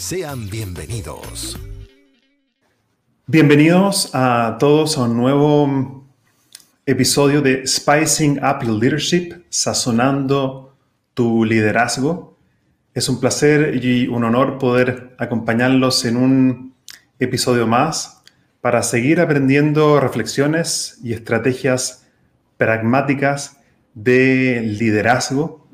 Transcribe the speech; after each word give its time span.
Sean 0.00 0.48
bienvenidos. 0.48 1.58
Bienvenidos 3.26 4.10
a 4.14 4.56
todos 4.58 4.96
a 4.96 5.02
un 5.02 5.14
nuevo 5.14 6.08
episodio 6.86 7.42
de 7.42 7.66
Spicing 7.66 8.38
Up 8.38 8.64
Your 8.64 8.80
Leadership, 8.80 9.44
sazonando 9.50 10.74
tu 11.12 11.44
liderazgo. 11.44 12.38
Es 12.94 13.10
un 13.10 13.20
placer 13.20 13.84
y 13.84 14.08
un 14.08 14.24
honor 14.24 14.56
poder 14.56 15.14
acompañarlos 15.18 16.06
en 16.06 16.16
un 16.16 16.74
episodio 17.18 17.66
más 17.66 18.22
para 18.62 18.82
seguir 18.82 19.20
aprendiendo 19.20 20.00
reflexiones 20.00 20.98
y 21.04 21.12
estrategias 21.12 22.08
pragmáticas 22.56 23.58
de 23.92 24.62
liderazgo 24.62 25.68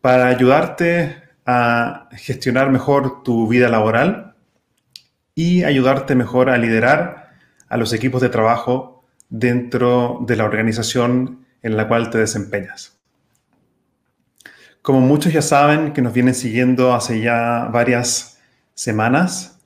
para 0.00 0.26
ayudarte 0.26 1.23
a 1.46 2.08
gestionar 2.12 2.70
mejor 2.70 3.22
tu 3.22 3.48
vida 3.48 3.68
laboral 3.68 4.34
y 5.34 5.64
ayudarte 5.64 6.14
mejor 6.14 6.48
a 6.48 6.58
liderar 6.58 7.30
a 7.68 7.76
los 7.76 7.92
equipos 7.92 8.22
de 8.22 8.28
trabajo 8.28 9.04
dentro 9.28 10.20
de 10.26 10.36
la 10.36 10.44
organización 10.44 11.44
en 11.62 11.76
la 11.76 11.88
cual 11.88 12.10
te 12.10 12.18
desempeñas. 12.18 12.98
Como 14.82 15.00
muchos 15.00 15.32
ya 15.32 15.42
saben 15.42 15.92
que 15.92 16.02
nos 16.02 16.12
vienen 16.12 16.34
siguiendo 16.34 16.94
hace 16.94 17.20
ya 17.20 17.68
varias 17.72 18.38
semanas, 18.74 19.58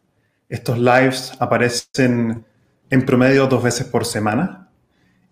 estos 0.49 0.79
lives 0.79 1.33
aparecen 1.41 2.45
en 2.91 3.05
promedio 3.05 3.47
dos 3.47 3.63
veces 3.63 3.87
por 3.87 4.05
semana 4.05 4.69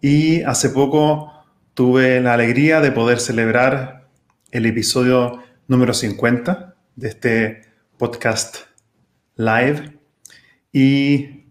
y 0.00 0.42
hace 0.42 0.70
poco 0.70 1.33
tuve 1.74 2.20
la 2.20 2.34
alegría 2.34 2.80
de 2.80 2.92
poder 2.92 3.20
celebrar 3.20 4.08
el 4.50 4.67
episodio 4.67 5.42
número 5.69 5.92
50 5.92 6.75
de 6.95 7.09
este 7.09 7.62
podcast 7.98 8.56
live. 9.36 9.98
Y 10.73 11.47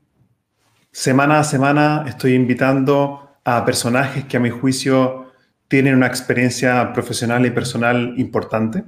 semana 0.91 1.39
a 1.39 1.43
semana 1.43 2.05
estoy 2.07 2.33
invitando 2.33 3.37
a 3.43 3.65
personajes 3.65 4.25
que 4.25 4.37
a 4.37 4.39
mi 4.39 4.49
juicio 4.49 5.31
tienen 5.67 5.95
una 5.95 6.07
experiencia 6.07 6.93
profesional 6.93 7.45
y 7.45 7.51
personal 7.51 8.13
importante 8.17 8.83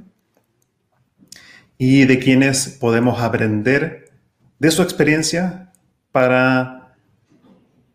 y 1.77 2.05
de 2.05 2.19
quienes 2.19 2.69
podemos 2.69 3.21
aprender 3.21 4.11
de 4.59 4.71
su 4.71 4.81
experiencia 4.81 5.71
para 6.11 6.95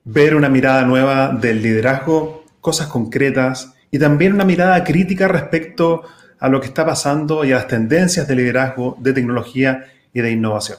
ver 0.05 0.35
una 0.35 0.49
mirada 0.49 0.85
nueva 0.85 1.29
del 1.29 1.63
liderazgo, 1.63 2.45
cosas 2.61 2.89
concretas 2.89 3.75
y 3.91 3.99
también 3.99 4.35
una 4.35 4.45
mirada 4.45 4.85
crítica 4.85 5.29
respecto 5.29 6.03
a 6.05 6.22
a 6.43 6.49
lo 6.49 6.61
que 6.61 6.67
está 6.67 6.85
pasando 6.85 7.45
y 7.45 7.53
a 7.53 7.55
las 7.55 7.69
tendencias 7.69 8.27
de 8.27 8.35
liderazgo, 8.35 8.97
de 8.99 9.13
tecnología 9.13 9.85
y 10.13 10.23
de 10.23 10.33
innovación. 10.33 10.79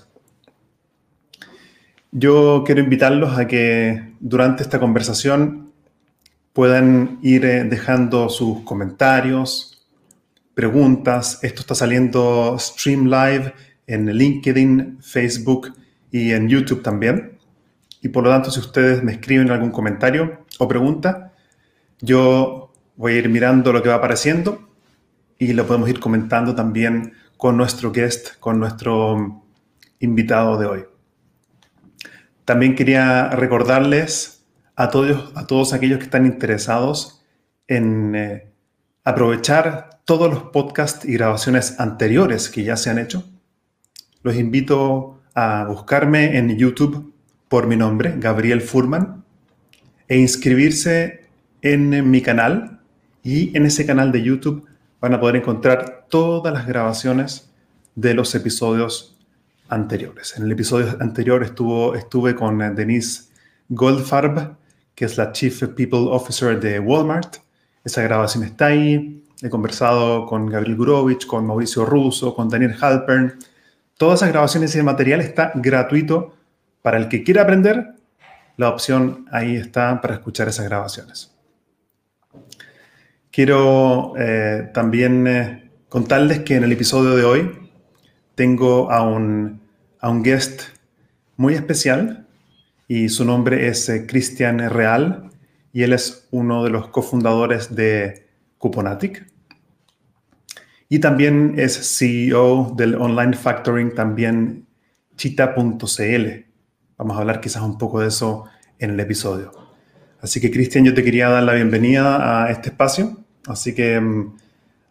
Yo 2.11 2.63
quiero 2.65 2.81
invitarlos 2.81 3.37
a 3.39 3.47
que 3.47 4.11
durante 4.19 4.61
esta 4.61 4.77
conversación 4.77 5.71
puedan 6.51 7.17
ir 7.21 7.45
eh, 7.45 7.63
dejando 7.63 8.27
sus 8.27 8.59
comentarios, 8.63 9.87
preguntas. 10.53 11.39
Esto 11.43 11.61
está 11.61 11.75
saliendo 11.75 12.57
stream 12.59 13.05
live 13.05 13.53
en 13.87 14.07
LinkedIn, 14.07 14.97
Facebook 15.01 15.73
y 16.11 16.33
en 16.33 16.49
YouTube 16.49 16.83
también. 16.83 17.37
Y 18.01 18.09
por 18.09 18.25
lo 18.25 18.31
tanto, 18.31 18.51
si 18.51 18.59
ustedes 18.59 19.01
me 19.01 19.13
escriben 19.13 19.49
algún 19.49 19.71
comentario 19.71 20.45
o 20.59 20.67
pregunta, 20.67 21.31
yo 22.01 22.73
voy 22.97 23.13
a 23.13 23.17
ir 23.19 23.29
mirando 23.29 23.71
lo 23.71 23.81
que 23.81 23.87
va 23.87 23.95
apareciendo 23.95 24.72
y 25.37 25.53
lo 25.53 25.65
podemos 25.65 25.89
ir 25.89 25.99
comentando 25.99 26.55
también 26.55 27.13
con 27.37 27.57
nuestro 27.57 27.91
guest, 27.91 28.39
con 28.39 28.59
nuestro 28.59 29.43
invitado 29.99 30.57
de 30.57 30.65
hoy. 30.65 30.85
También 32.45 32.75
quería 32.75 33.29
recordarles 33.29 34.45
a 34.75 34.89
todos, 34.89 35.31
a 35.35 35.47
todos 35.47 35.73
aquellos 35.73 35.99
que 35.99 36.05
están 36.05 36.25
interesados 36.25 37.21
en 37.67 38.15
eh, 38.15 38.51
aprovechar 39.03 40.01
todos 40.05 40.29
los 40.29 40.43
podcasts 40.43 41.05
y 41.05 41.13
grabaciones 41.13 41.79
anteriores 41.79 42.49
que 42.49 42.63
ya 42.63 42.75
se 42.75 42.89
han 42.89 42.99
hecho. 42.99 43.23
Los 44.21 44.35
invito 44.35 45.21
a 45.33 45.65
buscarme 45.65 46.37
en 46.37 46.57
YouTube 46.57 47.13
por 47.47 47.67
mi 47.67 47.75
nombre, 47.75 48.15
Gabriel 48.17 48.61
Furman, 48.61 49.23
e 50.07 50.17
inscribirse 50.17 51.27
en 51.61 52.09
mi 52.09 52.21
canal. 52.21 52.81
Y 53.23 53.55
en 53.55 53.65
ese 53.65 53.85
canal 53.85 54.11
de 54.11 54.21
YouTube 54.21 54.67
van 55.03 55.13
a 55.13 55.19
poder 55.19 55.35
encontrar 55.35 56.05
todas 56.07 56.53
las 56.53 56.65
grabaciones 56.65 57.51
de 57.93 58.13
los 58.13 58.33
episodios 58.35 59.17
anteriores. 59.67 60.37
En 60.37 60.43
el 60.43 60.51
episodio 60.53 60.95
anterior 61.01 61.43
estuvo, 61.43 61.93
estuve 61.93 62.33
con 62.35 62.61
eh, 62.61 62.71
Denise 62.73 63.23
Goldfarb, 63.67 64.55
que 64.95 65.03
es 65.03 65.17
la 65.17 65.33
Chief 65.33 65.61
People 65.75 66.07
Officer 66.09 66.57
de 66.57 66.79
Walmart. 66.79 67.35
Esa 67.83 68.01
grabación 68.01 68.45
está 68.45 68.67
ahí. 68.67 69.21
He 69.41 69.49
conversado 69.49 70.25
con 70.25 70.45
Gabriel 70.45 70.77
Gurovich, 70.77 71.27
con 71.27 71.45
Mauricio 71.45 71.85
Russo, 71.85 72.33
con 72.33 72.47
Daniel 72.47 72.73
Halpern. 72.79 73.37
Todas 73.97 74.19
esas 74.19 74.29
grabaciones 74.29 74.73
y 74.73 74.77
el 74.77 74.85
material 74.85 75.19
está 75.19 75.51
gratuito 75.53 76.33
para 76.81 76.97
el 76.97 77.09
que 77.09 77.25
quiera 77.25 77.41
aprender. 77.41 77.95
La 78.55 78.69
opción 78.69 79.25
ahí 79.33 79.57
está 79.57 79.99
para 79.99 80.13
escuchar 80.13 80.47
esas 80.47 80.63
grabaciones. 80.63 81.32
Quiero 83.33 84.13
eh, 84.15 84.69
también 84.75 85.25
eh, 85.25 85.71
contarles 85.89 86.41
que 86.41 86.55
en 86.55 86.65
el 86.65 86.71
episodio 86.71 87.15
de 87.15 87.23
hoy 87.23 87.71
tengo 88.35 88.91
a 88.91 89.01
un, 89.01 89.59
a 89.99 90.11
un 90.11 90.21
guest 90.21 90.61
muy 91.35 91.55
especial 91.55 92.27
y 92.87 93.09
su 93.09 93.25
nombre 93.25 93.69
es 93.69 93.89
eh, 93.89 94.05
Cristian 94.05 94.59
Real 94.69 95.31
y 95.71 95.81
él 95.81 95.93
es 95.93 96.27
uno 96.29 96.63
de 96.63 96.69
los 96.69 96.89
cofundadores 96.89 97.73
de 97.73 98.27
Cuponatic. 98.59 99.25
Y 100.87 100.99
también 100.99 101.55
es 101.57 101.97
CEO 101.97 102.75
del 102.77 102.93
online 102.93 103.33
factoring 103.33 103.95
también 103.95 104.67
chita.cl. 105.15 106.27
Vamos 106.97 107.17
a 107.17 107.19
hablar 107.19 107.41
quizás 107.41 107.63
un 107.63 107.79
poco 107.79 107.99
de 107.99 108.09
eso 108.09 108.45
en 108.77 108.91
el 108.91 108.99
episodio. 108.99 109.51
Así 110.21 110.39
que 110.39 110.51
Cristian, 110.51 110.85
yo 110.85 110.93
te 110.93 111.03
quería 111.03 111.29
dar 111.29 111.41
la 111.41 111.53
bienvenida 111.53 112.45
a 112.45 112.51
este 112.51 112.69
espacio 112.69 113.22
Así 113.47 113.75
que 113.75 113.99
mm, 113.99 114.35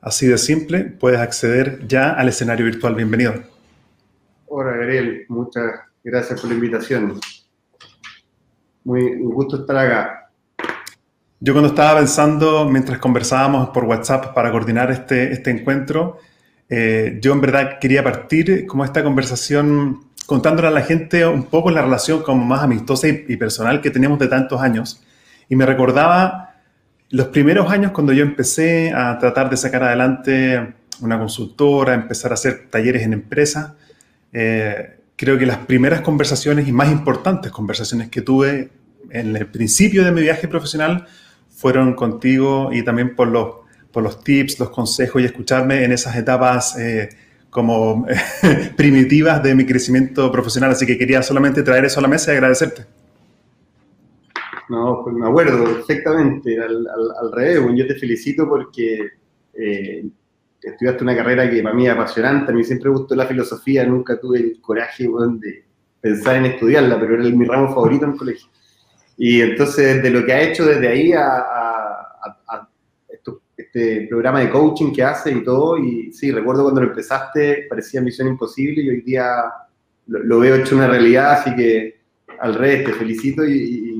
así 0.00 0.26
de 0.26 0.38
simple, 0.38 0.84
puedes 0.84 1.20
acceder 1.20 1.86
ya 1.86 2.10
al 2.10 2.28
escenario 2.28 2.66
virtual. 2.66 2.94
Bienvenido. 2.94 3.34
Hola, 4.46 4.72
Gabriel. 4.72 5.24
Muchas 5.28 5.64
gracias 6.04 6.40
por 6.40 6.50
la 6.50 6.56
invitación. 6.56 7.18
Muy 8.84 9.02
un 9.02 9.32
gusto 9.32 9.60
estar 9.60 9.76
acá. 9.76 10.30
Yo 11.40 11.54
cuando 11.54 11.70
estaba 11.70 11.98
pensando, 11.98 12.68
mientras 12.68 12.98
conversábamos 12.98 13.70
por 13.70 13.84
WhatsApp 13.84 14.34
para 14.34 14.50
coordinar 14.50 14.90
este, 14.90 15.32
este 15.32 15.50
encuentro, 15.50 16.18
eh, 16.68 17.18
yo 17.20 17.32
en 17.32 17.40
verdad 17.40 17.78
quería 17.80 18.04
partir 18.04 18.66
como 18.66 18.84
esta 18.84 19.02
conversación 19.02 20.04
contándole 20.26 20.68
a 20.68 20.70
la 20.70 20.82
gente 20.82 21.26
un 21.26 21.44
poco 21.44 21.70
la 21.70 21.82
relación 21.82 22.22
como 22.22 22.44
más 22.44 22.62
amistosa 22.62 23.08
y, 23.08 23.24
y 23.28 23.36
personal 23.36 23.80
que 23.80 23.90
teníamos 23.90 24.18
de 24.18 24.28
tantos 24.28 24.60
años. 24.60 25.02
Y 25.48 25.56
me 25.56 25.66
recordaba 25.66 26.51
los 27.12 27.26
primeros 27.28 27.70
años 27.70 27.92
cuando 27.92 28.12
yo 28.14 28.22
empecé 28.22 28.90
a 28.90 29.18
tratar 29.18 29.50
de 29.50 29.58
sacar 29.58 29.84
adelante 29.84 30.74
una 31.02 31.18
consultora, 31.18 31.92
empezar 31.92 32.30
a 32.30 32.34
hacer 32.34 32.68
talleres 32.70 33.02
en 33.02 33.12
empresas, 33.12 33.72
eh, 34.32 34.98
creo 35.14 35.38
que 35.38 35.44
las 35.44 35.58
primeras 35.58 36.00
conversaciones 36.00 36.66
y 36.66 36.72
más 36.72 36.90
importantes 36.90 37.52
conversaciones 37.52 38.08
que 38.08 38.22
tuve 38.22 38.70
en 39.10 39.36
el 39.36 39.46
principio 39.46 40.04
de 40.04 40.10
mi 40.10 40.22
viaje 40.22 40.48
profesional 40.48 41.06
fueron 41.50 41.92
contigo 41.92 42.70
y 42.72 42.82
también 42.82 43.14
por 43.14 43.28
los, 43.28 43.56
por 43.92 44.02
los 44.02 44.24
tips, 44.24 44.58
los 44.58 44.70
consejos 44.70 45.20
y 45.20 45.26
escucharme 45.26 45.84
en 45.84 45.92
esas 45.92 46.16
etapas 46.16 46.78
eh, 46.78 47.10
como 47.50 48.06
primitivas 48.76 49.42
de 49.42 49.54
mi 49.54 49.66
crecimiento 49.66 50.32
profesional. 50.32 50.70
Así 50.70 50.86
que 50.86 50.96
quería 50.96 51.22
solamente 51.22 51.62
traer 51.62 51.84
eso 51.84 52.00
a 52.00 52.02
la 52.02 52.08
mesa 52.08 52.32
y 52.32 52.36
agradecerte. 52.36 52.86
No, 54.72 55.02
pues 55.04 55.14
me 55.14 55.28
acuerdo 55.28 55.64
perfectamente, 55.64 56.58
al, 56.58 57.30
revés, 57.30 57.60
yo 57.76 57.86
te 57.86 57.94
felicito 57.94 58.48
porque 58.48 59.06
eh, 59.52 60.06
estudiaste 60.62 61.04
una 61.04 61.14
carrera 61.14 61.50
que 61.50 61.62
para 61.62 61.74
mí 61.74 61.86
es 61.86 61.92
apasionante, 61.92 62.50
a 62.50 62.54
mí 62.54 62.64
siempre 62.64 62.88
gustó 62.88 63.14
la 63.14 63.26
filosofía, 63.26 63.84
nunca 63.84 64.18
tuve 64.18 64.38
el 64.38 64.62
coraje 64.62 65.06
de 65.40 65.64
pensar 66.00 66.36
en 66.36 66.46
estudiarla, 66.46 66.98
pero 66.98 67.20
era 67.20 67.24
mi 67.24 67.44
ramo 67.44 67.68
favorito 67.68 68.06
en 68.06 68.12
el 68.12 68.16
colegio. 68.16 68.48
Y 69.18 69.42
entonces, 69.42 70.02
de 70.02 70.08
lo 70.08 70.24
que 70.24 70.32
ha 70.32 70.40
hecho 70.40 70.64
desde 70.64 70.88
ahí 70.88 71.12
a, 71.12 71.38
este 73.54 74.06
programa 74.08 74.40
de 74.40 74.48
coaching 74.48 74.90
que 74.94 75.02
hace 75.02 75.32
y 75.32 75.44
todo, 75.44 75.76
y 75.76 76.14
sí, 76.14 76.32
recuerdo 76.32 76.62
cuando 76.62 76.80
lo 76.80 76.88
empezaste, 76.88 77.66
parecía 77.68 78.00
misión 78.00 78.28
imposible 78.28 78.82
y 78.82 78.88
hoy 78.88 79.02
día 79.02 79.26
lo, 80.06 80.40
veo 80.40 80.56
hecho 80.56 80.76
una 80.76 80.88
realidad, 80.88 81.32
así 81.32 81.54
que 81.54 82.00
al 82.40 82.54
revés, 82.54 82.86
te 82.86 82.92
felicito 82.94 83.44
y 83.44 83.91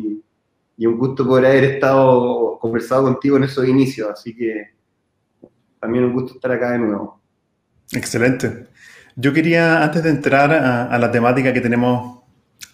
un 0.78 0.98
gusto 0.98 1.26
poder 1.26 1.46
haber 1.46 1.64
estado 1.64 2.58
conversado 2.58 3.04
contigo 3.04 3.36
en 3.36 3.44
esos 3.44 3.66
inicios, 3.66 4.08
así 4.10 4.34
que 4.34 4.72
también 5.80 6.04
un 6.04 6.12
gusto 6.12 6.34
estar 6.34 6.52
acá 6.52 6.72
de 6.72 6.78
nuevo. 6.78 7.20
Excelente. 7.92 8.68
Yo 9.16 9.32
quería, 9.32 9.82
antes 9.82 10.02
de 10.02 10.10
entrar 10.10 10.52
a, 10.52 10.98
la 10.98 11.10
temática 11.10 11.52
que 11.52 11.60
tenemos 11.60 12.20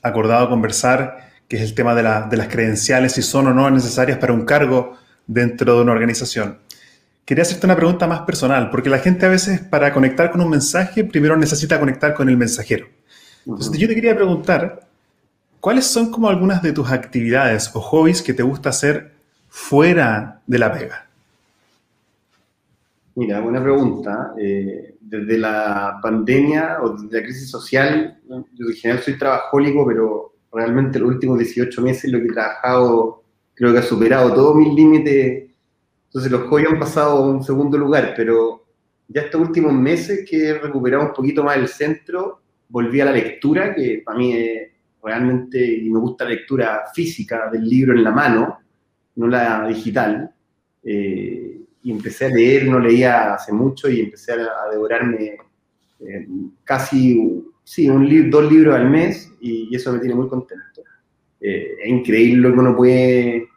acordado 0.02 0.48
conversar, 0.48 1.30
que 1.48 1.56
es 1.56 1.62
el 1.62 1.74
tema 1.74 1.94
de, 1.94 2.02
las 2.02 2.48
credenciales, 2.48 3.12
si 3.12 3.22
son 3.22 3.48
o 3.48 3.54
no 3.54 3.68
necesarias 3.70 4.18
para 4.18 4.32
un 4.32 4.44
cargo 4.44 4.96
dentro 5.26 5.74
de 5.74 5.82
una 5.82 5.92
organización. 5.92 6.58
Quería 7.24 7.42
hacerte 7.42 7.66
una 7.66 7.76
pregunta 7.76 8.06
más 8.06 8.20
personal, 8.20 8.70
porque 8.70 8.88
la 8.88 8.98
gente 8.98 9.26
a 9.26 9.28
veces 9.28 9.60
para 9.60 9.92
conectar 9.92 10.30
con 10.30 10.40
un 10.40 10.50
mensaje 10.50 11.04
primero 11.04 11.36
necesita 11.36 11.80
conectar 11.80 12.14
con 12.14 12.28
el 12.28 12.36
mensajero. 12.36 12.86
Entonces 13.44 13.78
yo 13.78 13.88
te 13.88 13.94
quería 13.94 14.14
preguntar, 14.14 14.87
¿cuáles 15.60 15.86
son 15.86 16.10
como 16.10 16.28
algunas 16.28 16.62
de 16.62 16.72
tus 16.72 16.90
actividades 16.90 17.70
o 17.74 17.80
hobbies 17.80 18.22
que 18.22 18.34
te 18.34 18.42
gusta 18.42 18.70
hacer 18.70 19.12
fuera 19.48 20.40
de 20.46 20.58
la 20.58 20.72
pega? 20.72 21.06
Mira, 23.14 23.40
buena 23.40 23.62
pregunta. 23.62 24.34
Eh, 24.38 24.94
desde 25.00 25.38
la 25.38 25.98
pandemia 26.02 26.78
o 26.82 26.90
desde 26.90 27.18
la 27.18 27.24
crisis 27.24 27.50
social, 27.50 28.18
yo 28.28 28.66
en 28.66 28.74
general 28.74 29.02
soy 29.02 29.18
trabajólico, 29.18 29.86
pero 29.86 30.34
realmente 30.52 30.98
los 30.98 31.08
últimos 31.08 31.38
18 31.38 31.82
meses 31.82 32.12
lo 32.12 32.20
que 32.20 32.26
he 32.26 32.32
trabajado 32.32 33.22
creo 33.54 33.72
que 33.72 33.80
ha 33.80 33.82
superado 33.82 34.32
todos 34.32 34.54
mis 34.54 34.72
límites. 34.72 35.50
Entonces 36.06 36.30
los 36.30 36.48
hobbies 36.48 36.68
han 36.68 36.78
pasado 36.78 37.18
a 37.18 37.28
un 37.28 37.42
segundo 37.42 37.76
lugar, 37.76 38.14
pero 38.16 38.64
ya 39.08 39.22
estos 39.22 39.40
últimos 39.40 39.72
meses 39.72 40.24
que 40.28 40.50
he 40.50 40.54
recuperado 40.58 41.04
un 41.04 41.12
poquito 41.12 41.42
más 41.42 41.56
el 41.56 41.66
centro, 41.66 42.40
volví 42.68 43.00
a 43.00 43.06
la 43.06 43.12
lectura, 43.12 43.74
que 43.74 44.02
para 44.04 44.16
mí 44.16 44.32
es 44.32 44.70
realmente, 45.02 45.64
y 45.64 45.88
me 45.90 45.98
gusta 45.98 46.24
la 46.24 46.30
lectura 46.30 46.84
física 46.94 47.48
del 47.50 47.68
libro 47.68 47.92
en 47.94 48.04
la 48.04 48.10
mano, 48.10 48.58
no 49.16 49.26
la 49.26 49.66
digital. 49.68 50.30
Eh, 50.82 51.60
y 51.82 51.90
empecé 51.90 52.26
a 52.26 52.30
leer, 52.30 52.66
no 52.66 52.78
leía 52.78 53.34
hace 53.34 53.52
mucho 53.52 53.88
y 53.88 54.00
empecé 54.00 54.32
a, 54.32 54.70
devorarme 54.70 55.36
eh, 56.00 56.26
casi, 56.64 57.44
sí, 57.62 57.88
un 57.88 58.30
dos 58.30 58.50
libros 58.50 58.74
al 58.74 58.90
mes 58.90 59.32
y, 59.40 59.74
eso 59.74 59.92
me 59.92 59.98
tiene 59.98 60.14
muy 60.14 60.28
contento. 60.28 60.82
Eh, 61.40 61.76
es 61.82 61.88
increíble 61.88 62.48
lo 62.48 62.54
que 62.54 62.60
uno 62.60 62.76
puede 62.76 63.48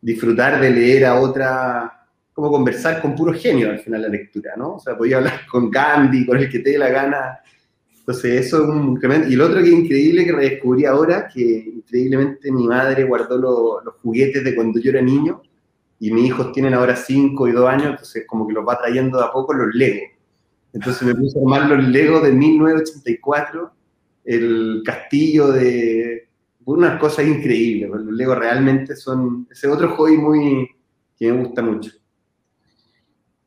disfrutar 0.00 0.60
de 0.60 0.70
leer 0.70 1.06
a 1.06 1.20
otra, 1.20 2.06
como 2.32 2.50
conversar 2.50 3.00
con 3.00 3.14
puro 3.14 3.32
genio 3.32 3.70
al 3.70 3.78
final 3.78 4.02
la 4.02 4.08
lectura, 4.08 4.52
¿no? 4.56 4.76
O 4.76 4.80
sea, 4.80 4.96
podía 4.96 5.18
hablar 5.18 5.46
con 5.50 5.70
Gandhi, 5.70 6.26
con 6.26 6.38
el 6.38 6.48
que 6.48 6.60
te 6.60 6.70
dé 6.70 6.78
la 6.78 6.90
gana. 6.90 7.40
Entonces, 8.00 8.46
eso 8.46 8.62
es 8.64 8.68
un 8.68 8.88
incremento. 8.90 9.28
Y 9.28 9.34
el 9.34 9.40
otro 9.40 9.62
que 9.62 9.68
es 9.68 9.72
increíble 9.72 10.24
que 10.24 10.32
redescubrí 10.32 10.84
ahora, 10.84 11.28
que 11.32 11.40
increíblemente 11.40 12.50
mi 12.50 12.66
madre 12.66 13.04
guardó 13.04 13.38
los 13.38 13.94
juguetes 14.02 14.42
de 14.42 14.54
cuando 14.54 14.80
yo 14.80 14.90
era 14.90 15.00
niño 15.00 15.42
y 16.00 16.10
mis 16.10 16.26
hijos 16.26 16.50
tienen 16.52 16.74
ahora 16.74 16.96
5 16.96 17.48
y 17.48 17.52
2 17.52 17.68
años, 17.68 17.90
entonces 17.90 18.24
como 18.26 18.48
que 18.48 18.54
los 18.54 18.66
va 18.66 18.78
trayendo 18.78 19.18
de 19.18 19.24
a 19.24 19.32
poco 19.32 19.52
los 19.52 19.74
Legos. 19.74 20.08
Entonces 20.72 21.02
me 21.02 21.14
puse 21.14 21.38
a 21.38 21.42
armar 21.42 21.68
los 21.68 21.88
Legos 21.88 22.22
de 22.22 22.32
1984, 22.32 23.70
el 24.24 24.82
castillo 24.84 25.52
de... 25.52 26.28
unas 26.64 26.98
cosas 26.98 27.26
increíbles, 27.26 27.90
los 27.90 28.14
Legos 28.14 28.38
realmente 28.38 28.96
son 28.96 29.46
ese 29.50 29.68
otro 29.68 29.94
hobby 29.94 30.16
muy 30.16 30.68
que 31.18 31.30
me 31.30 31.42
gusta 31.42 31.62
mucho. 31.62 31.90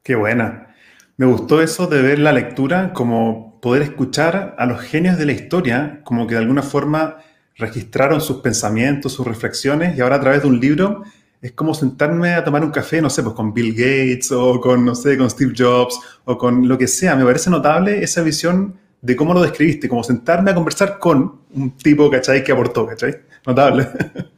Qué 0.04 0.16
buena. 0.16 0.76
Me 1.18 1.26
gustó 1.26 1.62
eso 1.62 1.88
de 1.88 2.02
ver 2.02 2.20
la 2.20 2.34
lectura 2.34 2.92
como 2.94 3.53
poder 3.64 3.82
escuchar 3.84 4.56
a 4.60 4.66
los 4.66 4.82
genios 4.82 5.18
de 5.18 5.26
la 5.26 5.32
historia, 5.32 6.02
como 6.04 6.28
que 6.28 6.36
de 6.36 6.42
alguna 6.42 6.62
forma 6.62 7.20
registraron 7.56 8.20
sus 8.20 8.42
pensamientos, 8.42 9.14
sus 9.14 9.26
reflexiones, 9.26 9.98
y 9.98 10.02
ahora 10.02 10.18
a 10.18 10.20
través 10.20 10.42
de 10.42 10.50
un 10.50 10.60
libro 10.60 11.04
es 11.42 11.54
como 11.54 11.74
sentarme 11.74 12.34
a 12.34 12.44
tomar 12.44 12.62
un 12.62 12.72
café, 12.72 13.02
no 13.02 13.10
sé, 13.10 13.24
pues 13.24 13.34
con 13.34 13.54
Bill 13.54 13.72
Gates 13.72 14.34
o 14.34 14.60
con, 14.60 14.84
no 14.84 14.94
sé, 14.96 15.18
con 15.18 15.30
Steve 15.30 15.54
Jobs 15.58 15.98
o 16.26 16.38
con 16.38 16.68
lo 16.68 16.78
que 16.78 16.88
sea. 16.88 17.16
Me 17.16 17.24
parece 17.24 17.50
notable 17.50 18.04
esa 18.04 18.22
visión 18.22 18.76
de 19.02 19.16
cómo 19.16 19.34
lo 19.34 19.42
describiste, 19.42 19.88
como 19.88 20.04
sentarme 20.04 20.52
a 20.52 20.56
conversar 20.56 21.00
con 21.00 21.44
un 21.54 21.72
tipo, 21.78 22.12
¿cachai? 22.12 22.44
Que 22.44 22.52
aportó, 22.52 22.86
¿cachai? 22.86 23.16
Notable. 23.46 23.88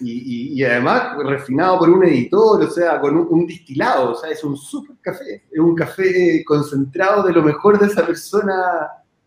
Y, 0.00 0.64
además 0.64 1.16
refinado 1.24 1.78
por 1.78 1.90
un 1.90 2.04
editor, 2.04 2.62
o 2.62 2.70
sea, 2.70 3.00
con 3.00 3.16
un, 3.16 3.46
distilado, 3.46 4.12
o 4.12 4.14
sea, 4.14 4.30
es 4.30 4.42
un 4.42 4.56
súper 4.56 4.96
café, 5.00 5.44
es 5.50 5.58
un 5.58 5.74
café 5.74 6.42
concentrado 6.44 7.22
de 7.22 7.32
lo 7.32 7.42
mejor 7.42 7.78
de 7.78 7.86
esa 7.86 8.06
persona, 8.06 8.52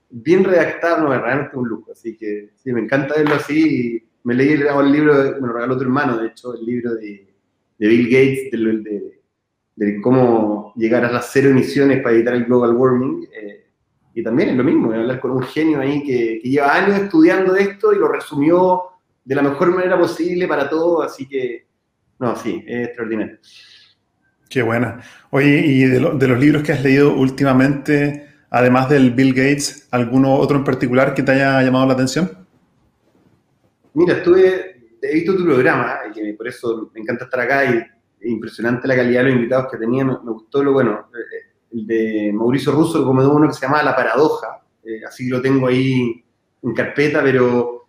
bien 0.09 0.43
redactado, 0.43 1.03
no, 1.03 1.13
es 1.13 1.21
realmente 1.21 1.57
un 1.57 1.67
lujo, 1.67 1.91
así 1.91 2.17
que 2.17 2.51
sí, 2.55 2.71
me 2.71 2.81
encanta 2.81 3.15
verlo 3.15 3.35
así 3.35 4.03
me 4.23 4.33
leí 4.33 4.53
el, 4.53 4.91
libro, 4.91 5.13
me 5.39 5.47
lo 5.47 5.53
regaló 5.53 5.75
otro 5.75 5.85
hermano, 5.85 6.17
de 6.17 6.27
hecho, 6.27 6.53
el 6.53 6.65
libro 6.65 6.95
de, 6.95 7.27
Bill 7.77 8.05
Gates, 8.05 8.51
de, 9.75 10.01
cómo 10.01 10.73
llegar 10.75 11.03
a 11.03 11.11
las 11.11 11.29
cero 11.31 11.49
emisiones 11.49 12.01
para 12.01 12.15
evitar 12.15 12.35
el 12.35 12.45
global 12.45 12.75
warming. 12.75 13.27
Eh, 13.33 13.65
y 14.13 14.23
también 14.23 14.49
es 14.49 14.55
lo 14.55 14.63
mismo, 14.63 14.93
hablar 14.93 15.19
con 15.19 15.31
un 15.31 15.43
genio 15.43 15.79
ahí 15.79 16.03
que, 16.03 16.39
lleva 16.43 16.73
años 16.73 17.01
estudiando 17.01 17.55
esto 17.55 17.93
y 17.93 17.97
lo 17.97 18.07
resumió 18.07 18.83
de 19.25 19.35
la 19.35 19.41
mejor 19.41 19.73
manera 19.73 19.97
posible 19.97 20.47
para 20.47 20.69
todos, 20.69 21.05
así 21.05 21.27
que, 21.27 21.65
no, 22.19 22.35
sí, 22.35 22.63
es 22.67 22.87
extraordinario. 22.87 23.37
Qué 24.49 24.61
buena. 24.61 25.01
Oye, 25.31 25.59
y 25.65 25.83
de, 25.85 25.99
de 25.99 26.27
los 26.27 26.39
libros 26.39 26.63
que 26.63 26.73
has 26.73 26.83
leído 26.83 27.13
últimamente, 27.15 28.27
además 28.49 28.89
del 28.89 29.11
Bill 29.11 29.33
Gates, 29.33 29.87
¿alguno 29.91 30.35
otro 30.35 30.57
en 30.57 30.63
particular 30.63 31.13
que 31.13 31.23
te 31.23 31.31
haya 31.31 31.61
llamado 31.61 31.87
la 31.87 31.93
atención? 31.93 32.29
Mira, 33.95 34.17
estuve, 34.17 34.89
he 35.01 35.13
visto 35.13 35.35
tu 35.35 35.43
programa, 35.43 35.99
y 36.13 36.33
por 36.33 36.47
eso 36.47 36.91
me 36.93 37.01
encanta 37.01 37.25
estar 37.25 37.39
acá, 37.39 37.65
y 37.65 38.29
impresionante 38.29 38.87
la 38.87 38.95
calidad 38.95 39.21
de 39.21 39.29
los 39.29 39.35
invitados 39.35 39.71
que 39.71 39.77
tenía, 39.77 40.05
me, 40.05 40.15
gustó 40.15 40.63
lo 40.63 40.73
bueno, 40.73 41.09
eh, 41.13 41.51
el 41.73 41.87
de 41.87 42.31
Mauricio 42.33 42.71
Russo, 42.71 43.03
como 43.03 43.21
uno 43.27 43.47
que 43.47 43.53
se 43.53 43.61
llama 43.65 43.83
La 43.83 43.95
Paradoja, 43.95 44.61
eh, 44.83 45.01
así 45.07 45.27
lo 45.29 45.41
tengo 45.41 45.67
ahí 45.67 46.23
en 46.61 46.73
carpeta, 46.73 47.21
pero 47.23 47.82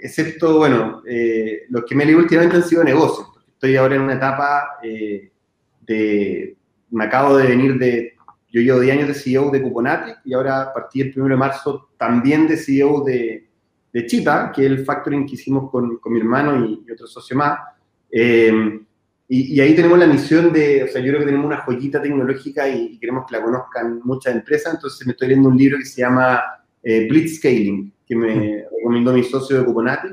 excepto, 0.00 0.58
bueno, 0.58 1.02
eh, 1.06 1.62
los 1.68 1.84
que 1.84 1.94
me 1.94 2.04
leído 2.04 2.20
últimamente 2.20 2.56
han 2.56 2.64
sido 2.64 2.84
negocios, 2.84 3.28
estoy 3.48 3.76
ahora 3.76 3.96
en 3.96 4.02
una 4.02 4.14
etapa 4.14 4.78
de, 4.82 6.56
me 6.90 7.04
acabo 7.04 7.36
de 7.36 7.48
venir 7.48 7.78
de, 7.78 8.14
yo 8.50 8.60
llevo 8.60 8.80
10 8.80 8.96
años 8.96 9.08
de 9.08 9.14
CEO 9.14 9.50
de 9.50 9.62
Cuponate, 9.62 10.16
y 10.24 10.34
ahora 10.34 10.62
a 10.62 10.72
partir 10.72 11.12
del 11.12 11.24
1 11.24 11.34
de 11.34 11.38
marzo 11.38 11.88
también 11.96 12.46
de 12.46 12.56
CEO 12.56 13.02
de 13.04 13.48
de 13.92 14.06
Chita, 14.06 14.52
que 14.54 14.64
es 14.64 14.70
el 14.70 14.84
factoring 14.84 15.26
que 15.26 15.34
hicimos 15.34 15.70
con, 15.70 15.98
con 15.98 16.12
mi 16.12 16.20
hermano 16.20 16.64
y, 16.64 16.90
otro 16.90 17.06
socio 17.06 17.36
más. 17.36 17.58
Eh, 18.10 18.80
y, 19.28 19.60
ahí 19.60 19.74
tenemos 19.74 19.98
la 19.98 20.06
misión 20.06 20.52
de, 20.52 20.84
o 20.84 20.88
sea, 20.88 21.00
yo 21.00 21.08
creo 21.08 21.20
que 21.20 21.26
tenemos 21.26 21.46
una 21.46 21.58
joyita 21.58 22.00
tecnológica 22.00 22.68
y, 22.68 22.98
queremos 22.98 23.24
que 23.26 23.36
la 23.36 23.42
conozcan 23.42 24.00
muchas 24.04 24.34
empresas, 24.34 24.74
entonces 24.74 25.06
me 25.06 25.12
estoy 25.12 25.28
leyendo 25.28 25.48
un 25.48 25.56
libro 25.56 25.78
que 25.78 25.84
se 25.84 26.00
llama 26.00 26.42
eh, 26.82 27.06
Blitzscaling, 27.08 27.92
que 28.08 28.16
me 28.16 28.64
recomendó 28.76 29.12
mi 29.12 29.22
socio 29.22 29.58
de 29.58 29.64
Cuponati, 29.64 30.08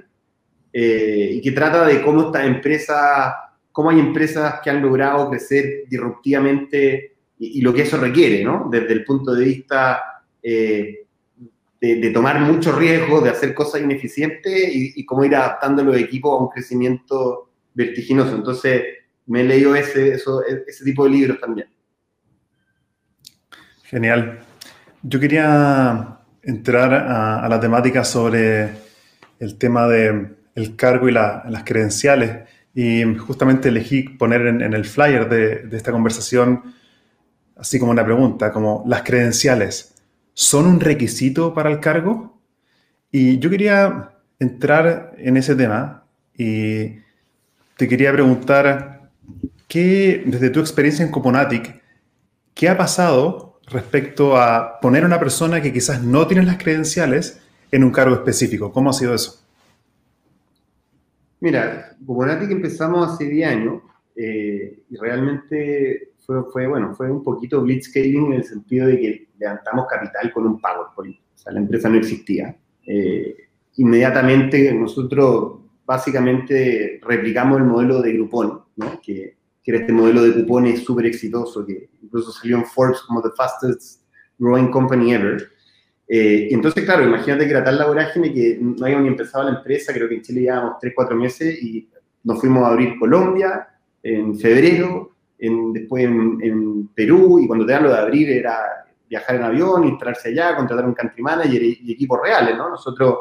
eh, 0.74 1.30
y 1.36 1.42
que 1.42 1.54
trata 1.54 1.86
de 1.88 2.02
cómo 2.02 2.24
estas 2.24 2.46
empresas, 2.46 3.34
cómo 3.72 3.90
hay 3.90 4.00
empresas 4.00 4.60
que 4.62 4.70
han 4.70 4.82
logrado 4.82 5.30
crecer 5.30 5.86
disruptivamente 5.88 7.16
y, 7.40 7.62
lo 7.62 7.74
que 7.74 7.84
eso 7.84 7.98
requiere, 7.98 8.44
¿no? 8.44 8.68
Desde 8.70 8.92
el 8.92 9.06
punto 9.06 9.34
de 9.34 9.46
vista 9.46 10.24
eh, 10.44 11.06
de, 11.80 12.10
tomar 12.12 12.40
mucho 12.42 12.78
riesgo, 12.78 13.22
de 13.22 13.30
hacer 13.30 13.54
cosas 13.54 13.82
ineficientes 13.82 14.70
y, 14.74 15.06
cómo 15.06 15.24
ir 15.24 15.36
adaptando 15.36 15.84
los 15.84 15.98
equipos 15.98 16.38
a 16.38 16.44
un 16.44 16.50
crecimiento 16.50 17.52
vertiginoso. 17.74 18.36
Entonces, 18.36 18.84
me 19.28 19.42
he 19.42 19.44
leído 19.46 19.76
ese, 19.76 20.14
ese 20.14 20.84
tipo 20.84 21.06
de 21.06 21.10
libros 21.10 21.40
también. 21.40 21.70
Genial. 23.84 24.40
Yo 25.04 25.20
quería 25.20 26.20
entrar 26.46 26.94
a, 26.94 27.48
la 27.50 27.60
temática 27.60 28.04
sobre 28.04 28.70
el 29.40 29.58
tema 29.58 29.88
de 29.88 30.36
el 30.56 30.76
cargo 30.76 31.10
y 31.10 31.12
las 31.12 31.64
credenciales. 31.66 32.48
Y 32.74 33.04
justamente 33.16 33.70
elegí 33.70 34.04
poner 34.04 34.48
en, 34.48 34.62
el 34.62 34.86
flyer 34.86 35.30
de, 35.30 35.64
de, 35.64 35.78
esta 35.78 35.92
conversación, 35.92 36.74
así 37.58 37.80
como 37.80 37.92
una 37.92 38.04
pregunta, 38.06 38.52
como 38.52 38.84
las 38.86 39.04
credenciales, 39.04 39.96
¿son 40.34 40.66
un 40.66 40.80
requisito 40.80 41.54
para 41.54 41.70
el 41.70 41.80
cargo? 41.80 42.38
Y 43.12 43.40
yo 43.40 43.50
quería 43.50 44.12
entrar 44.40 45.14
en 45.18 45.38
ese 45.38 45.56
tema 45.56 46.04
y 46.38 46.98
te 47.78 47.88
quería 47.88 48.12
preguntar, 48.12 49.10
¿qué, 49.68 50.24
desde 50.26 50.50
tu 50.50 50.60
experiencia 50.60 51.06
en 51.06 51.12
Coponatic, 51.12 51.82
qué 52.54 52.70
ha 52.70 52.78
pasado 52.78 53.55
respecto 53.68 54.38
a 54.38 54.80
poner 54.80 55.04
a 55.04 55.08
una 55.08 55.20
persona 55.20 55.62
que 55.62 55.74
quizás 55.74 56.04
no 56.04 56.28
tiene 56.28 56.46
las 56.46 56.58
credenciales 56.58 57.42
en 57.72 57.84
un 57.84 57.92
cargo 57.92 58.16
específico? 58.16 58.72
¿Cómo 58.72 58.90
ha 58.90 58.94
sido 58.94 59.14
eso? 59.14 59.42
Mira, 61.40 61.96
Coponatic 62.06 62.50
empezamos 62.52 63.14
hace 63.14 63.26
10 63.26 63.48
años 63.50 63.82
eh, 64.16 64.84
y 64.90 64.98
realmente 64.98 66.14
fue, 66.26 66.44
fue, 66.52 66.68
bueno, 66.68 66.96
fue 66.96 67.12
un 67.12 67.24
poquito 67.24 67.62
blitzscaling 67.62 68.28
en 68.28 68.34
el 68.34 68.44
sentido 68.44 68.88
de 68.88 69.00
que 69.00 69.28
levantamos 69.38 69.86
capital 69.88 70.32
con 70.32 70.48
un 70.48 70.60
PowerPoint. 70.60 71.18
O 71.18 71.38
sea, 71.38 71.54
la 71.54 71.60
empresa 71.60 71.90
no 71.90 71.98
existía. 71.98 72.56
Eh, 72.88 73.36
inmediatamente 73.78 74.74
nosotros 74.74 75.60
básicamente 75.86 77.00
replicamos 77.04 77.60
el 77.60 77.66
modelo 77.66 78.02
de 78.02 78.14
Groupon, 78.14 78.62
¿no? 78.78 79.00
que, 79.02 79.35
que, 79.66 79.72
era 79.72 79.82
este 79.82 79.94
modelo 79.94 80.22
de 80.22 80.34
cupones 80.34 80.84
súper 80.84 81.08
exitoso, 81.08 81.66
que 81.66 81.90
incluso 82.02 82.32
salió 82.32 82.58
en 82.58 82.66
Forbes 82.66 83.02
como 83.02 83.22
the 83.22 83.30
fastest 83.36 84.04
growing 84.38 84.70
company 84.70 85.14
ever. 85.14 85.50
Eh, 86.08 86.50
entonces, 86.52 86.86
claro, 86.86 87.04
imagínate 87.04 87.46
que 87.46 87.52
era 87.52 87.64
tal 87.64 87.80
la 87.80 87.88
vorágine 87.88 88.32
que 88.32 88.60
no 88.62 88.86
habíamos 88.86 89.04
ni 89.04 89.10
empezado 89.10 89.50
la 89.50 89.58
empresa, 89.58 89.92
creo 89.92 90.08
que 90.08 90.16
en 90.16 90.22
Chile 90.22 90.42
llevábamos 90.42 90.78
3, 90.80 90.94
4 90.96 91.18
meses 91.18 91.64
y 91.64 91.90
nos 92.24 92.40
fuimos 92.40 92.64
a 92.64 92.70
abrir 92.70 93.00
Colombia 93.00 93.68
en 94.04 94.38
febrero, 94.38 95.16
en, 95.40 95.74
después 95.74 96.06
en, 96.06 96.40
en, 96.42 96.88
Perú, 96.90 97.40
y 97.40 97.48
cuando 97.48 97.66
te 97.66 97.74
dan 97.74 97.84
lo 97.84 97.90
de 97.90 97.98
abrir 97.98 98.30
era 98.30 98.86
viajar 99.10 99.38
en 99.38 99.44
avión, 99.44 99.84
instalarse 99.84 100.30
allá, 100.30 100.56
contratar 100.56 100.86
un 100.86 100.94
country 100.94 101.22
manager 101.22 101.62
y, 101.62 101.80
y 101.84 101.94
equipos 101.94 102.20
reales, 102.22 102.56
¿no? 102.56 102.70
Nosotros 102.70 103.18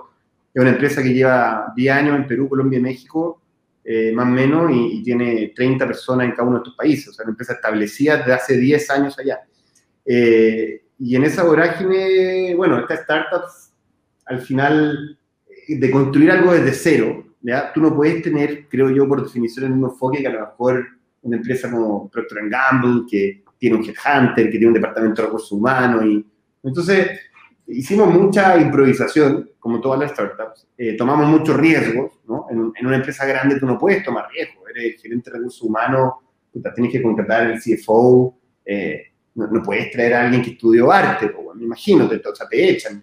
es 0.53 0.61
una 0.61 0.71
empresa 0.71 1.03
que 1.03 1.13
lleva 1.13 1.73
10 1.75 1.95
años 1.95 2.17
en 2.17 2.27
Perú, 2.27 2.49
Colombia 2.49 2.79
y 2.79 2.83
México, 2.83 3.41
eh, 3.85 4.13
más 4.13 4.27
o 4.27 4.31
menos, 4.31 4.71
y, 4.73 5.03
tiene 5.03 5.53
30 5.55 5.87
personas 5.87 6.27
en 6.27 6.33
cada 6.33 6.49
uno 6.49 6.59
de 6.59 6.63
estos 6.63 6.77
países. 6.77 7.09
O 7.09 7.13
sea, 7.13 7.25
una 7.25 7.33
empresa 7.33 7.53
establecida 7.53 8.17
desde 8.17 8.33
hace 8.33 8.57
10 8.57 8.91
años 8.91 9.19
allá. 9.19 9.41
Eh, 10.07 10.83
y 10.99 11.17
en 11.17 11.25
esa 11.25 11.45
vorágine, 11.45 12.55
bueno, 12.57 12.79
estas 12.79 13.01
startups, 13.01 13.73
al 14.27 14.41
final, 14.41 15.19
eh, 15.69 15.79
de 15.79 15.91
construir 15.91 16.31
algo 16.31 16.53
desde 16.53 16.73
cero, 16.73 17.27
¿ya? 17.43 17.73
tú 17.73 17.81
no 17.81 17.95
puedes 17.95 18.23
tener, 18.23 18.69
creo 18.69 18.91
yo, 18.91 19.07
por 19.07 19.23
definición, 19.23 19.67
el 19.67 19.73
mismo 19.73 19.89
enfoque 19.89 20.21
que 20.21 20.29
a 20.29 20.33
lo 20.33 20.41
mejor 20.41 20.87
una 21.23 21.37
empresa 21.37 21.71
como 21.71 22.09
Procter 22.11 22.49
Gamble, 22.49 23.03
que 23.11 23.45
tiene 23.59 23.77
un 23.77 23.85
headhunter, 23.85 24.47
que 24.47 24.51
tiene 24.53 24.69
un 24.69 24.75
departamento 24.75 25.21
de 25.21 25.27
recursos 25.27 25.53
humanos. 25.53 26.05
Y, 26.05 26.27
entonces, 26.63 27.21
hicimos 27.67 28.13
mucha 28.13 28.57
improvisación, 28.59 29.51
como 29.59 29.81
todas 29.81 30.01
las 30.01 30.11
startups, 30.13 30.67
eh, 30.77 30.97
tomamos 30.97 31.29
muchos 31.29 31.57
riesgos, 31.57 32.13
¿no? 32.27 32.47
En, 32.51 32.87
una 32.87 32.97
empresa 32.97 33.25
grande 33.25 33.59
tú 33.59 33.67
no 33.67 33.79
puedes 33.79 34.05
tomar 34.05 34.29
riesgos, 34.31 34.65
eres 34.71 35.01
gerente 35.01 35.31
de 35.31 35.39
recursos 35.39 35.63
humanos, 35.63 36.15
tienes 36.75 36.93
que 36.93 37.03
contratar 37.03 37.47
al 37.47 37.61
CFO, 37.61 38.37
eh, 38.65 39.03
no, 39.35 39.63
puedes 39.63 39.91
traer 39.91 40.15
a 40.15 40.25
alguien 40.25 40.43
que 40.43 40.51
estudió 40.51 40.93
arte, 40.93 41.33
me 41.55 41.65
imagino, 41.65 42.09
te, 42.09 42.17
o 42.17 42.35
sea, 42.35 42.49
te 42.49 42.71
echan. 42.71 43.03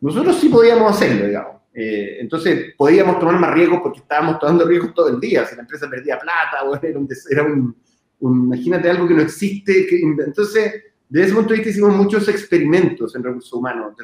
Nosotros 0.00 0.40
sí 0.40 0.48
podíamos 0.48 0.96
hacerlo, 0.96 1.26
digamos. 1.26 1.60
Eh, 1.72 2.18
entonces 2.20 2.74
podíamos 2.76 3.18
tomar 3.20 3.38
más 3.38 3.52
riesgos 3.52 3.80
porque 3.82 4.00
estábamos 4.00 4.38
tomando 4.40 4.66
riesgos 4.66 4.92
todo 4.92 5.08
el 5.08 5.20
día, 5.20 5.46
si 5.46 5.54
la 5.54 5.62
empresa 5.62 5.88
perdía 5.88 6.18
plata, 6.18 6.64
era, 6.82 6.98
un, 6.98 7.08
era 7.30 7.42
un, 7.44 7.76
imagínate 8.46 8.90
algo 8.90 9.06
que 9.06 9.14
no 9.14 9.22
existe, 9.22 9.86
que, 9.86 10.00
entonces 10.00 10.89
desde 11.10 11.26
ese 11.26 11.34
punto 11.34 11.50
de 11.50 11.56
vista 11.56 11.70
hicimos 11.70 11.96
muchos 11.96 12.28
experimentos 12.28 13.16
en 13.16 13.24
recursos 13.24 13.52
humanos 13.52 13.96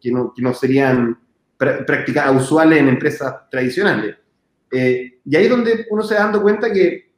que, 0.00 0.10
no, 0.10 0.32
que 0.34 0.40
no 0.40 0.54
serían 0.54 1.18
prácticas 1.58 2.34
usuales 2.34 2.80
en 2.80 2.88
empresas 2.88 3.50
tradicionales. 3.50 4.16
Eh, 4.72 5.20
y 5.26 5.36
ahí 5.36 5.44
es 5.44 5.50
donde 5.50 5.86
uno 5.90 6.02
se 6.02 6.14
va 6.14 6.20
dando 6.20 6.40
cuenta 6.40 6.72
que, 6.72 7.12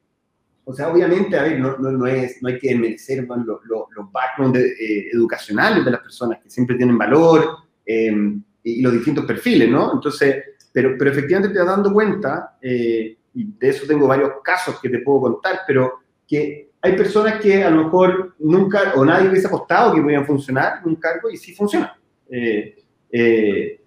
o 0.64 0.74
sea, 0.74 0.88
obviamente, 0.88 1.38
a 1.38 1.44
ver, 1.44 1.60
no, 1.60 1.78
no, 1.78 2.06
es, 2.06 2.42
no 2.42 2.48
hay 2.48 2.58
que 2.58 2.74
merecer 2.74 3.24
los, 3.24 3.60
los, 3.64 4.12
backgrounds 4.12 4.58
eh, 4.58 5.10
educacionales 5.12 5.84
de 5.84 5.92
las 5.92 6.00
personas, 6.00 6.40
que 6.42 6.50
siempre 6.50 6.74
tienen 6.74 6.98
valor, 6.98 7.58
em, 7.86 8.42
y, 8.64 8.82
los 8.82 8.92
distintos 8.92 9.24
perfiles, 9.24 9.70
¿no? 9.70 9.92
Entonces, 9.94 10.42
pero, 10.72 10.96
pero 10.98 11.12
efectivamente 11.12 11.54
te 11.54 11.60
vas 11.60 11.68
dando 11.68 11.92
cuenta, 11.92 12.58
eh, 12.60 13.16
y 13.32 13.44
de 13.44 13.68
eso 13.68 13.86
tengo 13.86 14.08
varios 14.08 14.32
casos 14.42 14.80
que 14.80 14.88
te 14.88 14.98
puedo 14.98 15.20
contar, 15.20 15.60
pero 15.68 16.00
que 16.26 16.72
hay 16.86 16.96
personas 16.96 17.40
que 17.40 17.62
a 17.62 17.70
lo 17.70 17.84
mejor 17.84 18.34
nunca 18.38 18.92
o 18.94 19.04
nadie 19.04 19.28
hubiese 19.28 19.46
apostado 19.46 19.94
que 19.94 20.00
podían 20.00 20.24
funcionar 20.24 20.80
en 20.82 20.90
un 20.90 20.96
cargo 20.96 21.28
y 21.30 21.36
sí 21.36 21.54
funcionan. 21.54 21.90
Eh, 22.30 22.76
eh, 23.10 23.80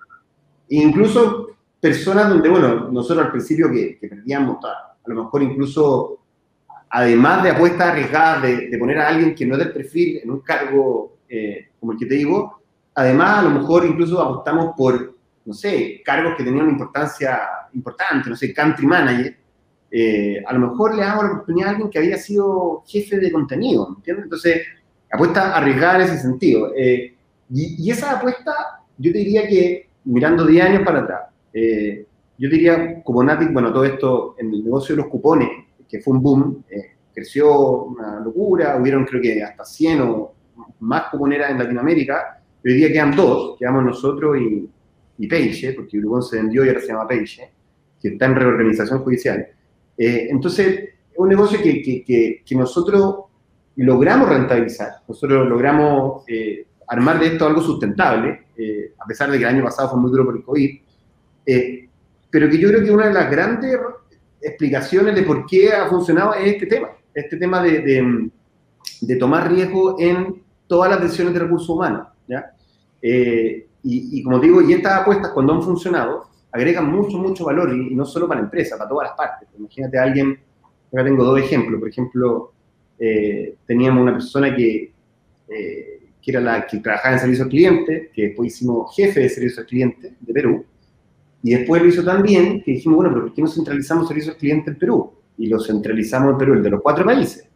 incluso 0.69 1.57
personas 1.79 2.29
donde, 2.29 2.49
bueno, 2.49 2.89
nosotros 2.91 3.25
al 3.25 3.31
principio 3.31 3.71
que, 3.71 3.97
perdíamos, 4.01 4.63
a, 4.65 4.95
lo 5.05 5.23
mejor 5.23 5.43
incluso, 5.43 6.19
además 6.89 7.43
de 7.43 7.51
apuestas 7.51 7.89
arriesgadas 7.89 8.43
de, 8.43 8.77
poner 8.77 8.99
a 8.99 9.07
alguien 9.07 9.33
que 9.33 9.45
no 9.45 9.55
es 9.55 9.59
del 9.59 9.73
perfil 9.73 10.19
en 10.23 10.31
un 10.31 10.41
cargo 10.41 11.17
eh, 11.27 11.69
como 11.79 11.93
el 11.93 11.97
que 11.97 12.05
te 12.05 12.15
digo, 12.15 12.61
además 12.93 13.39
a 13.39 13.41
lo 13.43 13.51
mejor 13.51 13.85
incluso 13.85 14.21
apostamos 14.21 14.73
por, 14.75 15.15
no 15.45 15.53
sé, 15.53 16.01
cargos 16.03 16.35
que 16.35 16.43
tenían 16.43 16.65
una 16.65 16.73
importancia 16.73 17.39
importante, 17.73 18.29
no 18.29 18.35
sé, 18.35 18.53
country 18.53 18.85
manager, 18.85 19.38
eh, 19.91 20.43
a 20.45 20.53
lo 20.53 20.59
mejor 20.59 20.95
le 20.95 21.01
damos 21.01 21.23
la 21.23 21.31
oportunidad 21.31 21.69
a 21.69 21.71
alguien 21.71 21.89
que 21.89 21.97
había 21.97 22.17
sido 22.17 22.83
jefe 22.85 23.17
de 23.17 23.31
contenido, 23.31 23.95
¿entiendes? 23.97 24.25
Entonces, 24.25 24.61
apuesta 25.11 25.55
arriesgada 25.55 25.95
en 25.97 26.01
ese 26.01 26.19
sentido. 26.19 26.71
Eh, 26.75 27.15
y, 27.51 27.89
esa 27.89 28.17
apuesta, 28.17 28.53
yo 28.97 29.11
te 29.11 29.17
diría 29.17 29.47
que, 29.47 29.89
mirando 30.05 30.45
10 30.45 30.65
años 30.65 30.83
para 30.83 30.99
atrás, 30.99 31.21
eh, 31.53 32.05
yo 32.37 32.49
diría, 32.49 33.01
Cuponatic, 33.03 33.51
bueno, 33.51 33.73
todo 33.73 33.83
esto 33.83 34.35
en 34.37 34.53
el 34.53 34.63
negocio 34.63 34.95
de 34.95 35.01
los 35.01 35.11
cupones, 35.11 35.49
que 35.89 35.99
fue 35.99 36.13
un 36.13 36.21
boom, 36.21 36.63
creció 37.13 37.83
una 37.83 38.19
locura, 38.19 38.77
hubieron 38.79 39.03
creo 39.05 39.21
que 39.21 39.43
hasta 39.43 39.65
100 39.65 40.01
o 40.01 40.33
más 40.81 41.09
cuponeras 41.09 41.51
en 41.51 41.57
Latinoamérica, 41.57 42.41
hoy 42.63 42.73
día 42.75 42.89
quedan 42.89 43.15
dos, 43.15 43.57
quedamos 43.57 43.83
nosotros 43.83 44.37
y, 44.39 44.69
y 45.17 45.27
Peixe, 45.27 45.73
porque 45.73 45.97
Uruguay 45.97 46.21
se 46.29 46.37
vendió 46.37 46.63
y 46.63 46.69
ahora 46.69 46.79
se 46.79 46.87
llama 46.87 47.07
Peixe, 47.07 47.51
que 47.99 48.09
está 48.09 48.27
en 48.27 48.35
reorganización 48.35 48.99
judicial. 48.99 49.47
Eh, 49.99 50.29
entonces, 50.31 50.67
es 51.11 51.17
un 51.17 51.27
negocio 51.27 51.59
que, 51.61 52.41
nosotros 52.51 53.25
logramos 53.75 54.29
rentabilizar, 54.29 55.01
nosotros 55.05 55.47
logramos 55.47 56.23
eh, 56.27 56.65
armar 56.87 57.19
de 57.19 57.27
esto 57.27 57.45
algo 57.45 57.61
sustentable, 57.61 58.45
eh, 58.57 58.93
a 58.97 59.05
pesar 59.05 59.29
de 59.29 59.37
que 59.37 59.43
el 59.43 59.55
año 59.55 59.63
pasado 59.63 59.89
fue 59.89 59.99
muy 59.99 60.09
duro 60.09 60.25
por 60.25 60.37
el 60.37 60.43
COVID, 60.43 60.79
pero 62.31 62.49
que 62.49 62.57
yo 62.57 62.69
creo 62.69 62.83
que 62.83 62.91
una 62.91 63.07
de 63.07 63.13
las 63.13 63.29
grandes 63.29 63.77
explicaciones 64.41 65.15
de 65.15 65.23
por 65.23 65.45
qué 65.45 65.73
ha 65.73 65.89
funcionado 65.89 66.33
es 66.35 66.53
este 66.53 66.67
tema, 66.67 66.89
este 67.13 67.35
tema 67.37 67.61
de, 67.61 68.29
tomar 69.19 69.51
riesgo 69.51 69.99
en 69.99 70.41
todas 70.67 70.91
las 70.91 71.01
decisiones 71.01 71.33
de 71.33 71.39
recursos 71.39 71.67
humanos. 71.67 72.07
¿ya? 72.27 72.53
y, 73.01 73.65
y, 73.83 74.23
como 74.23 74.39
digo, 74.39 74.61
y 74.61 74.73
estas 74.73 75.01
apuestas 75.01 75.31
cuando 75.31 75.53
han 75.53 75.63
funcionado, 75.63 76.28
agregan 76.51 76.91
mucho, 76.91 77.17
mucho 77.17 77.45
valor 77.45 77.73
y, 77.73 77.93
no 77.95 78.05
solo 78.05 78.27
para 78.27 78.41
la 78.41 78.45
empresa, 78.45 78.77
para 78.77 78.89
todas 78.89 79.09
las 79.09 79.17
partes. 79.17 79.49
Imagínate 79.57 79.97
a 79.97 80.03
alguien, 80.03 80.39
acá 80.91 81.03
tengo 81.03 81.23
dos 81.23 81.39
ejemplos, 81.39 81.79
por 81.79 81.89
ejemplo, 81.89 82.53
eh, 82.97 83.55
teníamos 83.65 84.01
una 84.01 84.13
persona 84.13 84.55
que, 84.55 84.91
eh, 85.47 85.99
que 86.21 86.31
era 86.31 86.41
la 86.41 86.65
que 86.65 86.79
trabajaba 86.79 87.13
en 87.13 87.19
servicio 87.19 87.43
al 87.45 87.49
cliente, 87.49 88.11
que 88.13 88.23
después 88.23 88.53
hicimos 88.53 88.95
jefe 88.95 89.21
de 89.21 89.29
servicio 89.29 89.61
al 89.61 89.67
cliente 89.67 90.15
de 90.19 90.33
Perú, 90.33 90.65
y 91.41 91.51
después 91.51 91.81
lo 91.81 91.87
hizo 91.87 92.03
tan 92.03 92.23
que 92.23 92.63
dijimos, 92.65 92.97
bueno, 92.97 93.11
pero 93.11 93.25
¿por 93.25 93.33
qué 93.33 93.41
no 93.41 93.47
centralizamos 93.47 94.07
servicio 94.07 94.33
al 94.33 94.37
cliente 94.37 94.71
en 94.71 94.77
Perú? 94.77 95.13
Y 95.37 95.47
lo 95.47 95.59
centralizamos 95.59 96.33
en 96.33 96.37
Perú, 96.37 96.53
el 96.53 96.63
de 96.63 96.69
los 96.69 96.81
cuatro 96.81 97.05
países. 97.05 97.47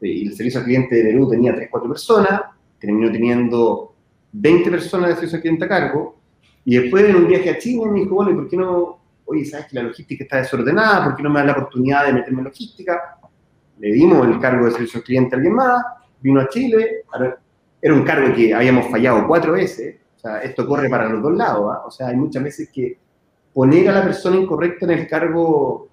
Y 0.00 0.26
el 0.26 0.34
servicio 0.34 0.60
al 0.60 0.66
cliente 0.66 0.96
de 0.96 1.04
Perú 1.04 1.28
tenía 1.28 1.54
tres, 1.54 1.68
cuatro 1.70 1.88
personas, 1.88 2.40
terminó 2.80 3.10
teniendo 3.12 3.94
20 4.32 4.70
personas 4.70 5.10
de 5.10 5.14
servicio 5.14 5.36
al 5.36 5.42
cliente 5.42 5.64
a 5.64 5.68
cargo, 5.68 6.17
y 6.68 6.76
después 6.76 7.02
en 7.02 7.16
un 7.16 7.26
viaje 7.26 7.48
a 7.48 7.56
China 7.56 7.90
me 7.90 8.00
dijo, 8.00 8.14
bueno, 8.16 8.30
¿y 8.30 8.34
por 8.34 8.46
qué 8.46 8.56
no? 8.58 8.98
Oye, 9.24 9.42
¿sabes 9.46 9.68
que 9.68 9.76
la 9.76 9.84
logística 9.84 10.24
está 10.24 10.36
desordenada? 10.36 11.02
¿Por 11.02 11.16
qué 11.16 11.22
no 11.22 11.30
me 11.30 11.40
da 11.40 11.46
la 11.46 11.52
oportunidad 11.52 12.04
de 12.04 12.12
meterme 12.12 12.40
en 12.40 12.44
logística? 12.44 13.16
Le 13.78 13.90
dimos 13.90 14.28
el 14.28 14.38
cargo 14.38 14.66
de 14.66 14.72
servicio 14.72 14.98
al 14.98 15.04
cliente 15.04 15.34
a 15.34 15.36
alguien 15.38 15.54
más, 15.54 15.82
vino 16.20 16.42
a 16.42 16.48
Chile, 16.50 17.04
era 17.80 17.94
un 17.94 18.02
cargo 18.02 18.34
que 18.34 18.52
habíamos 18.52 18.90
fallado 18.90 19.26
cuatro 19.26 19.52
veces, 19.52 19.96
o 20.14 20.20
sea, 20.20 20.40
esto 20.40 20.66
corre 20.66 20.90
para 20.90 21.08
los 21.08 21.22
dos 21.22 21.34
lados, 21.34 21.74
¿ah? 21.74 21.86
o 21.86 21.90
sea, 21.90 22.08
hay 22.08 22.16
muchas 22.16 22.42
veces 22.42 22.68
que 22.70 22.98
poner 23.54 23.88
a 23.88 23.92
la 23.92 24.02
persona 24.02 24.36
incorrecta 24.36 24.84
en 24.84 24.90
el 24.90 25.08
cargo, 25.08 25.88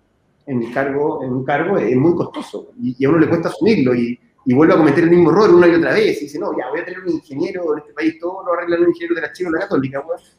en 0.45 0.61
el 0.61 0.73
cargo, 0.73 1.23
en 1.23 1.31
un 1.31 1.45
cargo 1.45 1.77
es 1.77 1.95
muy 1.95 2.15
costoso 2.15 2.71
y, 2.81 3.05
a 3.05 3.07
uno 3.07 3.19
le 3.19 3.29
cuesta 3.29 3.47
asumirlo 3.47 3.95
y, 3.95 4.19
y 4.43 4.53
vuelve 4.53 4.73
a 4.73 4.77
cometer 4.77 5.05
el 5.05 5.11
mismo 5.11 5.31
error 5.31 5.55
una 5.55 5.69
y 5.69 5.75
otra 5.75 5.93
vez 5.93 6.17
y 6.17 6.25
dice, 6.25 6.37
no, 6.37 6.51
ya 6.57 6.69
voy 6.69 6.81
a 6.81 6.85
tener 6.85 6.99
un 6.99 7.11
ingeniero 7.11 7.71
en 7.71 7.79
este 7.79 7.93
país, 7.93 8.19
todo 8.19 8.43
lo 8.45 8.51
arregla 8.51 8.81
un 8.81 8.89
ingeniero 8.89 9.15
de 9.15 9.21
la 9.21 9.31
China 9.31 9.51
o 9.51 9.53
la 9.53 9.61
Católica, 9.61 10.03
pues 10.05 10.35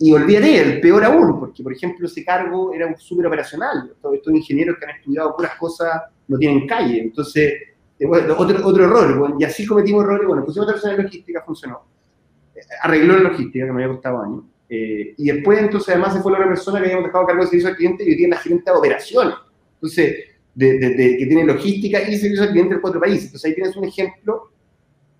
y 0.00 0.12
olvídate, 0.12 0.60
el 0.60 0.80
peor 0.80 1.04
aún, 1.04 1.40
porque 1.40 1.62
por 1.62 1.72
ejemplo 1.72 2.06
ese 2.06 2.24
cargo 2.24 2.72
era 2.72 2.96
súper 2.96 3.26
operacional. 3.26 3.94
Todos 4.00 4.16
estos 4.16 4.32
ingenieros 4.32 4.76
que 4.78 4.84
han 4.84 4.96
estudiado 4.96 5.34
puras 5.34 5.56
cosas 5.56 6.02
no 6.28 6.38
tienen 6.38 6.68
calle. 6.68 7.00
Entonces, 7.00 7.54
eh, 7.98 8.06
otro, 8.06 8.64
otro 8.64 8.84
error. 8.84 9.34
y 9.40 9.44
así 9.44 9.66
cometimos 9.66 10.04
errores. 10.04 10.28
Bueno, 10.28 10.44
pusimos 10.44 10.66
otra 10.68 10.74
persona 10.74 10.94
en 10.94 11.02
logística, 11.02 11.42
funcionó. 11.44 11.80
Eh, 12.54 12.60
arregló 12.82 13.16
la 13.16 13.30
logística, 13.30 13.66
que 13.66 13.72
me 13.72 13.82
había 13.82 13.94
costado 13.94 14.22
años. 14.22 14.44
Eh, 14.68 15.14
y 15.16 15.32
después, 15.32 15.58
entonces, 15.58 15.88
además 15.88 16.14
se 16.14 16.20
fue 16.20 16.30
la 16.30 16.38
otra 16.38 16.50
persona 16.50 16.78
que 16.78 16.84
habíamos 16.84 17.06
dejado 17.06 17.26
cargo 17.26 17.42
de 17.42 17.48
servicio 17.48 17.70
al 17.70 17.76
cliente 17.76 18.04
y 18.04 18.10
hoy 18.10 18.16
tiene 18.16 18.36
la 18.36 18.40
gerente 18.40 18.70
de 18.70 18.76
operaciones. 18.76 19.34
Entonces, 19.74 20.16
de, 20.54 20.78
de, 20.78 21.16
que 21.18 21.26
tiene 21.26 21.44
logística 21.44 22.02
y 22.02 22.16
servicio 22.16 22.44
al 22.44 22.50
cliente 22.50 22.74
en 22.74 22.80
cuatro 22.80 23.00
países. 23.00 23.26
Entonces, 23.26 23.48
ahí 23.48 23.54
tienes 23.56 23.76
un 23.76 23.84
ejemplo 23.84 24.52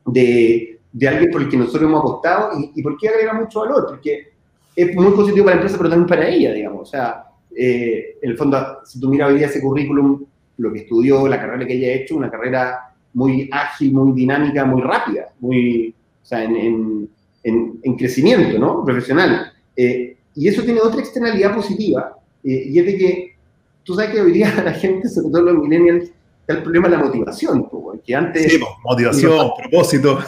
de, 0.07 0.79
de 0.93 1.09
alguien 1.09 1.31
por 1.33 1.43
el 1.43 1.49
que 1.49 1.57
nosotros 1.57 1.83
hemos 1.83 2.01
apostado 2.01 2.61
y, 2.61 2.73
y 2.77 2.83
por 2.83 2.97
qué 2.97 3.09
agrega 3.09 3.33
mucho 3.33 3.61
valor. 3.61 3.87
Porque 3.89 4.38
es 4.79 4.95
muy 4.95 5.11
positivo 5.11 5.47
para 5.47 5.57
la 5.57 5.63
empresa, 5.63 5.77
pero 5.77 5.91
también 5.91 6.09
para 6.09 6.29
ella, 6.29 6.53
digamos. 6.53 6.83
O 6.83 6.87
sea, 6.87 7.25
eh, 7.55 8.17
en 8.23 8.31
el 8.31 8.37
fondo, 8.37 8.79
si 8.85 9.01
tú 9.01 9.09
miras 9.09 9.31
hoy 9.31 9.39
día 9.39 9.49
ese 9.49 9.61
currículum, 9.61 10.25
lo 10.59 10.73
que 10.73 10.81
estudió, 10.81 11.27
la 11.27 11.41
carrera 11.41 11.67
que 11.67 11.75
ella 11.75 11.89
ha 11.89 11.95
hecho, 11.95 12.17
una 12.17 12.31
carrera 12.31 12.95
muy 13.15 13.51
ágil, 13.51 13.93
muy 13.93 14.13
dinámica, 14.13 14.65
muy 14.65 14.81
rápida, 14.81 15.33
muy, 15.41 15.93
o 16.23 16.25
sea, 16.25 16.45
en, 16.45 17.09
en, 17.43 17.81
en 17.83 17.97
crecimiento, 17.97 18.57
¿no? 18.57 18.85
Profesional. 18.85 19.53
Eh, 19.75 20.17
y 20.37 20.47
eso 20.47 20.63
tiene 20.63 20.81
otra 20.81 21.01
externalidad 21.01 21.57
positiva, 21.57 22.17
eh, 22.45 22.69
y 22.69 22.79
es 22.79 22.87
de 22.87 22.97
que 22.97 23.37
tú 23.83 23.95
sabes 23.95 24.11
que 24.11 24.21
hoy 24.21 24.31
día 24.31 24.55
la 24.65 24.75
gente, 24.75 25.09
sobre 25.09 25.31
todo 25.31 25.43
los 25.43 25.59
millennials, 25.59 26.05
está 26.43 26.53
el 26.53 26.63
problema 26.63 26.89
de 26.89 26.97
la 26.99 27.03
motivación, 27.03 27.69
que 28.07 28.15
antes... 28.15 28.53
Sí, 28.53 28.61
motivación, 28.85 29.51
propósito 29.59 30.21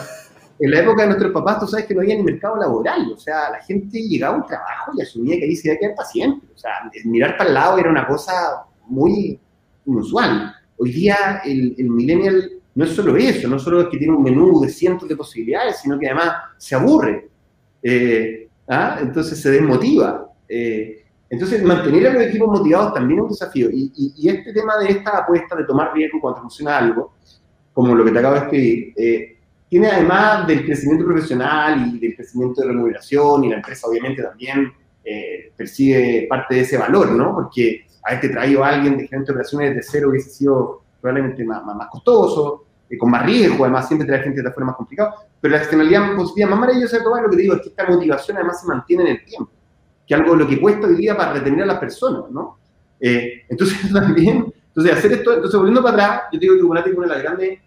en 0.63 0.69
la 0.69 0.79
época 0.79 1.01
de 1.01 1.07
nuestros 1.07 1.31
papás, 1.31 1.59
tú 1.59 1.67
sabes 1.67 1.87
que 1.87 1.95
no 1.95 2.01
había 2.01 2.15
ni 2.15 2.21
mercado 2.21 2.55
laboral, 2.55 3.11
o 3.11 3.17
sea, 3.17 3.49
la 3.49 3.63
gente 3.63 3.99
llegaba 3.99 4.35
a 4.35 4.37
un 4.37 4.45
trabajo 4.45 4.91
y 4.95 5.01
asumía 5.01 5.37
que 5.37 5.45
ahí 5.45 5.55
se 5.55 5.67
iba 5.67 5.75
a 5.75 5.79
quedar 5.79 5.95
paciente, 5.95 6.45
o 6.53 6.57
sea, 6.57 6.71
mirar 7.05 7.35
para 7.35 7.49
el 7.49 7.53
lado 7.55 7.79
era 7.79 7.89
una 7.89 8.05
cosa 8.05 8.31
muy 8.85 9.39
inusual. 9.87 10.53
Hoy 10.77 10.91
día 10.91 11.41
el, 11.43 11.75
millennial 11.89 12.51
no 12.75 12.85
es 12.85 12.91
solo 12.91 13.17
eso, 13.17 13.47
no 13.47 13.57
solo 13.57 13.81
es 13.81 13.87
que 13.87 13.97
tiene 13.97 14.15
un 14.15 14.21
menú 14.21 14.61
de 14.61 14.69
cientos 14.69 15.09
de 15.09 15.15
posibilidades, 15.15 15.77
sino 15.77 15.97
que 15.97 16.05
además 16.05 16.35
se 16.57 16.75
aburre, 16.75 17.27
eh, 17.81 18.47
¿ah? 18.67 18.99
entonces 19.01 19.41
se 19.41 19.49
desmotiva. 19.49 20.27
Eh, 20.47 21.05
entonces, 21.27 21.63
mantener 21.63 22.07
a 22.07 22.13
los 22.13 22.23
equipos 22.23 22.59
motivados 22.59 22.93
también 22.93 23.19
es 23.19 23.23
un 23.23 23.29
desafío. 23.29 23.69
Y, 23.71 24.29
este 24.29 24.53
tema 24.53 24.77
de 24.77 24.91
esta 24.91 25.19
apuesta 25.19 25.55
de 25.55 25.63
tomar 25.63 25.93
riesgo 25.93 26.19
cuando 26.19 26.41
funciona 26.41 26.77
algo, 26.77 27.13
como 27.73 27.95
lo 27.95 28.03
que 28.03 28.11
te 28.11 28.19
acabo 28.19 28.35
de 28.35 28.41
escribir, 28.41 28.93
eh, 28.97 29.37
tiene 29.71 29.87
además 29.87 30.45
del 30.47 30.65
crecimiento 30.65 31.05
profesional 31.05 31.93
y 31.95 31.97
del 31.97 32.13
crecimiento 32.13 32.59
de 32.59 32.67
remuneración, 32.67 33.45
y 33.45 33.49
la 33.51 33.55
empresa 33.55 33.87
obviamente 33.87 34.21
también 34.21 34.69
eh, 35.01 35.53
percibe 35.55 36.27
parte 36.29 36.55
de 36.55 36.61
ese 36.61 36.77
valor, 36.77 37.11
¿no? 37.11 37.33
Porque 37.33 37.85
haberte 38.03 38.27
traído 38.27 38.65
a 38.65 38.67
alguien 38.67 38.97
de 38.97 39.07
gerente 39.07 39.27
de 39.27 39.31
operaciones 39.31 39.73
de 39.73 39.81
cero 39.81 40.09
hubiese 40.09 40.29
sido 40.29 40.81
probablemente 40.99 41.45
más, 41.45 41.63
costoso, 41.89 42.65
eh, 42.89 42.97
con 42.97 43.11
más 43.11 43.25
riesgo, 43.25 43.63
además 43.63 43.87
siempre 43.87 44.05
traer 44.05 44.23
gente 44.23 44.41
de 44.41 44.49
afuera 44.49 44.65
más 44.65 44.75
complicado, 44.75 45.13
pero 45.39 45.53
la 45.53 45.61
externalidad 45.61 46.17
positiva 46.17 46.49
más 46.49 46.59
maravillosa 46.59 46.97
de 46.97 47.03
todo 47.03 47.21
lo 47.21 47.29
que 47.29 47.37
te 47.37 47.41
digo, 47.41 47.55
es 47.55 47.61
que 47.61 47.69
esta 47.69 47.87
motivación 47.87 48.35
además 48.35 48.59
se 48.59 48.67
mantiene 48.67 49.03
en 49.03 49.09
el 49.09 49.23
tiempo, 49.23 49.51
que 50.05 50.13
algo 50.13 50.35
lo 50.35 50.49
que 50.49 50.59
cuesta 50.59 50.85
hoy 50.85 50.95
día 50.95 51.15
para 51.15 51.31
retener 51.31 51.63
a 51.63 51.67
las 51.67 51.79
personas, 51.79 52.29
¿no? 52.29 52.57
Eh, 52.99 53.45
entonces 53.47 53.89
también, 53.93 54.53
entonces 54.67 54.97
hacer 54.97 55.13
esto, 55.13 55.33
entonces 55.33 55.57
volviendo 55.57 55.81
para 55.81 55.93
atrás, 55.93 56.21
yo 56.33 56.39
digo 56.39 56.55
que 56.57 56.63
Bonati 56.63 56.89
es 56.89 56.97
una 56.97 57.07
de 57.07 57.13
las 57.13 57.23
grandes, 57.23 57.59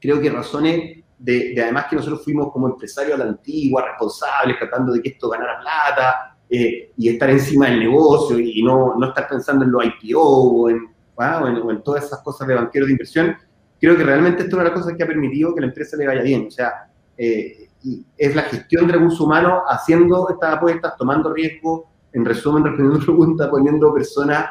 creo 0.00 0.20
que 0.20 0.30
razones 0.30 1.03
de, 1.18 1.54
además 1.62 1.86
que 1.88 1.96
nosotros 1.96 2.22
fuimos 2.24 2.52
como 2.52 2.68
empresarios 2.68 3.14
a 3.14 3.24
la 3.24 3.30
antigua, 3.30 3.84
responsables, 3.86 4.58
tratando 4.58 4.92
de 4.92 5.02
que 5.02 5.10
esto 5.10 5.28
ganara 5.28 5.60
plata 5.60 6.36
eh, 6.48 6.92
y 6.96 7.08
estar 7.08 7.30
encima 7.30 7.66
del 7.66 7.80
negocio 7.80 8.38
y 8.38 8.62
no, 8.62 8.94
no 8.98 9.08
estar 9.08 9.28
pensando 9.28 9.64
en 9.64 9.72
los 9.72 9.84
IPO 9.84 10.20
o 10.20 10.70
en, 10.70 10.88
o 11.16 11.70
en, 11.70 11.82
todas 11.82 12.04
esas 12.04 12.20
cosas 12.22 12.46
de 12.48 12.54
banqueros 12.54 12.88
de 12.88 12.92
inversión, 12.92 13.36
creo 13.80 13.96
que 13.96 14.04
realmente 14.04 14.42
esto 14.42 14.48
es 14.48 14.54
una 14.54 14.64
de 14.64 14.70
las 14.70 14.80
cosas 14.80 14.96
que 14.96 15.02
ha 15.02 15.06
permitido 15.06 15.54
que 15.54 15.60
la 15.60 15.68
empresa 15.68 15.96
le 15.96 16.06
vaya 16.06 16.22
bien. 16.22 16.46
O 16.48 16.50
sea, 16.50 16.90
eh, 17.16 17.68
es 18.16 18.34
la 18.34 18.42
gestión 18.42 18.86
de 18.86 18.94
recursos 18.94 19.20
humanos 19.20 19.62
haciendo 19.68 20.28
estas 20.28 20.56
apuestas, 20.56 20.96
tomando 20.96 21.32
riesgo, 21.32 21.90
en 22.12 22.24
resumen, 22.24 22.64
respondiendo 22.64 22.98
preguntas, 23.04 23.48
poniendo 23.48 23.92
personas 23.92 24.46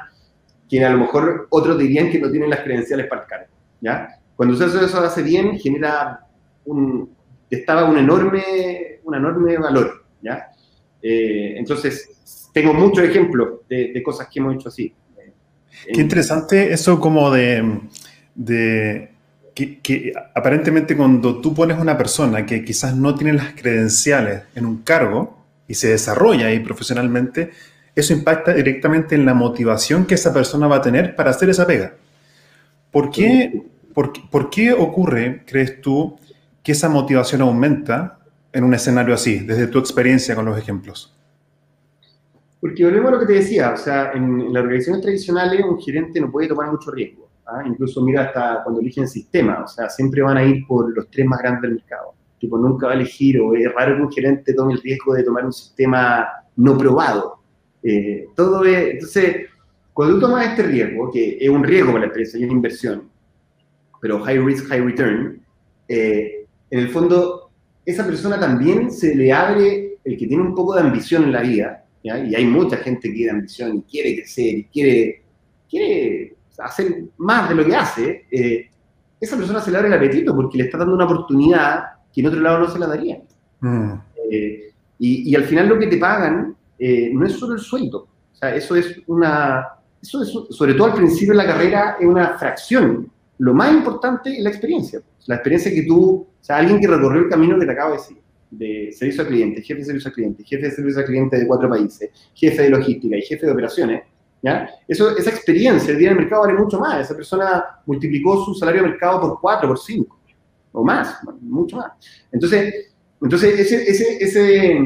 que 0.70 0.84
a 0.84 0.90
lo 0.90 1.00
mejor 1.00 1.48
otros 1.50 1.78
dirían 1.78 2.10
que 2.10 2.20
no 2.20 2.30
tienen 2.30 2.50
las 2.50 2.62
credenciales 2.62 3.08
para 3.08 3.22
el 3.22 3.28
cargo. 3.28 3.54
¿ya? 3.82 4.10
Cuando 4.36 4.54
usted 4.54 4.84
eso 4.84 5.00
hace 5.00 5.22
bien, 5.22 5.58
genera 5.60 6.23
un, 6.66 7.10
estaba 7.50 7.86
un 7.86 7.98
enorme, 7.98 9.00
un 9.04 9.16
enorme 9.16 9.58
valor, 9.58 10.06
¿ya? 10.22 10.52
Eh, 11.02 11.56
entonces, 11.58 12.50
tengo 12.54 12.74
muchos 12.74 13.04
ejemplos 13.04 13.62
de, 13.68 14.02
cosas 14.04 14.28
que 14.32 14.40
hemos 14.40 14.56
hecho 14.56 14.70
así. 14.70 14.94
Qué 15.92 16.02
interesante 16.02 16.72
eso 16.72 17.00
como 17.00 17.30
de, 17.32 17.82
de 18.36 19.10
que, 19.54 20.14
aparentemente 20.34 20.96
cuando 20.96 21.42
tú 21.42 21.54
pones 21.54 21.78
una 21.78 21.98
persona 21.98 22.46
que 22.46 22.64
quizás 22.64 22.96
no 22.96 23.16
tiene 23.16 23.34
las 23.34 23.54
credenciales 23.54 24.44
en 24.56 24.66
un 24.66 24.78
cargo 24.78 25.46
y 25.68 25.76
se 25.76 25.90
desarrolla 25.90 26.48
ahí 26.48 26.60
profesionalmente, 26.60 27.52
eso 27.96 28.14
impacta 28.14 28.54
directamente 28.54 29.16
en 29.16 29.26
la 29.26 29.34
motivación 29.34 30.06
que 30.06 30.16
esa 30.16 30.34
persona 30.34 30.68
va 30.68 30.78
a 30.78 30.82
tener 30.82 31.16
para 31.16 31.32
hacer 31.32 31.50
esa 31.50 31.68
pega. 31.68 31.94
¿Por 32.92 33.12
qué, 33.12 33.64
por, 33.94 34.14
por 34.30 34.50
qué 34.50 34.72
ocurre, 34.74 35.44
crees 35.46 35.82
tú, 35.82 36.18
que 36.64 36.72
esa 36.72 36.90
motivación 36.90 37.42
aumenta 37.42 38.20
en 38.54 38.64
un 38.64 38.74
escenario 38.74 39.14
así, 39.14 39.40
desde 39.40 39.68
tu 39.68 39.80
experiencia 39.80 40.36
con 40.36 40.46
los 40.46 40.58
ejemplos? 40.58 41.14
Porque 42.62 42.86
volvemos 42.86 43.10
a 43.10 43.12
lo 43.16 43.20
que 43.20 43.26
te 43.26 43.34
decía, 43.34 43.74
o 43.74 43.78
sea, 43.78 44.14
en, 44.14 44.54
las 44.54 44.64
organizaciones 44.64 45.02
tradicionales 45.02 45.66
un 45.66 45.82
gerente 45.82 46.22
no 46.22 46.32
puede 46.32 46.48
tomar 46.48 46.72
mucho 46.72 46.92
riesgo. 46.92 47.28
¿ah? 47.46 47.62
Incluso 47.66 48.02
mira 48.02 48.24
hasta 48.24 48.64
cuando 48.64 48.80
eligen 48.80 49.06
sistema, 49.06 49.64
o 49.66 49.68
sea, 49.68 49.90
siempre 49.90 50.22
van 50.22 50.38
a 50.38 50.46
ir 50.46 50.66
por 50.66 50.96
los 50.96 51.10
tres 51.12 51.26
más 51.26 51.40
grandes 51.40 51.64
del 51.64 51.74
mercado. 51.74 52.14
Tipo, 52.40 52.58
nunca 52.58 52.88
va 52.88 52.94
a 52.94 52.96
elegir, 52.96 53.42
o 53.42 53.54
es 53.54 53.70
raro 53.74 53.98
que 53.98 54.02
un 54.04 54.12
gerente 54.12 54.54
tome 54.54 54.74
el 54.76 54.82
riesgo 54.82 55.14
de 55.14 55.24
tomar 55.24 55.46
un 55.46 55.52
sistema 55.52 56.26
no 56.56 56.78
probado. 56.78 57.40
Eh, 57.84 58.28
todo 58.34 58.64
es, 58.64 58.94
entonces, 58.94 59.48
cuando 59.92 60.16
tú 60.16 60.22
tomas 60.22 60.48
este 60.48 60.64
riesgo, 60.64 61.12
que 61.12 61.38
es 61.42 61.50
un 61.50 61.64
riesgo 61.64 61.92
para 61.92 62.02
la 62.02 62.08
empresa 62.08 62.38
y 62.38 62.46
una 62.46 62.54
inversión, 62.54 63.10
pero 64.02 64.22
high 64.22 64.40
risk, 64.40 64.68
high 64.68 64.82
return, 64.82 65.42
eh, 65.88 66.43
en 66.74 66.80
el 66.80 66.90
fondo, 66.90 67.52
esa 67.86 68.04
persona 68.04 68.40
también 68.40 68.90
se 68.90 69.14
le 69.14 69.32
abre 69.32 70.00
el 70.04 70.18
que 70.18 70.26
tiene 70.26 70.42
un 70.42 70.56
poco 70.56 70.74
de 70.74 70.82
ambición 70.82 71.26
en 71.26 71.32
la 71.32 71.42
vida, 71.42 71.86
y 72.02 72.10
hay 72.10 72.46
mucha 72.46 72.78
gente 72.78 73.10
que 73.10 73.14
tiene 73.14 73.32
ambición 73.32 73.78
y 73.78 73.82
quiere 73.84 74.16
crecer 74.16 74.58
y 74.58 74.64
quiere, 74.66 75.24
quiere 75.70 76.36
hacer 76.58 77.04
más 77.18 77.48
de 77.48 77.56
lo 77.56 77.64
que 77.64 77.76
hace, 77.76 78.26
eh, 78.32 78.72
esa 79.22 79.38
persona 79.38 79.62
se 79.62 79.70
le 79.70 79.78
abre 79.78 79.90
el 79.90 79.94
apetito 79.94 80.36
porque 80.36 80.58
le 80.58 80.64
está 80.64 80.80
dando 80.80 80.96
una 80.96 81.06
oportunidad 81.06 81.84
que 82.12 82.22
en 82.22 82.28
otro 82.28 82.40
lado 82.40 82.62
no 82.62 82.70
se 82.72 82.80
la 82.80 82.88
daría. 82.88 83.22
Mm. 83.60 83.94
Eh, 84.32 84.74
y, 84.98 85.36
al 85.36 85.44
final 85.44 85.70
lo 85.70 85.78
que 85.78 85.88
te 85.88 85.98
pagan 85.98 86.56
eh, 86.80 87.12
no 87.14 87.24
es 87.28 87.34
solo 87.34 87.54
el 87.54 87.60
sueldo, 87.60 88.08
o 88.34 88.36
sea, 88.36 88.56
eso 88.56 88.76
es 88.76 89.00
una, 89.06 89.64
eso 90.02 90.24
es, 90.24 90.30
sobre 90.50 90.74
todo 90.74 90.88
al 90.88 90.96
principio 90.96 91.34
de 91.34 91.44
la 91.44 91.54
carrera, 91.54 91.98
es 92.00 92.08
una 92.08 92.36
fracción. 92.40 93.12
Lo 93.38 93.54
más 93.54 93.72
importante 93.72 94.36
es 94.36 94.44
la 94.44 94.50
experiencia, 94.50 95.02
la 95.28 95.36
experiencia 95.36 95.74
que 95.74 95.84
tú 95.84 96.28
o 96.44 96.46
sea, 96.46 96.58
alguien 96.58 96.82
que 96.82 96.88
recorrió 96.88 97.22
el 97.22 97.30
camino 97.30 97.58
que 97.58 97.66
te 97.66 97.72
acabo 97.72 97.92
de 97.92 97.98
decir, 98.00 98.18
de 98.52 98.92
servicio 98.92 99.22
al 99.22 99.30
cliente, 99.30 99.62
jefe 99.62 99.80
de 99.80 99.86
servicio 99.86 100.10
al 100.10 100.14
cliente, 100.14 100.44
jefe 100.44 100.66
de 100.66 100.72
servicio 100.72 101.00
al 101.00 101.06
cliente 101.06 101.38
de 101.38 101.48
cuatro 101.48 101.70
países, 101.70 102.10
jefe 102.34 102.64
de 102.64 102.70
logística 102.70 103.16
y 103.16 103.22
jefe 103.22 103.46
de 103.46 103.52
operaciones, 103.54 104.04
¿ya? 104.42 104.70
Eso, 104.86 105.18
esa 105.18 105.30
experiencia 105.30 105.94
el 105.94 106.00
día 106.00 106.10
del 106.10 106.18
mercado 106.18 106.42
vale 106.42 106.56
mucho 106.56 106.82
más. 106.82 107.00
Esa 107.00 107.16
persona 107.16 107.64
multiplicó 107.86 108.44
su 108.44 108.54
salario 108.56 108.84
de 108.84 108.90
mercado 108.90 109.22
por 109.22 109.40
cuatro, 109.40 109.70
por 109.70 109.80
cinco, 109.80 110.20
o 110.74 110.84
más, 110.84 111.18
mucho 111.40 111.78
más. 111.78 111.94
Entonces, 112.30 112.92
entonces 113.22 113.58
ese, 113.58 114.22
ese, 114.22 114.78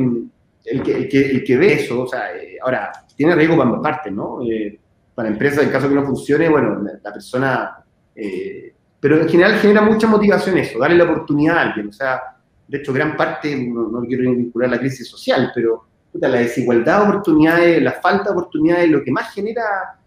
el, 0.66 0.84
que, 0.84 0.96
el, 0.96 1.10
que, 1.10 1.32
el 1.32 1.44
que 1.44 1.58
ve 1.58 1.74
eso, 1.74 2.04
o 2.04 2.08
sea, 2.08 2.38
eh, 2.38 2.60
ahora, 2.62 2.92
tiene 3.16 3.34
riesgo 3.34 3.58
para 3.58 3.70
ambas 3.70 3.82
partes, 3.82 4.14
¿no? 4.14 4.44
Eh, 4.44 4.80
para 5.16 5.30
empresas, 5.30 5.64
en 5.64 5.72
caso 5.72 5.90
que 5.90 5.96
no 5.96 6.06
funcione, 6.06 6.48
bueno, 6.50 6.84
la 7.04 7.12
persona... 7.12 7.84
Eh, 8.16 8.76
pero 9.00 9.22
en 9.22 9.30
general 9.30 9.60
genera 9.60 9.82
mucha 9.82 10.08
motivación 10.08 10.58
eso, 10.58 10.80
darle 10.80 10.98
la 10.98 11.04
oportunidad 11.04 11.58
a 11.58 11.62
alguien. 11.62 11.90
O 11.90 11.94
sea, 11.94 12.22
de 12.68 12.78
hecho, 12.80 12.92
gran 12.92 13.16
parte, 13.16 13.56
no, 13.56 14.02
quiero 14.02 14.32
vincular 14.32 14.70
la 14.70 14.80
crisis 14.80 15.08
social, 15.08 15.52
pero 15.54 15.86
la 16.14 16.40
desigualdad 16.40 17.02
de 17.02 17.10
oportunidades, 17.10 17.82
la 17.82 17.94
falta 17.94 18.26
de 18.26 18.32
oportunidades, 18.32 18.90
lo 18.90 19.04
que 19.04 19.12
más 19.12 19.34
genera, 19.34 19.64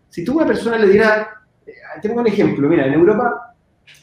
si 0.09 0.24
tú 0.24 0.33
a 0.33 0.37
una 0.37 0.46
persona 0.46 0.76
le 0.76 0.88
dieras, 0.88 1.29
eh, 1.66 1.72
tengo 2.03 2.20
un 2.20 2.26
ejemplo, 2.26 2.68
mira, 2.68 2.87
en 2.87 2.94
Europa 2.94 3.55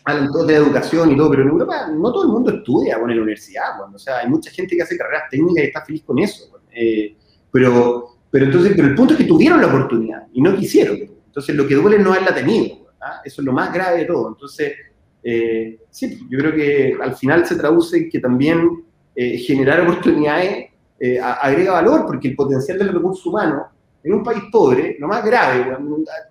hablan 0.06 0.32
todos 0.32 0.48
de 0.48 0.56
educación 0.56 1.12
y 1.12 1.18
todo, 1.18 1.30
pero 1.30 1.42
en 1.44 1.50
Europa 1.50 1.88
no 1.92 2.12
todo 2.14 2.24
el 2.24 2.30
mundo 2.30 2.52
estudia 2.52 2.96
en 2.96 3.02
la 3.02 3.22
universidad, 3.24 3.78
bueno, 3.78 3.96
o 3.96 4.00
sea, 4.00 4.20
hay 4.20 4.30
mucha 4.30 4.50
gente 4.52 4.76
que 4.76 4.84
hace 4.84 4.98
carreras 4.98 5.24
técnicas 5.30 5.64
y 5.64 5.68
está 5.68 5.84
feliz 5.84 6.04
con 6.04 6.20
eso, 6.20 6.50
eh, 6.72 7.16
pero, 7.52 8.18
pero 8.32 8.46
entonces, 8.46 8.74
pero 8.76 8.88
el 8.88 8.96
punto 8.96 9.14
es 9.14 9.20
que 9.20 9.26
tuvieron 9.26 9.60
la 9.60 9.68
oportunidad 9.68 10.28
y 10.32 10.42
no 10.42 10.56
quisieron, 10.56 10.98
entonces 10.98 11.56
lo 11.56 11.68
que 11.68 11.76
duele 11.76 12.00
no 12.00 12.14
haberla 12.14 12.34
tenido, 12.34 12.87
¿ah? 13.02 13.22
Eso 13.24 13.42
es 13.42 13.46
lo 13.46 13.54
más 13.54 13.74
grave 13.74 14.00
de 14.00 14.06
todo. 14.06 14.30
Entonces, 14.30 14.74
eh, 15.24 15.80
sí, 15.90 16.20
yo 16.30 16.40
creo 16.40 16.54
que 16.54 16.98
al 17.02 17.16
final 17.16 17.46
se 17.46 17.56
traduce 17.56 18.10
que 18.10 18.20
también 18.20 18.84
eh, 19.16 19.38
generar 19.40 19.82
oportunidades 19.82 20.68
eh, 21.00 21.20
agrega 21.20 21.74
valor, 21.74 22.06
porque 22.06 22.30
el 22.30 22.36
potencial 22.36 22.78
del 22.78 22.94
recurso 22.94 23.30
humano 23.30 23.68
en 24.04 24.14
un 24.14 24.24
país 24.24 24.44
pobre, 24.52 24.96
lo 25.00 25.08
más 25.08 25.24
grave, 25.26 25.78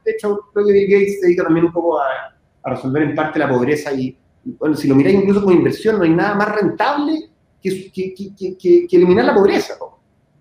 de 0.04 0.10
hecho, 0.10 0.40
creo 0.52 0.66
que 0.66 0.72
Bill 0.72 0.90
Gates 0.90 1.20
se 1.20 1.26
dedica 1.26 1.44
también 1.44 1.66
un 1.66 1.72
poco 1.72 2.00
a, 2.00 2.32
resolver 2.64 3.02
en 3.02 3.14
parte 3.14 3.38
la 3.38 3.48
pobreza 3.48 3.92
y, 3.92 4.16
bueno, 4.58 4.74
si 4.74 4.88
lo 4.88 4.96
miráis 4.96 5.16
incluso 5.16 5.40
como 5.40 5.52
inversión, 5.52 5.98
no 5.98 6.02
hay 6.02 6.10
nada 6.10 6.34
más 6.34 6.52
rentable 6.52 7.30
que, 7.62 7.92
que, 7.92 8.86
eliminar 8.90 9.24
la 9.24 9.34
pobreza, 9.34 9.74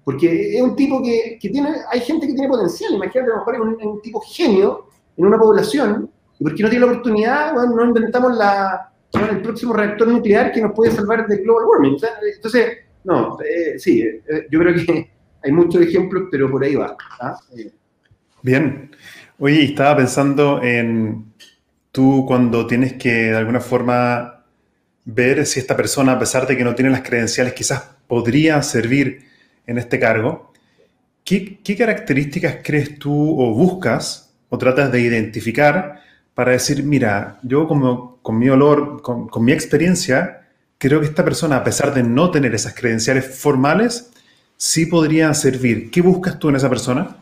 porque 0.04 0.56
es 0.56 0.62
un 0.62 0.76
tipo 0.76 1.04
que, 1.04 1.38
tiene, 1.40 1.70
hay 1.92 2.00
gente 2.00 2.26
que 2.26 2.34
tiene 2.34 2.48
potencial, 2.48 2.94
imagínate, 2.94 3.32
a 3.32 3.34
lo 3.34 3.40
mejor 3.40 3.56
es 3.56 3.86
un, 3.86 4.02
tipo 4.02 4.22
genio 4.22 4.88
en 5.18 5.26
una 5.26 5.38
población, 5.38 6.10
y 6.40 6.44
porque 6.44 6.64
no 6.64 6.70
tiene 6.70 6.86
la 6.86 6.92
oportunidad, 6.92 7.54
bueno, 7.54 7.76
no 7.76 7.86
inventamos 7.86 8.36
la, 8.38 8.92
el 9.14 9.42
próximo 9.42 9.74
reactor 9.74 10.08
nuclear 10.08 10.52
que 10.52 10.62
nos 10.62 10.74
puede 10.74 10.92
salvar 10.92 11.26
del 11.28 11.44
global 11.44 11.66
warming. 11.66 11.98
Entonces, 12.36 12.78
no, 13.04 13.38
eh, 13.42 13.80
sí, 13.80 14.02
eh, 14.02 14.48
yo 14.50 14.60
creo 14.60 14.76
que 14.76 15.12
hay 15.44 15.52
muchos 15.52 15.82
ejemplos, 15.82 16.24
pero 16.30 16.50
por 16.50 16.64
ahí 16.64 16.76
va. 16.76 16.98
¿ah? 17.20 17.38
Bien. 18.42 18.92
Oye, 19.38 19.64
estaba 19.64 19.98
pensando 19.98 20.62
en 20.62 21.34
tú 21.92 22.26
cuando 22.28 22.68
tienes 22.68 22.94
que 22.94 23.12
de 23.12 23.36
alguna 23.38 23.60
forma 23.60 24.44
ver 25.06 25.46
si 25.46 25.60
esta 25.60 25.78
persona, 25.78 26.14
a 26.14 26.20
pesar 26.20 26.48
de 26.48 26.58
que 26.58 26.64
no 26.64 26.76
tiene 26.76 26.92
las 26.92 27.02
credenciales, 27.02 27.54
quizás 27.54 27.96
podría 28.08 28.62
servir 28.64 29.26
en 29.68 29.78
este 29.78 30.00
cargo. 30.00 30.52
¿Qué, 31.24 31.60
qué 31.64 31.76
características 31.76 32.58
crees 32.64 33.00
tú 33.00 33.40
o 33.40 33.54
buscas 33.54 34.36
o 34.50 34.58
tratas 34.58 34.92
de 34.92 35.02
identificar 35.02 36.02
para 36.36 36.52
decir, 36.52 36.84
mira, 36.84 37.40
yo 37.42 37.68
como, 37.68 38.20
con 38.22 38.38
mi 38.38 38.50
olor, 38.50 39.02
con, 39.02 39.30
mi 39.44 39.54
experiencia, 39.54 40.50
creo 40.78 41.00
que 41.00 41.08
esta 41.08 41.24
persona, 41.24 41.58
a 41.58 41.64
pesar 41.64 41.94
de 41.94 42.04
no 42.04 42.30
tener 42.30 42.54
esas 42.54 42.76
credenciales 42.76 43.40
formales, 43.40 44.12
sí 44.58 44.86
podría 44.86 45.34
servir. 45.34 45.90
¿Qué 45.90 46.02
buscas 46.02 46.38
tú 46.38 46.50
en 46.50 46.58
esa 46.58 46.70
persona? 46.70 47.18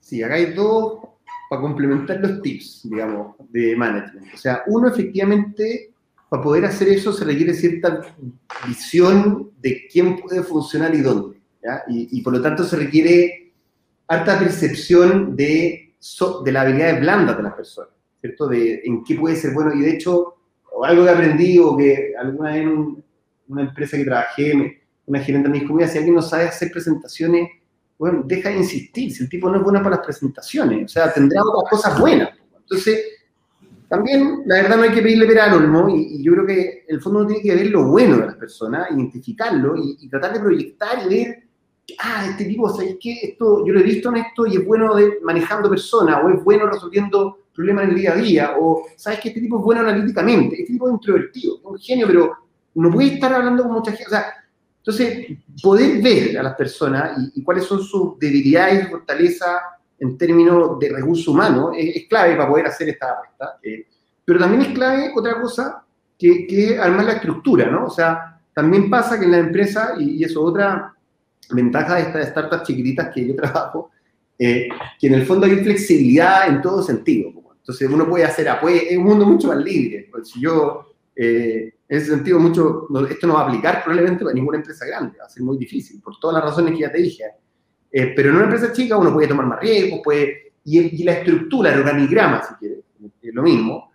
Sí, 0.00 0.22
acá 0.22 0.34
hay 0.34 0.52
dos 0.54 1.00
para 1.50 1.60
complementar 1.60 2.18
los 2.20 2.40
tips, 2.40 2.80
digamos, 2.84 3.36
de 3.50 3.76
management. 3.76 4.34
O 4.34 4.38
sea, 4.38 4.62
uno 4.66 4.88
efectivamente, 4.88 5.90
para 6.30 6.42
poder 6.42 6.64
hacer 6.64 6.88
eso 6.88 7.12
se 7.12 7.24
requiere 7.24 7.52
cierta 7.52 8.00
visión 8.66 9.50
de 9.60 9.86
quién 9.92 10.18
puede 10.18 10.42
funcionar 10.42 10.94
y 10.94 11.02
dónde. 11.02 11.36
Y, 11.88 12.20
por 12.22 12.34
lo 12.34 12.42
tanto 12.42 12.64
se 12.64 12.76
requiere 12.76 13.52
harta 14.06 14.38
percepción 14.38 15.34
de, 15.34 15.93
de 16.44 16.52
las 16.52 16.64
habilidades 16.64 17.00
blandas 17.00 17.36
de 17.36 17.42
las 17.42 17.54
personas, 17.54 17.90
¿cierto? 18.20 18.46
De 18.48 18.82
en 18.84 19.04
qué 19.04 19.14
puede 19.14 19.36
ser 19.36 19.52
bueno. 19.52 19.72
Y 19.74 19.80
de 19.80 19.92
hecho, 19.92 20.34
algo 20.84 21.04
que 21.04 21.10
aprendí 21.10 21.58
o 21.58 21.76
que 21.76 22.14
alguna 22.18 22.52
vez 22.52 22.62
en 22.62 23.04
una 23.48 23.62
empresa 23.62 23.96
que 23.96 24.04
trabajé 24.04 24.80
una 25.06 25.20
gerente 25.20 25.48
me 25.48 25.60
dijo, 25.60 25.74
mira, 25.74 25.88
si 25.88 25.98
alguien 25.98 26.14
no 26.14 26.22
sabe 26.22 26.44
hacer 26.44 26.70
presentaciones, 26.70 27.48
bueno, 27.98 28.22
deja 28.24 28.48
de 28.48 28.56
insistir, 28.56 29.12
si 29.12 29.22
el 29.22 29.28
tipo 29.28 29.48
no 29.48 29.58
es 29.58 29.62
bueno 29.62 29.82
para 29.82 29.96
las 29.96 30.04
presentaciones, 30.04 30.84
o 30.84 30.88
sea, 30.88 31.12
tendrá 31.12 31.42
otras 31.42 31.70
cosas 31.70 32.00
buenas. 32.00 32.30
Entonces, 32.58 33.04
también, 33.88 34.42
la 34.46 34.62
verdad, 34.62 34.76
no 34.76 34.82
hay 34.82 34.92
que 34.92 35.02
pedirle 35.02 35.26
pera 35.26 35.44
al 35.44 35.54
olmo, 35.54 35.88
y, 35.88 36.22
yo 36.22 36.32
creo 36.32 36.46
que 36.46 36.84
el 36.88 37.00
fondo 37.00 37.20
uno 37.20 37.28
tiene 37.28 37.42
que 37.42 37.54
ver 37.54 37.66
lo 37.70 37.86
bueno 37.86 38.16
de 38.18 38.26
las 38.26 38.36
personas, 38.36 38.90
identificarlo 38.90 39.74
y, 39.76 40.08
tratar 40.08 40.32
de 40.32 40.40
proyectar 40.40 41.06
y 41.06 41.14
ver, 41.14 41.43
ah, 41.98 42.26
este 42.30 42.44
tipo, 42.44 42.68
¿sabes 42.70 42.96
qué? 43.00 43.18
Esto, 43.22 43.66
yo 43.66 43.72
lo 43.72 43.80
he 43.80 43.84
visto 43.84 44.08
en 44.10 44.16
esto 44.16 44.46
y 44.46 44.56
es 44.56 44.64
bueno 44.64 44.94
de, 44.94 45.18
manejando 45.22 45.68
personas, 45.68 46.20
o 46.24 46.28
es 46.30 46.42
bueno 46.42 46.66
resolviendo 46.66 47.38
problemas 47.54 47.84
en 47.84 47.90
el 47.90 47.96
día 47.96 48.12
a 48.12 48.16
día, 48.16 48.54
o 48.58 48.86
sabes 48.96 49.20
que 49.20 49.28
este 49.28 49.40
tipo 49.40 49.58
es 49.58 49.64
bueno 49.64 49.80
analíticamente, 49.82 50.60
este 50.60 50.72
tipo 50.72 50.88
es 50.88 50.94
introvertido, 50.94 51.56
es 51.58 51.64
un 51.64 51.78
genio, 51.78 52.06
pero 52.06 52.32
no 52.74 52.90
puede 52.90 53.14
estar 53.14 53.32
hablando 53.32 53.62
con 53.62 53.72
mucha 53.72 53.92
gente, 53.92 54.06
o 54.06 54.10
sea, 54.10 54.26
entonces, 54.86 55.38
poder 55.62 56.02
ver 56.02 56.38
a 56.38 56.42
las 56.42 56.54
personas 56.56 57.18
y, 57.34 57.42
cuáles 57.42 57.64
son 57.64 57.82
sus 57.82 58.18
debilidades 58.18 58.84
y 58.84 58.90
fortalezas 58.90 59.56
en 59.98 60.18
términos 60.18 60.78
de 60.78 60.90
recursos 60.90 61.26
humanos 61.26 61.70
es, 61.74 62.06
clave 62.06 62.36
para 62.36 62.50
poder 62.50 62.66
hacer 62.66 62.90
esta 62.90 63.12
apuesta. 63.12 63.58
Eh, 63.62 63.86
pero 64.22 64.38
también 64.38 64.60
es 64.60 64.74
clave 64.74 65.10
otra 65.16 65.40
cosa 65.40 65.82
que, 66.18 66.46
que 66.46 66.78
armar 66.78 67.06
la 67.06 67.12
estructura, 67.14 67.70
¿no? 67.70 67.86
O 67.86 67.90
sea, 67.90 68.38
también 68.52 68.90
pasa 68.90 69.18
que 69.18 69.24
en 69.24 69.30
la 69.30 69.38
empresa, 69.38 69.94
y, 69.98 70.22
eso 70.22 70.40
es 70.40 70.50
otra 70.52 70.93
ventaja 71.50 71.96
de 71.96 72.02
estas 72.02 72.28
startups 72.28 72.64
chiquititas 72.64 73.14
que 73.14 73.28
yo 73.28 73.36
trabajo, 73.36 73.90
eh, 74.38 74.68
que 74.98 75.06
en 75.06 75.14
el 75.14 75.26
fondo 75.26 75.46
hay 75.46 75.56
flexibilidad 75.56 76.48
en 76.48 76.62
todo 76.62 76.82
sentido. 76.82 77.32
Entonces 77.56 77.88
uno 77.88 78.08
puede 78.08 78.24
hacer, 78.24 78.48
puede, 78.60 78.92
es 78.92 78.98
un 78.98 79.04
mundo 79.04 79.26
mucho 79.26 79.48
más 79.48 79.58
libre. 79.58 80.08
Pues 80.10 80.28
si 80.28 80.40
yo 80.40 80.94
eh, 81.16 81.74
en 81.88 81.98
ese 81.98 82.10
sentido, 82.10 82.38
mucho, 82.38 82.88
esto 83.08 83.26
no 83.26 83.34
va 83.34 83.42
a 83.42 83.46
aplicar 83.46 83.84
probablemente 83.84 84.24
para 84.24 84.34
ninguna 84.34 84.58
empresa 84.58 84.86
grande, 84.86 85.18
va 85.18 85.26
a 85.26 85.28
ser 85.28 85.42
muy 85.42 85.58
difícil, 85.58 86.00
por 86.00 86.18
todas 86.18 86.36
las 86.36 86.44
razones 86.44 86.72
que 86.72 86.80
ya 86.80 86.92
te 86.92 86.98
dije. 86.98 87.24
Eh, 87.92 88.12
pero 88.16 88.30
en 88.30 88.36
una 88.36 88.44
empresa 88.44 88.72
chica 88.72 88.96
uno 88.96 89.12
puede 89.12 89.28
tomar 89.28 89.46
más 89.46 89.60
riesgos, 89.60 90.00
puede, 90.02 90.54
y, 90.64 91.04
la 91.04 91.12
estructura, 91.12 91.72
el 91.72 91.80
organigrama, 91.80 92.42
si 92.42 92.54
quieres, 92.54 92.78
es 93.22 93.34
lo 93.34 93.42
mismo, 93.42 93.92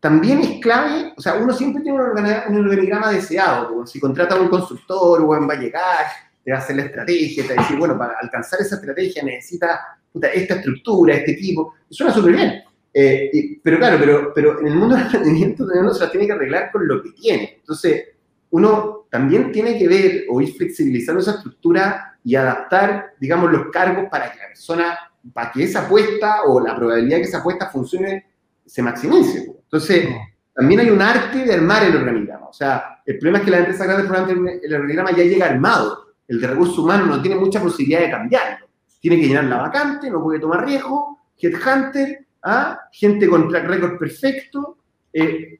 también 0.00 0.40
es 0.40 0.60
clave, 0.60 1.14
o 1.16 1.20
sea, 1.20 1.34
uno 1.34 1.52
siempre 1.52 1.82
tiene 1.82 1.98
un 1.98 2.58
organigrama, 2.58 3.12
deseado, 3.12 3.86
si 3.86 4.00
contrata 4.00 4.34
a 4.34 4.40
un 4.40 4.48
constructor, 4.48 5.22
bueno, 5.22 5.46
va 5.46 5.54
a 5.54 5.60
llegar, 5.60 6.06
te 6.44 6.50
va 6.50 6.58
a 6.58 6.60
hacer 6.60 6.76
la 6.76 6.82
estrategia, 6.82 7.46
te 7.46 7.54
va 7.54 7.60
a 7.60 7.64
decir, 7.64 7.78
bueno, 7.78 7.98
para 7.98 8.14
alcanzar 8.20 8.60
esa 8.60 8.76
estrategia 8.76 9.22
necesita 9.22 9.98
esta 10.32 10.54
estructura, 10.56 11.14
este 11.14 11.32
equipo, 11.32 11.74
suena 11.88 12.12
súper 12.12 12.32
bien, 12.34 12.62
eh, 12.92 13.60
pero 13.62 13.78
claro, 13.78 13.96
pero, 14.00 14.32
pero 14.34 14.60
en 14.60 14.66
el 14.66 14.74
mundo 14.74 14.96
del 14.96 15.04
emprendimiento 15.04 15.64
uno 15.64 15.94
se 15.94 16.00
las 16.00 16.10
tiene 16.10 16.26
que 16.26 16.32
arreglar 16.32 16.70
con 16.72 16.86
lo 16.86 17.02
que 17.02 17.10
tiene. 17.10 17.56
Entonces, 17.60 18.08
uno 18.50 19.06
también 19.10 19.52
tiene 19.52 19.78
que 19.78 19.88
ver 19.88 20.24
o 20.28 20.40
ir 20.40 20.54
flexibilizando 20.54 21.20
esa 21.20 21.36
estructura 21.36 22.18
y 22.24 22.34
adaptar, 22.34 23.14
digamos, 23.20 23.50
los 23.50 23.70
cargos 23.70 24.08
para 24.10 24.32
que 24.32 24.38
la 24.38 24.46
persona, 24.48 24.98
para 25.32 25.52
que 25.52 25.64
esa 25.64 25.86
apuesta 25.86 26.42
o 26.46 26.60
la 26.60 26.76
probabilidad 26.76 27.16
de 27.16 27.22
que 27.22 27.28
esa 27.28 27.38
apuesta 27.38 27.70
funcione 27.70 28.26
se 28.66 28.82
maximice. 28.82 29.52
Entonces, 29.62 30.08
también 30.52 30.80
hay 30.80 30.90
un 30.90 31.00
arte 31.00 31.44
de 31.44 31.54
armar 31.54 31.84
el 31.84 31.96
organigrama. 31.96 32.48
O 32.48 32.52
sea, 32.52 33.00
el 33.06 33.18
problema 33.18 33.38
es 33.38 33.44
que 33.44 33.50
la 33.50 33.58
empresa 33.58 33.84
grande, 33.86 34.60
el 34.62 34.74
organigrama 34.74 35.12
ya 35.12 35.24
llega 35.24 35.46
armado. 35.46 36.09
El 36.30 36.40
de 36.40 36.46
recursos 36.46 36.78
humanos 36.78 37.08
no 37.08 37.20
tiene 37.20 37.40
mucha 37.40 37.60
posibilidad 37.60 38.02
de 38.02 38.10
cambiarlo. 38.10 38.66
Tiene 39.00 39.20
que 39.20 39.26
llenar 39.26 39.44
la 39.44 39.62
vacante, 39.62 40.08
no 40.08 40.22
puede 40.22 40.38
tomar 40.38 40.64
riesgo, 40.64 41.18
headhunter, 41.36 42.24
¿ah? 42.44 42.78
gente 42.92 43.28
con 43.28 43.48
track 43.48 43.66
record 43.66 43.98
perfecto. 43.98 44.78
Eh, 45.12 45.58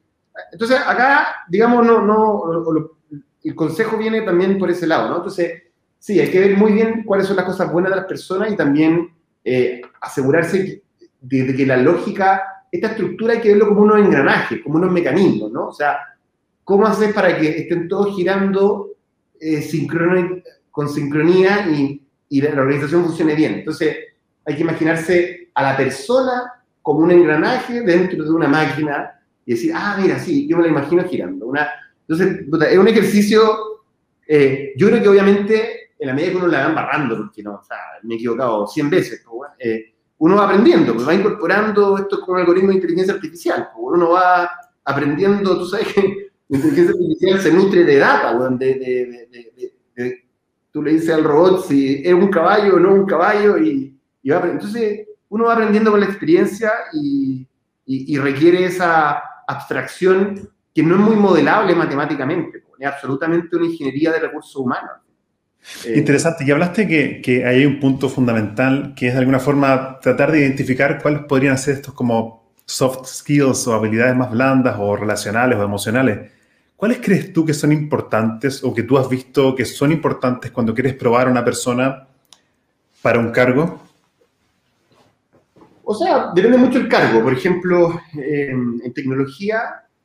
entonces, 0.49 0.79
acá, 0.79 1.43
digamos, 1.49 1.85
no, 1.85 2.01
no, 2.01 2.43
el 3.43 3.53
consejo 3.53 3.97
viene 3.97 4.21
también 4.21 4.57
por 4.57 4.71
ese 4.71 4.87
lado, 4.87 5.09
¿no? 5.09 5.17
Entonces, 5.17 5.61
sí, 5.99 6.21
hay 6.21 6.31
que 6.31 6.39
ver 6.39 6.55
muy 6.55 6.71
bien 6.71 7.03
cuáles 7.03 7.27
son 7.27 7.35
las 7.35 7.45
cosas 7.45 7.69
buenas 7.69 7.91
de 7.91 7.97
las 7.97 8.05
personas 8.05 8.49
y 8.49 8.55
también 8.55 9.11
eh, 9.43 9.81
asegurarse 9.99 10.83
de, 11.19 11.53
que 11.53 11.65
la 11.65 11.75
lógica, 11.75 12.43
esta 12.71 12.87
estructura 12.87 13.33
hay 13.33 13.41
que 13.41 13.49
verlo 13.49 13.67
como 13.67 13.81
unos 13.81 13.99
engranajes, 13.99 14.61
como 14.63 14.77
unos 14.77 14.93
mecanismos, 14.93 15.51
¿no? 15.51 15.67
O 15.67 15.73
sea, 15.73 15.97
¿cómo 16.63 16.87
hacer 16.87 17.13
para 17.13 17.37
que 17.37 17.49
estén 17.59 17.89
todos 17.89 18.15
girando 18.15 18.91
eh, 19.37 19.61
con 20.71 20.89
sincronía 20.89 21.69
y, 21.69 22.01
y 22.29 22.41
la 22.41 22.61
organización 22.61 23.05
funcione 23.05 23.35
bien? 23.35 23.55
Entonces, 23.55 23.97
hay 24.45 24.55
que 24.55 24.61
imaginarse 24.61 25.49
a 25.53 25.63
la 25.63 25.77
persona 25.77 26.53
como 26.81 26.99
un 26.99 27.11
engranaje 27.11 27.81
dentro 27.81 28.23
de 28.23 28.31
una 28.31 28.47
máquina 28.47 29.19
y 29.45 29.53
decir, 29.53 29.73
ah, 29.75 29.97
mira, 30.01 30.17
sí, 30.17 30.47
yo 30.47 30.57
me 30.57 30.63
la 30.63 30.69
imagino 30.69 31.03
girando. 31.03 31.45
Una, 31.45 31.69
entonces, 32.07 32.45
es 32.71 32.77
un 32.77 32.87
ejercicio, 32.87 33.83
eh, 34.27 34.73
yo 34.77 34.87
creo 34.87 35.01
que 35.01 35.09
obviamente 35.09 35.81
en 36.01 36.07
la 36.07 36.13
medida 36.13 36.31
que 36.31 36.37
uno 36.37 36.47
la 36.47 36.67
va 36.67 36.73
barrando, 36.73 37.15
porque 37.15 37.43
no, 37.43 37.53
o 37.53 37.63
sea, 37.63 37.77
me 38.01 38.15
he 38.15 38.17
equivocado 38.17 38.65
100 38.65 38.89
veces, 38.89 39.23
pues, 39.23 39.51
eh, 39.59 39.93
uno 40.17 40.35
va 40.35 40.45
aprendiendo, 40.45 40.95
pues 40.95 41.07
va 41.07 41.13
incorporando 41.13 41.95
esto 41.97 42.21
con 42.21 42.35
un 42.35 42.41
algoritmo 42.41 42.69
de 42.69 42.75
inteligencia 42.75 43.13
artificial, 43.13 43.69
pues, 43.71 43.97
uno 43.97 44.09
va 44.09 44.49
aprendiendo, 44.83 45.59
tú 45.59 45.65
sabes 45.67 45.93
que 45.93 46.31
la 46.49 46.57
inteligencia 46.57 46.93
artificial 46.93 47.39
se 47.39 47.53
nutre 47.53 47.83
de 47.83 47.97
data, 47.97 48.33
de, 48.33 48.65
de, 48.75 49.71
de, 49.95 50.23
tú 50.71 50.81
le 50.81 50.93
dices 50.93 51.09
al 51.09 51.23
robot 51.23 51.65
si 51.65 52.01
es 52.03 52.13
un 52.13 52.29
caballo 52.29 52.75
o 52.75 52.79
no 52.79 52.93
un 52.93 53.05
caballo 53.05 53.57
y, 53.57 53.97
y. 54.23 54.31
Entonces, 54.31 55.07
uno 55.31 55.45
va 55.45 55.53
aprendiendo 55.53 55.91
con 55.91 55.99
la 55.99 56.05
experiencia 56.05 56.71
y, 56.93 57.47
requiere 58.17 58.65
esa 58.65 59.21
abstracción 59.47 60.49
que 60.73 60.83
no 60.83 60.95
es 60.95 61.01
muy 61.01 61.15
modelable 61.15 61.75
matemáticamente, 61.75 62.63
es 62.79 62.87
absolutamente 62.87 63.55
una 63.55 63.65
ingeniería 63.65 64.11
de 64.11 64.19
recursos 64.19 64.55
humanos. 64.55 64.91
Eh, 65.85 65.97
Interesante, 65.97 66.43
y 66.45 66.51
hablaste 66.51 66.87
que, 66.87 67.21
que, 67.21 67.45
hay 67.45 67.65
un 67.65 67.79
punto 67.79 68.07
fundamental 68.07 68.93
que 68.95 69.07
es 69.07 69.13
de 69.13 69.19
alguna 69.19 69.39
forma 69.39 69.99
tratar 69.99 70.31
de 70.31 70.39
identificar 70.39 71.01
cuáles 71.01 71.21
podrían 71.23 71.57
ser 71.57 71.75
estos 71.75 71.93
como 71.93 72.53
soft 72.65 73.05
skills 73.07 73.67
o 73.67 73.73
habilidades 73.73 74.15
más 74.15 74.31
blandas 74.31 74.75
o 74.79 74.95
relacionales 74.95 75.57
o 75.57 75.63
emocionales. 75.63 76.31
¿Cuáles 76.81 76.97
crees 76.99 77.31
tú 77.31 77.45
que 77.45 77.53
son 77.53 77.71
importantes 77.71 78.63
o 78.63 78.73
que 78.73 78.81
tú 78.81 78.97
has 78.97 79.07
visto 79.07 79.53
que 79.53 79.65
son 79.65 79.91
importantes 79.91 80.49
cuando 80.49 80.73
quieres 80.73 80.95
probar 80.95 81.27
a 81.27 81.29
una 81.29 81.45
persona 81.45 82.07
para 83.03 83.19
un 83.19 83.29
cargo? 83.29 83.83
O 85.83 85.93
sea, 85.93 86.31
depende 86.33 86.57
mucho 86.57 86.79
el 86.79 86.89
cargo. 86.89 87.21
Por 87.21 87.33
ejemplo, 87.33 88.01
en 88.15 88.91
tecnología, 88.95 89.61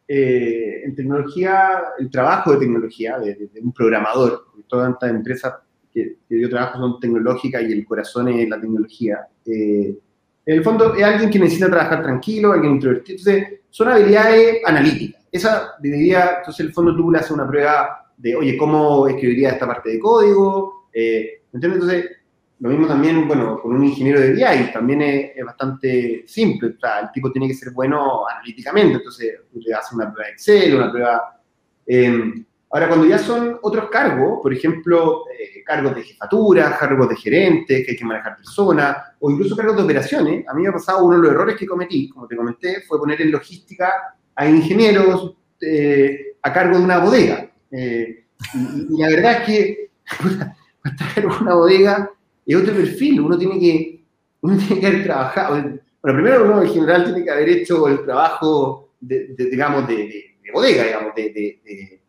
eh, 0.07 0.83
en 0.85 0.95
tecnología, 0.95 1.83
el 1.99 2.11
trabajo 2.11 2.53
de 2.53 2.59
tecnología, 2.59 3.19
de, 3.21 3.49
un 3.63 3.73
programador, 3.73 4.49
todas 4.69 4.93
estas 4.93 5.13
empresas 5.13 5.55
que, 5.91 6.19
que, 6.29 6.39
yo 6.39 6.51
trabajo 6.51 6.79
son 6.79 7.01
tecnológicas 7.01 7.63
y 7.63 7.73
el 7.73 7.87
corazón 7.87 8.29
es 8.29 8.47
la 8.51 8.61
tecnología. 8.61 9.27
Eh, 9.47 9.97
en 10.45 10.55
el 10.59 10.63
fondo 10.63 10.95
es 10.95 11.03
alguien 11.03 11.31
que 11.31 11.39
necesita 11.39 11.71
trabajar 11.71 12.03
tranquilo, 12.03 12.53
alguien 12.53 12.75
introvertido. 12.75 13.17
Entonces, 13.17 13.61
son 13.71 13.89
habilidades 13.89 14.59
analíticas. 14.63 15.26
Esa 15.37 15.75
debería, 15.79 16.37
entonces, 16.39 16.61
en 16.61 16.67
el 16.69 16.73
fondo 16.73 16.97
tú 16.97 17.11
le 17.11 17.19
haces 17.19 17.31
una 17.31 17.47
prueba 17.47 18.11
de, 18.17 18.35
oye, 18.35 18.57
¿cómo 18.57 19.07
escribiría 19.07 19.51
esta 19.51 19.67
parte 19.67 19.91
de 19.91 19.99
código? 19.99 20.89
Eh, 20.93 21.43
Entonces, 21.53 22.11
lo 22.59 22.71
mismo 22.71 22.87
también, 22.87 23.29
bueno, 23.29 23.61
con 23.61 23.75
un 23.75 23.85
ingeniero 23.85 24.19
de 24.19 24.33
BI, 24.33 24.73
también 24.73 25.03
es, 25.03 25.45
bastante 25.45 26.25
simple. 26.27 26.71
O 26.77 26.81
sea, 26.81 27.01
el 27.01 27.13
tipo 27.13 27.31
tiene 27.31 27.49
que 27.49 27.55
ser 27.55 27.73
bueno 27.73 28.27
analíticamente, 28.27 28.95
entonces 28.97 29.41
le 29.53 29.75
haces 29.75 29.93
una 29.93 30.11
prueba 30.11 30.27
de 30.27 30.33
Excel, 30.33 30.75
una 30.75 30.91
prueba... 30.91 31.41
Eh, 31.87 32.33
ahora, 32.71 32.89
cuando 32.89 33.07
ya 33.07 33.19
son 33.19 33.59
otros 33.61 33.91
cargos, 33.91 34.41
por 34.43 34.55
ejemplo, 34.55 35.25
eh, 35.39 35.63
cargos 35.65 35.95
de 35.97 36.03
jefatura, 36.03 36.79
cargos 36.79 37.11
de 37.11 37.17
gerente, 37.17 37.85
que 37.85 37.91
hay 37.91 37.97
que 37.97 38.05
manejar 38.07 38.37
personas, 38.37 38.97
o 39.21 39.31
incluso 39.31 39.55
cargos 39.55 39.77
de 39.77 39.83
operaciones, 39.83 40.49
a 40.49 40.55
mí 40.55 40.63
me 40.63 40.69
ha 40.69 40.73
pasado 40.73 41.05
uno 41.05 41.17
de 41.17 41.23
los 41.25 41.33
errores 41.33 41.57
que 41.59 41.67
cometí, 41.67 42.09
como 42.09 42.27
te 42.27 42.37
comenté, 42.37 42.81
fue 42.89 42.99
poner 42.99 43.21
en 43.21 43.33
logística 43.33 44.17
a 44.37 44.49
ingenieros 44.49 45.35
eh, 45.61 46.37
a 46.43 46.53
cargo 46.53 46.79
de 46.79 46.85
una 46.85 46.99
bodega. 46.99 47.51
y, 47.73 47.79
y, 47.79 48.99
la 48.99 49.09
verdad 49.09 49.33
es 49.33 49.47
que, 49.47 49.91
estar 50.85 51.25
en 51.25 51.27
una 51.27 51.55
bodega 51.55 52.11
es 52.47 52.57
otro 52.57 52.75
perfil. 52.75 53.21
Uno 53.21 53.37
tiene 53.37 53.59
que, 53.59 54.05
uno 54.43 54.57
tiene 54.67 54.81
que 54.81 54.87
haber 54.87 55.05
trabajado. 55.05 55.55
Bueno, 55.55 55.81
primero 56.19 56.45
uno 56.45 56.63
en 56.63 56.69
general 56.69 57.05
tiene 57.05 57.25
que 57.25 57.31
haber 57.31 57.49
hecho 57.49 57.89
el 57.89 58.05
trabajo, 58.05 58.91
de, 59.01 59.35
digamos, 59.37 59.89
de, 59.89 60.37
bodega, 60.53 60.85
digamos, 60.85 61.15
de, 61.17 62.01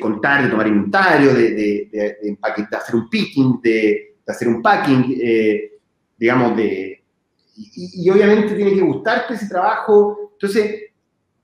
contar, 0.00 0.44
de 0.44 0.50
tomar 0.50 0.66
inventario, 0.66 1.32
de, 1.32 2.36
hacer 2.72 2.96
un 2.96 3.08
picking, 3.08 3.60
de, 3.62 4.16
hacer 4.26 4.48
un 4.48 4.60
packing, 4.60 5.18
eh, 5.22 5.72
digamos, 6.16 6.56
de... 6.56 7.02
Y, 7.54 8.08
obviamente 8.10 8.54
tiene 8.54 8.74
que 8.74 8.80
gustarte 8.80 9.34
ese 9.34 9.48
trabajo. 9.48 10.32
Entonces, 10.32 10.87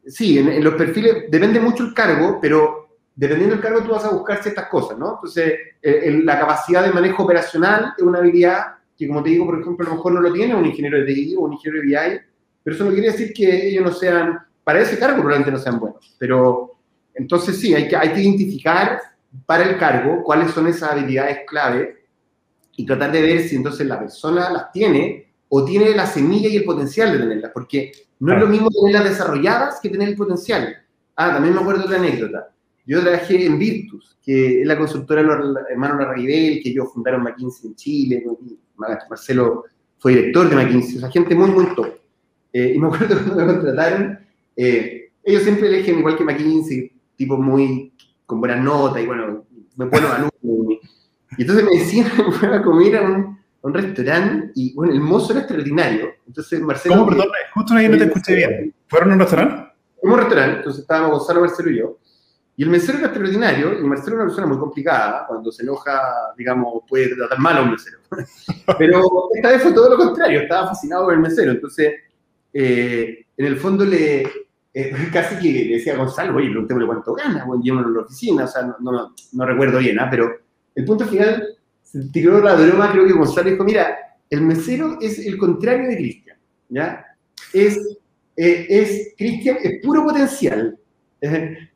sí, 0.07 0.39
en, 0.39 0.63
los 0.63 0.75
perfiles 0.75 1.25
depende 1.31 1.61
mucho 1.61 1.85
el 1.85 1.95
cargo, 1.95 2.39
pero 2.41 2.89
dependiendo 3.15 3.57
del 3.57 3.65
cargo 3.65 3.83
tú 3.83 3.93
vas 3.93 4.05
a 4.05 4.11
buscar 4.11 4.43
ciertas 4.43 4.69
cosas, 4.69 4.99
¿no? 4.99 5.15
Entonces, 5.15 5.55
la 5.83 6.39
capacidad 6.39 6.85
de 6.85 6.93
manejo 6.93 7.23
operacional 7.23 7.95
es 7.97 8.03
una 8.03 8.19
habilidad 8.19 8.75
que, 8.97 9.09
como 9.09 9.23
te 9.23 9.31
digo, 9.31 9.47
por 9.47 9.61
ejemplo, 9.61 9.87
a 9.87 9.91
lo 9.91 9.97
mejor 9.97 10.13
no 10.13 10.21
lo 10.21 10.33
tiene 10.33 10.55
un 10.55 10.67
ingeniero 10.67 10.99
de 10.99 11.05
TI 11.05 11.37
o 11.37 11.41
un 11.41 11.53
ingeniero 11.55 11.83
de 11.83 11.87
BI, 11.87 12.21
pero 12.63 12.77
eso 12.77 12.85
no 12.85 12.93
quiere 12.93 13.11
decir 13.11 13.33
que 13.33 13.69
ellos 13.69 13.85
no 13.85 13.93
sean, 13.93 14.39
para 14.63 14.81
ese 14.81 14.99
cargo 14.99 15.17
probablemente 15.17 15.51
no 15.51 15.59
sean 15.59 15.79
buenos. 15.79 16.17
Pero 16.19 16.79
entonces 17.15 17.59
sí, 17.59 17.75
hay 17.75 17.89
que, 17.89 17.97
hay 17.97 18.13
que 18.13 18.21
identificar 18.21 19.01
para 19.47 19.65
el 19.65 19.77
cargo 19.79 20.23
cuáles 20.23 20.53
son 20.53 20.67
esas 20.69 20.93
habilidades 20.93 21.41
clave 21.47 22.05
y 22.77 22.87
tratar 22.87 23.13
de 23.13 23.23
ver 23.23 23.41
si 23.41 23.57
entonces 23.57 23.87
la 23.87 23.99
persona 23.99 24.51
las 24.51 24.73
tiene 24.73 25.34
o 25.49 25.65
tiene 25.65 25.95
la 25.95 26.07
semilla 26.07 26.49
y 26.49 26.57
el 26.57 26.65
potencial 26.65 27.13
de 27.13 27.19
tenerlas, 27.19 27.51
porque 27.53 27.93
no 28.21 28.35
es 28.35 28.41
lo 28.41 28.47
mismo 28.47 28.69
tenerlas 28.71 29.11
desarrolladas 29.11 29.81
que 29.81 29.89
tener 29.89 30.09
el 30.09 30.17
potencial. 30.17 30.77
Ah, 31.17 31.33
también 31.35 31.55
me 31.55 31.61
acuerdo 31.61 31.83
de 31.83 31.87
otra 31.87 31.99
anécdota. 31.99 32.51
Yo 32.87 33.01
trabajé 33.01 33.47
en 33.47 33.59
Virtus, 33.59 34.19
que 34.23 34.61
es 34.61 34.67
la 34.67 34.77
consultora 34.77 35.23
de 35.23 35.29
los 35.29 35.57
hermanos 35.71 36.07
que 36.17 36.63
ellos 36.65 36.93
fundaron 36.93 37.23
McKinsey 37.23 37.71
en 37.71 37.77
Chile. 37.77 38.25
Marcelo 38.77 39.65
fue 39.99 40.17
director 40.17 40.49
de 40.49 40.57
McKinsey, 40.57 40.97
o 40.99 41.01
sea, 41.01 41.11
gente 41.11 41.35
muy, 41.35 41.51
muy 41.51 41.75
top. 41.75 41.95
Eh, 42.53 42.75
y 42.75 42.79
me 42.79 42.89
acuerdo 42.89 43.17
cuando 43.25 43.37
me 43.37 43.53
contrataron, 43.53 44.19
eh, 44.57 45.13
ellos 45.23 45.43
siempre 45.43 45.69
eligen 45.69 45.99
igual 45.99 46.17
que 46.17 46.25
McKinsey, 46.25 46.93
tipo 47.17 47.37
muy 47.37 47.93
con 48.27 48.41
buenas 48.41 48.63
notas 48.63 49.03
y 49.03 49.07
bueno, 49.07 49.45
me 49.77 49.87
ponen 49.87 50.11
alumnos. 50.11 50.79
Y 51.37 51.43
entonces 51.43 51.65
me 51.65 51.79
decían 51.79 52.11
fuera 52.39 52.59
a 52.59 52.63
comer 52.63 52.97
a 52.97 53.03
un, 53.03 53.39
un 53.65 53.75
restaurante 53.75 54.53
y 54.55 54.75
bueno, 54.75 54.93
el 54.93 55.01
mozo 55.01 55.33
era 55.33 55.41
extraordinario. 55.41 56.11
Entonces 56.27 56.61
Marcelo... 56.61 56.97
¿Cómo, 56.97 57.07
perdón? 57.09 57.27
Justo 57.55 57.75
ahí 57.75 57.89
no 57.89 57.97
te 57.97 58.05
escuché 58.05 58.35
bien. 58.35 58.75
¿Fueron 58.89 59.11
a 59.11 59.15
un 59.15 59.21
restaurante? 59.21 59.73
En 60.03 60.11
un 60.11 60.19
restaurante, 60.19 60.57
entonces 60.59 60.83
estábamos 60.83 61.19
Gonzalo, 61.19 61.41
Marcelo 61.41 61.71
y 61.71 61.79
yo. 61.79 61.99
Y 62.57 62.63
el 62.63 62.69
mesero 62.69 62.99
era 62.99 63.07
extraordinario, 63.09 63.79
y 63.81 63.83
Marcelo 63.83 64.17
es 64.17 64.21
una 64.21 64.25
persona 64.27 64.47
muy 64.47 64.59
complicada, 64.59 65.27
cuando 65.27 65.51
se 65.51 65.63
enoja, 65.63 65.99
digamos, 66.37 66.83
puede 66.87 67.17
tratar 67.17 67.39
mal 67.39 67.57
a 67.57 67.63
un 67.63 67.71
mesero. 67.73 67.99
Pero 68.79 69.31
esta 69.35 69.49
vez 69.49 69.63
fue 69.63 69.73
todo 69.73 69.91
lo 69.91 69.97
contrario, 69.97 70.43
estaba 70.43 70.69
fascinado 70.69 71.07
con 71.07 71.15
el 71.15 71.21
mesero, 71.21 71.51
entonces, 71.51 71.95
eh, 72.53 73.25
en 73.37 73.47
el 73.47 73.57
fondo 73.57 73.85
le, 73.85 74.23
eh, 74.73 74.93
casi 75.13 75.37
que 75.37 75.65
le 75.65 75.75
decía 75.77 75.95
a 75.95 75.97
Gonzalo, 75.97 76.37
oye, 76.37 76.51
preguntémosle 76.51 76.87
cuánto 76.87 77.15
gana, 77.15 77.45
bueno, 77.45 77.63
llévalo 77.63 77.89
a 77.89 77.93
la 77.93 78.01
oficina, 78.03 78.45
o 78.45 78.49
sea, 78.49 78.63
no, 78.63 78.77
no, 78.79 79.15
no 79.33 79.47
recuerdo 79.47 79.79
bien, 79.79 79.99
¿ah? 79.99 80.09
pero 80.09 80.31
el 80.75 80.85
punto 80.85 81.07
final, 81.07 81.54
tiró 82.13 82.41
la 82.41 82.55
broma, 82.55 82.93
creo 82.93 83.07
que 83.07 83.13
Gonzalo 83.13 83.51
dijo, 83.51 83.65
mira, 83.65 83.97
el 84.31 84.43
mesero 84.43 84.99
es 85.01 85.19
el 85.19 85.37
contrario 85.39 85.89
de 85.89 85.97
Cristian, 85.97 86.37
¿ya? 86.69 87.05
Es, 87.53 87.77
eh, 88.37 88.67
es 88.69 89.15
Cristian, 89.17 89.59
es 89.63 89.81
puro 89.83 90.05
potencial, 90.05 90.79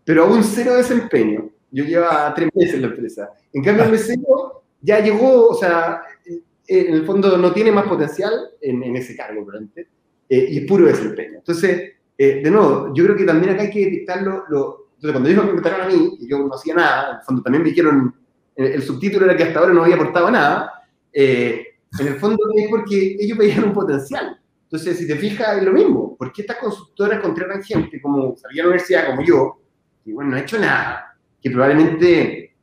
pero 0.05 0.25
aún 0.25 0.43
cero 0.45 0.75
desempeño. 0.75 1.51
Yo 1.71 1.85
lleva 1.85 2.33
tres 2.35 2.49
meses 2.55 2.75
en 2.75 2.83
la 2.83 2.89
empresa. 2.89 3.31
En 3.53 3.63
cambio, 3.63 3.85
el 3.85 3.91
mesero 3.91 4.63
ya 4.81 5.01
llegó, 5.01 5.49
o 5.49 5.55
sea, 5.55 6.03
eh, 6.27 6.87
en 6.89 6.95
el 6.95 7.05
fondo 7.05 7.37
no 7.37 7.53
tiene 7.53 7.73
más 7.73 7.87
potencial 7.87 8.33
en, 8.61 8.97
ese 8.97 9.17
cargo, 9.17 9.45
probablemente, 9.45 9.89
eh, 10.29 10.49
y 10.51 10.59
es 10.59 10.67
puro 10.67 10.87
desempeño. 10.87 11.39
Entonces, 11.39 11.93
eh, 12.17 12.41
de 12.43 12.51
nuevo, 12.51 12.93
yo 12.95 13.05
creo 13.05 13.17
que 13.17 13.25
también 13.25 13.55
acá 13.55 13.63
hay 13.63 13.71
que 13.71 13.85
detectarlo. 13.87 14.45
Lo, 14.49 14.89
entonces, 14.97 15.13
cuando 15.13 15.29
ellos 15.29 15.45
me 15.45 15.53
preguntaron 15.53 15.81
a 15.81 15.89
mí, 15.89 16.19
y 16.21 16.29
yo 16.29 16.39
no 16.39 16.55
hacía 16.55 16.75
nada, 16.75 17.11
en 17.11 17.17
el 17.17 17.23
fondo 17.23 17.43
también 17.43 17.63
me 17.63 17.71
dijeron, 17.71 18.15
el, 18.59 18.83
subtítulo 18.83 19.25
era 19.25 19.37
que 19.37 19.45
hasta 19.45 19.61
ahora 19.61 19.73
no 19.73 19.85
había 19.85 19.95
aportado 19.95 20.31
nada, 20.31 20.73
en 21.13 22.07
el 22.07 22.17
fondo 22.17 22.39
es 22.57 22.69
porque 22.69 23.17
ellos 23.19 23.39
veían 23.39 23.65
un 23.65 23.73
potencial. 23.73 24.39
Entonces, 24.65 24.99
si 24.99 25.07
te 25.07 25.17
fijas, 25.17 25.57
es 25.57 25.63
lo 25.63 25.73
mismo. 25.73 26.15
¿Por 26.17 26.31
qué 26.31 26.43
estas 26.43 26.59
consultoras 26.59 27.21
contratan 27.21 27.63
gente 27.63 28.01
como 28.03 28.37
salía 28.37 28.63
a 28.63 28.65
la 28.65 28.71
universidad, 28.71 29.07
como 29.07 29.25
yo, 29.25 29.63
y 30.05 30.13
bueno, 30.13 30.31
no 30.31 30.37
ha 30.37 30.41
hecho 30.41 30.59
nada, 30.59 31.17
que 31.41 31.51
probablemente 31.51 32.55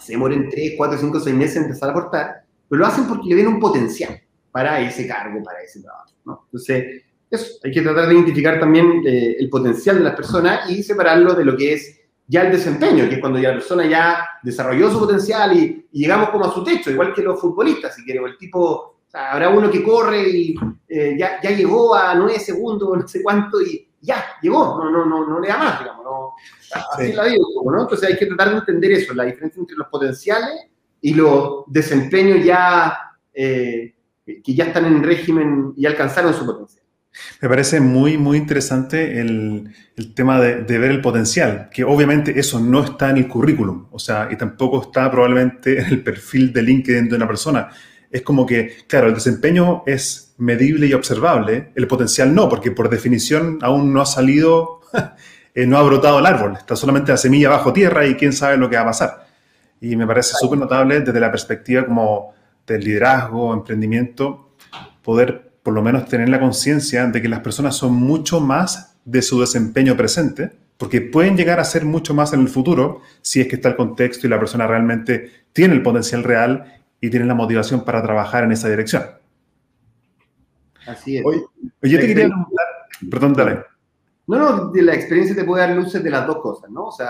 se 0.00 0.12
demoren 0.12 0.50
3, 0.50 0.74
4, 0.76 0.98
5, 0.98 1.20
6 1.20 1.36
meses 1.36 1.56
en 1.56 1.62
empezar 1.64 1.88
a 1.88 1.92
aportar, 1.92 2.44
pero 2.68 2.80
lo 2.80 2.86
hacen 2.86 3.06
porque 3.06 3.28
le 3.28 3.36
ven 3.36 3.46
un 3.46 3.60
potencial 3.60 4.20
para 4.50 4.80
ese 4.80 5.06
cargo, 5.06 5.42
para 5.42 5.60
ese 5.62 5.80
trabajo. 5.80 6.12
¿no? 6.26 6.42
Entonces, 6.46 7.02
eso, 7.30 7.54
hay 7.64 7.72
que 7.72 7.80
tratar 7.80 8.08
de 8.08 8.14
identificar 8.14 8.60
también 8.60 9.02
eh, 9.06 9.36
el 9.38 9.48
potencial 9.48 9.98
de 9.98 10.04
las 10.04 10.14
personas 10.14 10.70
y 10.70 10.82
separarlo 10.82 11.34
de 11.34 11.44
lo 11.44 11.56
que 11.56 11.72
es 11.72 12.00
ya 12.26 12.42
el 12.42 12.52
desempeño, 12.52 13.08
que 13.08 13.16
es 13.16 13.20
cuando 13.20 13.38
ya 13.38 13.48
la 13.48 13.54
persona 13.54 13.86
ya 13.86 14.26
desarrolló 14.42 14.90
su 14.90 14.98
potencial 14.98 15.56
y, 15.56 15.88
y 15.92 16.00
llegamos 16.00 16.30
como 16.30 16.46
a 16.46 16.52
su 16.52 16.64
techo, 16.64 16.90
igual 16.90 17.12
que 17.12 17.22
los 17.22 17.40
futbolistas, 17.40 17.94
si 17.94 18.04
quiere, 18.04 18.20
o 18.20 18.26
el 18.26 18.38
tipo 18.38 18.94
habrá 19.14 19.48
uno 19.48 19.70
que 19.70 19.82
corre 19.82 20.28
y 20.28 20.54
eh, 20.88 21.14
ya, 21.18 21.40
ya, 21.40 21.50
llegó 21.50 21.94
a 21.94 22.14
nueve 22.14 22.38
segundos, 22.40 22.88
no 22.98 23.08
sé 23.08 23.22
cuánto, 23.22 23.60
y 23.60 23.88
ya, 24.00 24.24
llegó, 24.42 24.78
no, 24.78 24.90
no, 24.90 25.06
no, 25.06 25.26
no 25.26 25.40
le 25.40 25.48
da 25.48 25.56
más, 25.56 25.80
digamos, 25.80 26.04
no, 26.04 26.34
así 26.74 27.12
la 27.12 27.24
digo, 27.24 27.46
¿no? 27.70 27.82
Entonces 27.82 28.10
hay 28.10 28.18
que 28.18 28.26
tratar 28.26 28.50
de 28.50 28.58
entender 28.58 28.92
eso, 28.92 29.14
la 29.14 29.24
diferencia 29.24 29.60
entre 29.60 29.76
los 29.76 29.88
potenciales 29.88 30.66
y 31.00 31.14
los 31.14 31.64
desempeños 31.66 32.44
ya, 32.44 32.98
eh, 33.32 33.94
que 34.24 34.54
ya 34.54 34.64
están 34.64 34.86
en 34.86 35.02
régimen 35.02 35.72
y 35.76 35.86
alcanzaron 35.86 36.34
su 36.34 36.44
potencial. 36.44 36.83
Me 37.40 37.48
parece 37.48 37.80
muy, 37.80 38.18
muy 38.18 38.38
interesante 38.38 39.20
el, 39.20 39.72
el 39.96 40.14
tema 40.14 40.40
de, 40.40 40.62
de, 40.62 40.78
ver 40.78 40.90
el 40.90 41.00
potencial, 41.00 41.68
que 41.72 41.84
obviamente 41.84 42.38
eso 42.38 42.58
no 42.58 42.82
está 42.82 43.10
en 43.10 43.18
el 43.18 43.28
currículum, 43.28 43.86
o 43.92 43.98
sea, 43.98 44.28
y 44.30 44.36
tampoco 44.36 44.82
está 44.82 45.10
probablemente 45.10 45.78
en 45.80 45.86
el 45.86 46.02
perfil 46.02 46.52
de 46.52 46.62
LinkedIn 46.62 47.08
de 47.08 47.16
una 47.16 47.26
persona 47.26 47.70
es 48.14 48.22
como 48.22 48.46
que, 48.46 48.76
claro, 48.86 49.08
el 49.08 49.14
desempeño 49.14 49.82
es 49.86 50.36
medible 50.38 50.86
y 50.86 50.94
observable, 50.94 51.72
el 51.74 51.88
potencial 51.88 52.32
no, 52.32 52.48
porque 52.48 52.70
por 52.70 52.88
definición 52.88 53.58
aún 53.60 53.92
no 53.92 54.00
ha 54.00 54.06
salido, 54.06 54.82
eh, 55.54 55.66
no 55.66 55.78
ha 55.78 55.82
brotado 55.82 56.20
el 56.20 56.26
árbol, 56.26 56.54
está 56.56 56.76
solamente 56.76 57.10
la 57.10 57.18
semilla 57.18 57.48
bajo 57.48 57.72
tierra 57.72 58.06
y 58.06 58.14
quién 58.14 58.32
sabe 58.32 58.56
lo 58.56 58.70
que 58.70 58.76
va 58.76 58.82
a 58.82 58.86
pasar. 58.86 59.26
Y 59.80 59.96
me 59.96 60.06
parece 60.06 60.34
súper 60.38 60.60
notable 60.60 61.00
desde 61.00 61.18
la 61.18 61.28
perspectiva 61.28 61.84
como 61.86 62.32
del 62.64 62.84
liderazgo, 62.84 63.52
emprendimiento, 63.52 64.54
poder 65.02 65.43
por 65.64 65.74
lo 65.74 65.82
menos 65.82 66.06
tener 66.06 66.28
la 66.28 66.38
conciencia 66.38 67.06
de 67.06 67.20
que 67.20 67.28
las 67.28 67.40
personas 67.40 67.74
son 67.74 67.94
mucho 67.94 68.38
más 68.38 68.96
de 69.04 69.22
su 69.22 69.40
desempeño 69.40 69.96
presente, 69.96 70.52
porque 70.76 71.00
pueden 71.00 71.36
llegar 71.36 71.58
a 71.58 71.64
ser 71.64 71.86
mucho 71.86 72.12
más 72.14 72.32
en 72.34 72.40
el 72.40 72.48
futuro 72.48 73.00
si 73.22 73.40
es 73.40 73.48
que 73.48 73.56
está 73.56 73.70
el 73.70 73.76
contexto 73.76 74.26
y 74.26 74.30
la 74.30 74.38
persona 74.38 74.66
realmente 74.66 75.30
tiene 75.52 75.74
el 75.74 75.82
potencial 75.82 76.22
real 76.22 76.80
y 77.00 77.08
tienen 77.08 77.28
la 77.28 77.34
motivación 77.34 77.82
para 77.82 78.02
trabajar 78.02 78.44
en 78.44 78.52
esa 78.52 78.68
dirección. 78.68 79.04
Así 80.86 81.16
es. 81.16 81.24
Oye, 81.24 81.42
yo 81.82 81.98
te 81.98 82.06
quería 82.06 82.26
preguntar, 82.26 82.66
perdón, 83.10 83.32
dale. 83.32 83.60
No, 84.26 84.38
no, 84.38 84.72
la 84.74 84.94
experiencia 84.94 85.34
te 85.34 85.44
puede 85.44 85.66
dar 85.66 85.74
luces 85.74 86.02
de 86.04 86.10
las 86.10 86.26
dos 86.26 86.42
cosas, 86.42 86.70
¿no? 86.70 86.88
O 86.88 86.92
sea, 86.92 87.08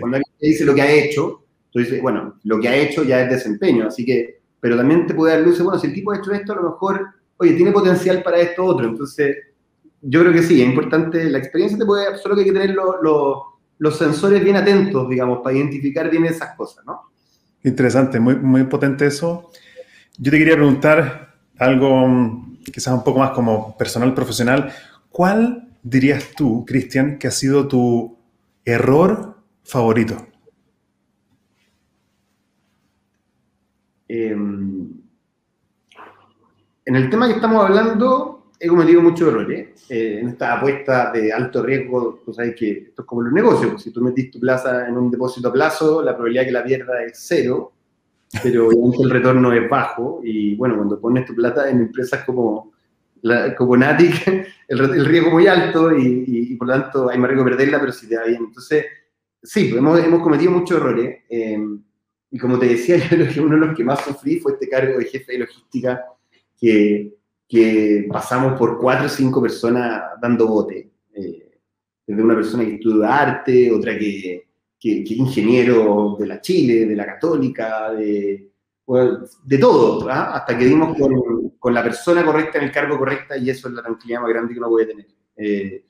cuando 0.00 0.16
alguien 0.16 0.34
te 0.40 0.46
dice 0.46 0.64
lo 0.64 0.74
que 0.74 0.82
ha 0.82 0.90
hecho, 0.90 1.44
tú 1.70 1.78
dices, 1.78 2.02
bueno, 2.02 2.34
lo 2.42 2.58
que 2.58 2.68
ha 2.68 2.74
hecho 2.74 3.04
ya 3.04 3.22
es 3.22 3.30
desempeño, 3.30 3.86
así 3.86 4.04
que, 4.04 4.40
pero 4.58 4.76
también 4.76 5.06
te 5.06 5.14
puede 5.14 5.34
dar 5.34 5.42
luces, 5.42 5.62
bueno, 5.62 5.78
si 5.78 5.86
el 5.86 5.94
tipo 5.94 6.10
ha 6.10 6.18
hecho 6.18 6.32
esto, 6.32 6.52
a 6.52 6.56
lo 6.56 6.70
mejor, 6.70 7.06
oye, 7.42 7.54
tiene 7.54 7.72
potencial 7.72 8.22
para 8.22 8.38
esto 8.38 8.64
otro, 8.64 8.88
entonces, 8.88 9.36
yo 10.00 10.20
creo 10.20 10.32
que 10.32 10.42
sí, 10.42 10.60
es 10.62 10.68
importante, 10.68 11.28
la 11.30 11.38
experiencia 11.38 11.78
te 11.78 11.84
puede, 11.84 12.16
solo 12.18 12.34
que 12.34 12.42
hay 12.42 12.46
que 12.46 12.52
tener 12.52 12.74
los 12.74 13.98
sensores 13.98 14.42
bien 14.42 14.56
atentos, 14.56 15.08
digamos, 15.08 15.40
para 15.42 15.56
identificar 15.56 16.10
bien 16.10 16.24
esas 16.24 16.56
cosas, 16.56 16.84
¿no? 16.86 17.12
Interesante, 17.64 18.18
muy, 18.18 18.36
muy 18.36 18.64
potente 18.64 19.06
eso. 19.06 19.50
Yo 20.18 20.30
te 20.30 20.38
quería 20.38 20.54
preguntar 20.54 21.34
algo 21.58 22.08
mm, 22.08 22.58
quizás 22.72 22.94
un 22.94 23.04
poco 23.04 23.20
más 23.20 23.30
como 23.30 23.76
personal, 23.76 24.14
profesional. 24.14 24.72
¿Cuál 25.10 25.68
dirías 25.82 26.30
tú, 26.36 26.64
Cristian, 26.64 27.18
que 27.18 27.28
ha 27.28 27.30
sido 27.30 27.68
tu 27.68 28.18
error 28.64 29.36
favorito? 29.62 30.26
Em, 34.08 35.01
en 36.84 36.96
el 36.96 37.10
tema 37.10 37.28
que 37.28 37.34
estamos 37.34 37.64
hablando, 37.64 38.42
he 38.58 38.68
cometido 38.68 39.02
muchos 39.02 39.28
errores. 39.28 39.68
Eh, 39.88 40.20
en 40.20 40.28
esta 40.28 40.54
apuesta 40.54 41.10
de 41.12 41.32
alto 41.32 41.62
riesgo, 41.62 42.20
tú 42.24 42.32
sabes 42.32 42.54
que 42.56 42.70
esto 42.70 43.02
es 43.02 43.06
como 43.06 43.22
los 43.22 43.32
negocios. 43.32 43.72
Pues, 43.72 43.82
si 43.82 43.90
tú 43.90 44.00
metiste 44.00 44.32
tu 44.32 44.40
plaza 44.40 44.88
en 44.88 44.96
un 44.96 45.10
depósito 45.10 45.48
a 45.48 45.52
plazo, 45.52 46.02
la 46.02 46.12
probabilidad 46.12 46.42
de 46.42 46.46
que 46.46 46.52
la 46.52 46.64
pierda 46.64 47.04
es 47.04 47.12
cero, 47.14 47.72
pero 48.42 48.68
obviamente 48.68 49.02
el 49.02 49.10
retorno 49.10 49.52
es 49.52 49.68
bajo. 49.68 50.20
Y 50.24 50.54
bueno, 50.56 50.76
cuando 50.76 51.00
pones 51.00 51.26
tu 51.26 51.34
plata 51.34 51.68
en 51.68 51.80
empresas 51.80 52.24
como, 52.24 52.72
la, 53.22 53.54
como 53.54 53.76
Natic, 53.76 54.26
el, 54.68 55.06
riesgo 55.06 55.28
es 55.28 55.32
muy 55.32 55.46
alto 55.46 55.96
y, 55.96 56.54
por 56.56 56.68
lo 56.68 56.74
tanto 56.74 57.10
hay 57.10 57.18
más 57.18 57.28
riesgo 57.28 57.44
de 57.44 57.50
perderla, 57.50 57.80
pero 57.80 57.92
si 57.92 58.08
te 58.08 58.16
va 58.16 58.24
bien. 58.24 58.44
Entonces, 58.46 58.86
sí, 59.42 59.68
pues, 59.68 59.78
hemos, 59.78 59.98
hemos 60.00 60.22
cometido 60.22 60.52
muchos 60.52 60.78
errores. 60.78 61.20
Eh, 61.28 61.58
y 62.30 62.38
como 62.38 62.58
te 62.58 62.66
decía, 62.66 62.96
yo 62.98 63.08
creo 63.08 63.28
que 63.28 63.40
uno 63.40 63.56
de 63.56 63.66
los 63.66 63.76
que 63.76 63.84
más 63.84 64.04
sufrí 64.04 64.40
fue 64.40 64.52
este 64.52 64.68
cargo 64.68 64.98
de 64.98 65.04
jefe 65.04 65.32
de 65.32 65.38
logística 65.38 66.04
que, 66.62 67.16
que 67.48 68.06
pasamos 68.08 68.56
por 68.56 68.78
cuatro 68.78 69.06
o 69.06 69.08
cinco 69.08 69.42
personas 69.42 70.00
dando 70.20 70.46
bote. 70.46 70.92
Eh, 71.12 71.58
desde 72.06 72.22
una 72.22 72.36
persona 72.36 72.64
que 72.64 72.74
estudia 72.74 73.18
arte, 73.18 73.72
otra 73.72 73.98
que, 73.98 74.46
que, 74.78 75.02
que, 75.02 75.14
ingeniero 75.14 76.16
de 76.20 76.26
la 76.28 76.40
Chile, 76.40 76.86
de 76.86 76.94
la 76.94 77.04
Católica, 77.04 77.90
de, 77.90 78.52
de 79.44 79.58
todo, 79.58 80.08
¿ah? 80.08 80.36
hasta 80.36 80.56
que 80.56 80.66
dimos 80.66 80.96
con, 80.96 81.50
con, 81.58 81.74
la 81.74 81.82
persona 81.82 82.24
correcta 82.24 82.58
en 82.58 82.64
el 82.64 82.72
cargo 82.72 82.96
correcta 82.96 83.36
y 83.36 83.50
eso 83.50 83.68
es 83.68 83.74
la 83.74 83.82
tranquilidad 83.82 84.20
más 84.20 84.30
grande 84.30 84.52
que 84.52 84.60
uno 84.60 84.68
puede 84.68 84.86
tener. 84.86 85.06
Eh, 85.36 85.84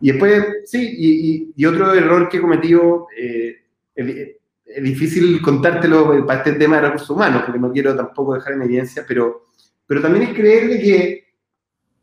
y 0.00 0.12
después, 0.12 0.44
sí, 0.66 0.94
y, 0.96 1.52
y, 1.56 1.66
otro 1.66 1.92
error 1.92 2.28
que 2.28 2.36
he 2.36 2.40
cometido, 2.40 3.08
eh, 3.18 3.56
es 3.96 4.82
difícil 4.82 5.40
contártelo 5.42 6.24
para 6.24 6.38
este 6.38 6.52
tema 6.52 6.76
de 6.76 6.82
recursos 6.82 7.10
humanos, 7.10 7.42
porque 7.44 7.60
no 7.60 7.72
quiero 7.72 7.96
tampoco 7.96 8.34
dejar 8.34 8.52
en 8.52 8.62
evidencia, 8.62 9.04
pero, 9.06 9.44
pero 9.86 10.00
también 10.00 10.24
es 10.24 10.34
creerle 10.34 10.80
que, 10.80 11.34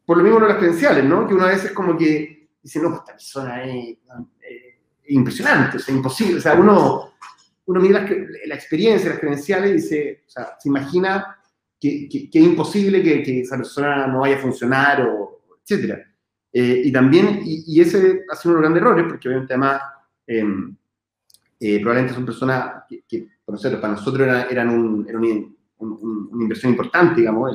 por 0.05 0.17
lo 0.17 0.23
mismo 0.23 0.39
no 0.39 0.47
las 0.47 0.57
credenciales, 0.57 1.03
¿no? 1.03 1.27
Que 1.27 1.33
una 1.33 1.47
vez 1.47 1.65
es 1.65 1.71
como 1.71 1.97
que 1.97 2.49
dice, 2.61 2.79
no, 2.81 2.95
esta 2.95 3.13
persona 3.13 3.63
es, 3.63 3.97
impresionante, 5.07 5.77
o 5.77 5.79
sea, 5.79 5.93
imposible, 5.93 6.37
o 6.37 6.41
sea, 6.41 6.53
uno, 6.53 7.13
uno 7.65 7.81
mira 7.81 8.07
la, 8.45 8.55
experiencia, 8.55 9.09
las 9.09 9.19
credenciales 9.19 9.71
y 9.71 9.73
dice, 9.73 10.23
o 10.25 10.29
sea, 10.29 10.55
se 10.57 10.69
imagina 10.69 11.37
que, 11.79 12.07
que, 12.07 12.29
es 12.31 12.45
imposible 12.45 13.03
que, 13.03 13.21
que, 13.21 13.41
esa 13.41 13.57
persona 13.57 14.07
no 14.07 14.21
vaya 14.21 14.37
a 14.37 14.41
funcionar, 14.41 15.01
o 15.01 15.41
etcétera. 15.63 16.01
Eh, 16.53 16.83
y 16.85 16.91
también, 16.91 17.41
y, 17.43 17.81
ese 17.81 18.23
ha 18.31 18.35
sido 18.35 18.53
uno 18.55 18.61
de 18.61 18.61
los 18.61 18.61
grandes 18.61 18.81
errores, 18.81 19.05
porque 19.09 19.27
obviamente 19.27 19.53
además... 19.53 19.81
Eh, 20.27 20.43
eh, 21.63 21.79
probablemente 21.79 22.15
son 22.15 22.25
personas 22.25 22.85
que, 23.07 23.27
para 23.45 23.93
nosotros 23.93 24.27
eran, 24.49 24.69
un, 24.69 25.55
una 25.81 26.43
inversión 26.43 26.71
importante, 26.71 27.21
digamos, 27.21 27.51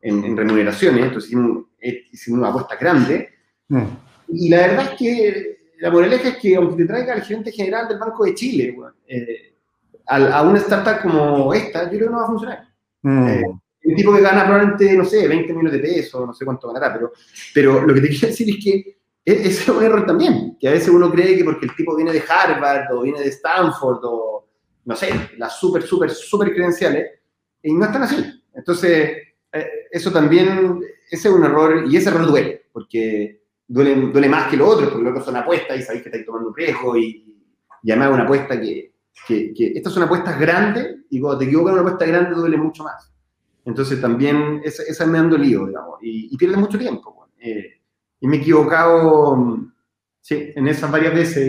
en, 0.00 0.36
remuneraciones, 0.36 1.04
entonces 1.04 1.30
hicimos, 1.30 1.66
eh, 1.80 2.04
hicimos 2.12 2.40
una 2.40 2.48
apuesta 2.48 2.76
grande. 2.76 3.28
Mm. 3.68 3.82
Y 4.28 4.48
la 4.48 4.58
verdad 4.58 4.92
es 4.92 4.98
que 4.98 5.58
la 5.80 5.90
moraleja 5.90 6.28
es 6.28 6.36
que 6.36 6.56
aunque 6.56 6.76
te 6.76 6.86
traiga 6.86 7.14
el 7.14 7.22
gerente 7.22 7.52
general 7.52 7.88
del 7.88 7.98
Banco 7.98 8.24
de 8.24 8.34
Chile, 8.34 8.76
eh, 9.06 9.54
a, 10.06 10.42
una 10.42 10.58
startup 10.58 11.02
como 11.02 11.52
esta, 11.52 11.84
yo 11.84 11.98
creo 11.98 12.06
que 12.06 12.12
no 12.12 12.18
va 12.18 12.24
a 12.24 12.28
funcionar. 12.28 12.68
Mm. 13.02 13.44
un 13.84 13.94
tipo 13.94 14.12
que 14.14 14.20
gana 14.20 14.44
probablemente, 14.44 14.96
no 14.96 15.04
sé, 15.04 15.28
20 15.28 15.52
millones 15.52 15.72
de 15.72 15.78
pesos, 15.78 16.26
no 16.26 16.34
sé 16.34 16.44
cuánto 16.44 16.66
ganará, 16.68 16.92
pero, 16.92 17.12
pero 17.54 17.86
lo 17.86 17.94
que 17.94 18.00
te 18.00 18.08
quiero 18.08 18.26
decir 18.28 18.50
es 18.50 18.64
que 18.64 18.98
ese 19.24 19.46
es 19.46 19.68
un 19.68 19.84
error 19.84 20.06
también, 20.06 20.56
que 20.58 20.68
a 20.68 20.72
veces 20.72 20.88
uno 20.88 21.10
cree 21.10 21.36
que 21.36 21.44
porque 21.44 21.66
el 21.66 21.76
tipo 21.76 21.94
viene 21.94 22.12
de 22.12 22.22
Harvard 22.26 22.92
o 22.92 23.02
viene 23.02 23.20
de 23.20 23.28
Stanford 23.28 24.00
o, 24.04 24.48
no 24.86 24.96
sé, 24.96 25.10
las 25.36 25.58
súper, 25.58 25.82
súper, 25.82 26.10
súper 26.10 26.54
credenciales, 26.54 27.17
y 27.68 27.74
no 27.74 27.84
están 27.86 28.02
así. 28.02 28.42
Entonces, 28.54 29.16
eh, 29.52 29.66
eso 29.90 30.12
también, 30.12 30.80
ese 31.10 31.28
es 31.28 31.34
un 31.34 31.44
error, 31.44 31.84
y 31.88 31.96
ese 31.96 32.08
error 32.10 32.26
duele, 32.26 32.66
porque 32.72 33.42
duele, 33.66 33.94
duele 34.12 34.28
más 34.28 34.50
que 34.50 34.56
lo 34.56 34.66
otro, 34.66 34.88
porque 34.88 35.04
lo 35.04 35.10
otro 35.10 35.24
son 35.24 35.36
apuestas 35.36 35.78
y 35.78 35.82
sabéis 35.82 36.02
que 36.02 36.08
estáis 36.08 36.26
tomando 36.26 36.48
un 36.48 36.56
riesgo, 36.56 36.96
y, 36.96 37.36
y 37.82 37.90
además 37.90 38.12
una 38.12 38.24
apuesta 38.24 38.60
que, 38.60 38.92
estas 39.28 39.92
son 39.92 40.04
apuestas 40.04 40.38
grandes, 40.38 40.96
y 41.10 41.20
cuando 41.20 41.38
te 41.38 41.44
equivocas 41.46 41.72
en 41.72 41.80
una 41.80 41.88
apuesta 41.88 42.06
grande 42.06 42.34
duele 42.34 42.56
mucho 42.56 42.84
más. 42.84 43.12
Entonces 43.64 44.00
también, 44.00 44.62
esa, 44.64 44.82
esa 44.82 45.06
me 45.06 45.18
han 45.18 45.28
dolido, 45.28 45.66
digamos, 45.66 45.98
y, 46.02 46.28
y 46.32 46.36
pierdes 46.36 46.58
mucho 46.58 46.78
tiempo. 46.78 47.18
Eh, 47.40 47.80
y 48.20 48.26
me 48.26 48.36
he 48.36 48.40
equivocado, 48.40 49.58
sí, 50.20 50.52
en 50.54 50.68
esas 50.68 50.90
varias 50.90 51.14
veces. 51.14 51.46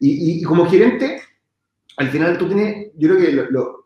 Y, 0.00 0.42
como 0.42 0.66
gerente, 0.66 1.20
al 1.96 2.08
final 2.10 2.36
tú 2.36 2.46
tienes, 2.46 2.92
yo 2.96 3.08
creo 3.08 3.20
que 3.20 3.32
lo, 3.50 3.83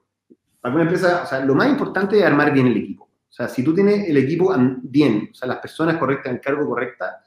una 0.64 0.83
empresa, 0.83 1.23
o 1.25 1.27
sea, 1.27 1.44
lo 1.44 1.55
más 1.55 1.68
importante 1.68 2.18
es 2.18 2.25
armar 2.25 2.53
bien 2.53 2.66
el 2.66 2.77
equipo. 2.77 3.05
O 3.05 3.33
sea, 3.33 3.49
si 3.49 3.62
tú 3.62 3.75
tienes 3.75 4.09
el 4.09 4.16
equipo 4.16 4.55
bien, 4.83 5.31
o 5.31 5.35
sea, 5.35 5.49
las 5.49 5.59
personas 5.59 5.97
correctas, 5.97 6.33
el 6.33 6.40
cargo 6.40 6.66
correcta, 6.66 7.23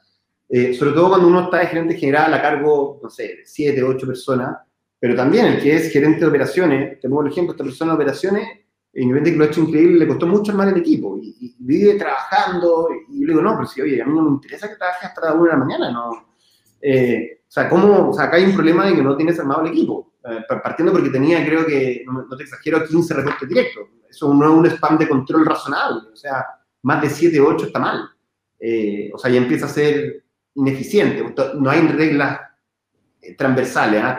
eh, 0.48 0.74
sobre 0.74 0.92
todo 0.92 1.08
cuando 1.08 1.28
uno 1.28 1.44
está 1.44 1.60
de 1.60 1.66
gerente 1.66 1.94
general 1.94 2.34
a 2.34 2.42
cargo, 2.42 3.00
no 3.02 3.08
sé, 3.08 3.22
de 3.22 3.42
siete, 3.46 3.82
ocho 3.82 4.06
personas, 4.06 4.58
pero 4.98 5.16
también 5.16 5.46
el 5.46 5.62
que 5.62 5.74
es 5.74 5.90
gerente 5.90 6.20
de 6.20 6.26
operaciones, 6.26 7.00
tengo 7.00 7.22
el 7.22 7.32
ejemplo, 7.32 7.52
esta 7.52 7.64
persona 7.64 7.92
de 7.92 7.96
operaciones, 7.96 8.48
independientemente 8.92 9.32
que 9.32 9.36
lo 9.38 9.44
ha 9.44 9.46
hecho 9.46 9.60
increíble, 9.62 9.98
le 9.98 10.06
costó 10.06 10.26
mucho 10.26 10.52
armar 10.52 10.68
el 10.68 10.76
equipo 10.76 11.18
y, 11.18 11.56
vive 11.58 11.94
trabajando. 11.94 12.88
Y 13.08 13.20
yo 13.20 13.26
le 13.26 13.32
digo, 13.32 13.42
no, 13.42 13.56
pero 13.56 13.66
si, 13.66 13.80
oye, 13.80 14.02
a 14.02 14.04
mí 14.04 14.14
no 14.14 14.22
me 14.22 14.30
interesa 14.30 14.68
que 14.68 14.76
trabajes 14.76 15.08
hasta 15.08 15.20
la 15.22 15.32
una 15.32 15.44
de 15.44 15.58
la 15.58 15.64
mañana, 15.64 15.90
¿no? 15.90 16.34
Eh, 16.80 17.40
o 17.48 17.50
sea, 17.50 17.68
¿cómo? 17.68 18.10
O 18.10 18.12
sea, 18.12 18.24
acá 18.24 18.36
hay 18.36 18.44
un 18.44 18.54
problema 18.54 18.86
de 18.86 18.94
que 18.94 19.02
no 19.02 19.16
tienes 19.16 19.38
armado 19.40 19.62
el 19.62 19.72
equipo. 19.72 20.11
Eh, 20.24 20.44
partiendo 20.62 20.92
porque 20.92 21.10
tenía, 21.10 21.44
creo 21.44 21.66
que, 21.66 22.04
no, 22.06 22.36
te 22.36 22.44
exagero, 22.44 22.84
15 22.86 23.14
reportes 23.14 23.48
directos. 23.48 23.88
Eso 24.08 24.32
no 24.32 24.44
es 24.44 24.50
un 24.50 24.66
spam 24.66 24.98
de 24.98 25.08
control 25.08 25.46
razonable. 25.46 26.10
O 26.12 26.16
sea, 26.16 26.44
más 26.82 27.02
de 27.02 27.10
7, 27.10 27.40
8 27.40 27.66
está 27.66 27.78
mal. 27.78 28.08
Eh, 28.58 29.10
o 29.12 29.18
sea, 29.18 29.30
ya 29.30 29.38
empieza 29.38 29.66
a 29.66 29.70
ser 29.70 30.22
ineficiente. 30.54 31.34
No 31.58 31.70
hay 31.70 31.80
reglas 31.88 32.40
transversales. 33.36 34.02
¿ah? 34.02 34.18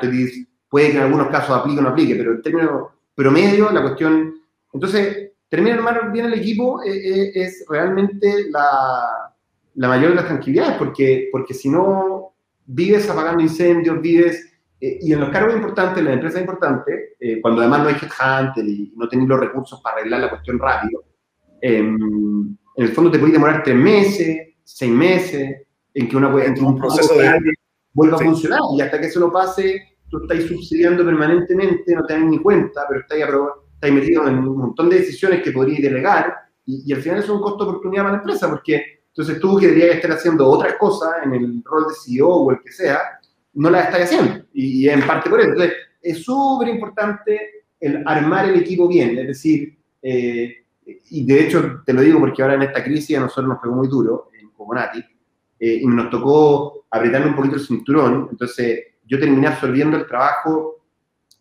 puede 0.70 0.92
que 0.92 0.98
en 0.98 1.04
algunos 1.04 1.28
casos 1.28 1.52
aplique 1.52 1.80
o 1.80 1.84
no 1.84 1.90
aplique, 1.90 2.16
pero 2.16 2.32
en 2.34 2.42
términos 2.42 2.88
promedio, 3.16 3.72
la 3.72 3.82
cuestión 3.82 4.34
entonces, 4.74 5.32
terminar 5.50 5.78
armar 5.78 6.12
bien 6.12 6.26
el 6.26 6.34
equipo 6.34 6.84
eh, 6.84 6.90
eh, 6.92 7.32
es 7.36 7.64
realmente 7.70 8.50
la, 8.50 9.32
la, 9.76 9.88
mayor 9.88 10.10
de 10.10 10.16
las 10.16 10.26
tranquilidades, 10.26 10.78
porque, 10.78 11.30
porque 11.32 11.54
si 11.54 11.70
no 11.70 12.34
vives 12.66 13.08
apagando 13.10 13.44
incendios, 13.44 14.02
vives, 14.02 14.52
eh, 14.86 15.00
y 15.02 15.14
en 15.14 15.20
los 15.20 15.30
cargos 15.30 15.56
importantes, 15.56 16.00
en 16.00 16.06
las 16.06 16.14
empresas 16.16 16.42
importantes, 16.42 17.10
cuando 17.42 17.62
además 17.62 17.84
no 17.84 17.88
hay 17.88 17.96
headhunter 17.96 18.66
y 18.66 18.94
no 18.98 19.08
tenéis 19.08 19.30
los 19.30 19.40
recursos 19.40 19.82
para 19.82 19.98
arreglar 19.98 20.20
la 20.20 20.30
cuestión 20.30 20.60
rápido, 20.60 21.04
em, 21.62 22.58
en 22.76 22.84
el 22.86 22.90
fondo 22.90 23.10
te 23.10 23.18
puede 23.18 23.32
demorar 23.32 23.64
tres 23.64 23.78
meses, 23.78 24.56
seis 24.64 24.92
meses, 24.92 25.62
en 25.94 26.10
que, 26.10 26.18
una, 26.18 26.44
en 26.44 26.54
que 26.54 26.62
un 26.62 26.78
proceso 26.78 27.14
de 27.14 27.40
vuelva 27.94 28.18
a 28.18 28.20
funcionar, 28.20 28.60
y 28.76 28.82
hasta 28.82 29.00
que 29.00 29.06
eso 29.06 29.20
lo 29.20 29.32
pase, 29.32 29.96
tú 30.10 30.24
estás 30.24 30.44
subsidiando 30.50 31.06
permanentemente, 31.06 31.96
no 31.96 32.06
te 32.06 32.14
das 32.14 32.24
ni 32.24 32.40
cuenta, 32.40 32.86
pero 32.90 33.02
estás 33.02 33.22
aprobando 33.22 33.64
estáis 33.84 33.94
metido 33.94 34.28
en 34.28 34.38
un 34.40 34.58
montón 34.58 34.90
de 34.90 35.00
decisiones 35.00 35.42
que 35.44 35.52
podríais 35.52 35.82
delegar. 35.82 36.36
Y, 36.66 36.84
y, 36.86 36.94
al 36.94 37.02
final 37.02 37.20
es 37.20 37.30
un 37.30 37.42
costo 37.42 37.66
de 37.66 37.72
oportunidad 37.72 38.04
para 38.04 38.16
la 38.16 38.22
empresa 38.22 38.50
porque 38.50 39.04
entonces 39.08 39.40
tú 39.40 39.58
que 39.58 39.68
deberías 39.68 39.98
estar 39.98 40.12
haciendo 40.12 40.48
otras 40.48 40.76
cosas 40.76 41.10
en 41.24 41.34
el 41.34 41.62
rol 41.66 41.88
de 41.88 41.94
CEO 41.94 42.30
o 42.30 42.52
el 42.52 42.62
que 42.62 42.72
sea, 42.72 43.20
no 43.54 43.70
las 43.70 43.86
estás 43.86 44.04
haciendo 44.04 44.46
y, 44.54 44.88
en 44.88 45.06
parte 45.06 45.30
por 45.30 45.40
eso. 45.40 45.50
Entonces 45.50 45.74
es 46.02 46.24
súper 46.24 46.70
importante 46.70 47.66
el 47.80 48.04
armar 48.06 48.50
el 48.50 48.60
equipo 48.60 48.88
bien, 48.88 49.18
es 49.18 49.28
decir, 49.28 49.78
eh, 50.02 50.66
y 50.86 51.26
de 51.26 51.46
hecho 51.46 51.82
te 51.86 51.94
lo 51.94 52.02
digo 52.02 52.20
porque 52.20 52.42
ahora 52.42 52.56
en 52.56 52.64
esta 52.64 52.84
crisis 52.84 53.18
a 53.18 53.22
nosotros 53.22 53.48
nos 53.48 53.60
pegó 53.60 53.76
muy 53.76 53.88
duro 53.88 54.30
en 54.40 54.50
Comonati 54.50 55.00
eh, 55.60 55.80
y 55.82 55.88
nos 55.88 56.10
tocó 56.10 56.86
apretarle 56.90 57.28
un 57.28 57.36
poquito 57.36 57.56
el 57.56 57.62
cinturón, 57.62 58.28
entonces 58.32 58.80
yo 59.06 59.20
terminé 59.20 59.48
absorbiendo 59.48 59.98
el 59.98 60.08
trabajo 60.08 60.86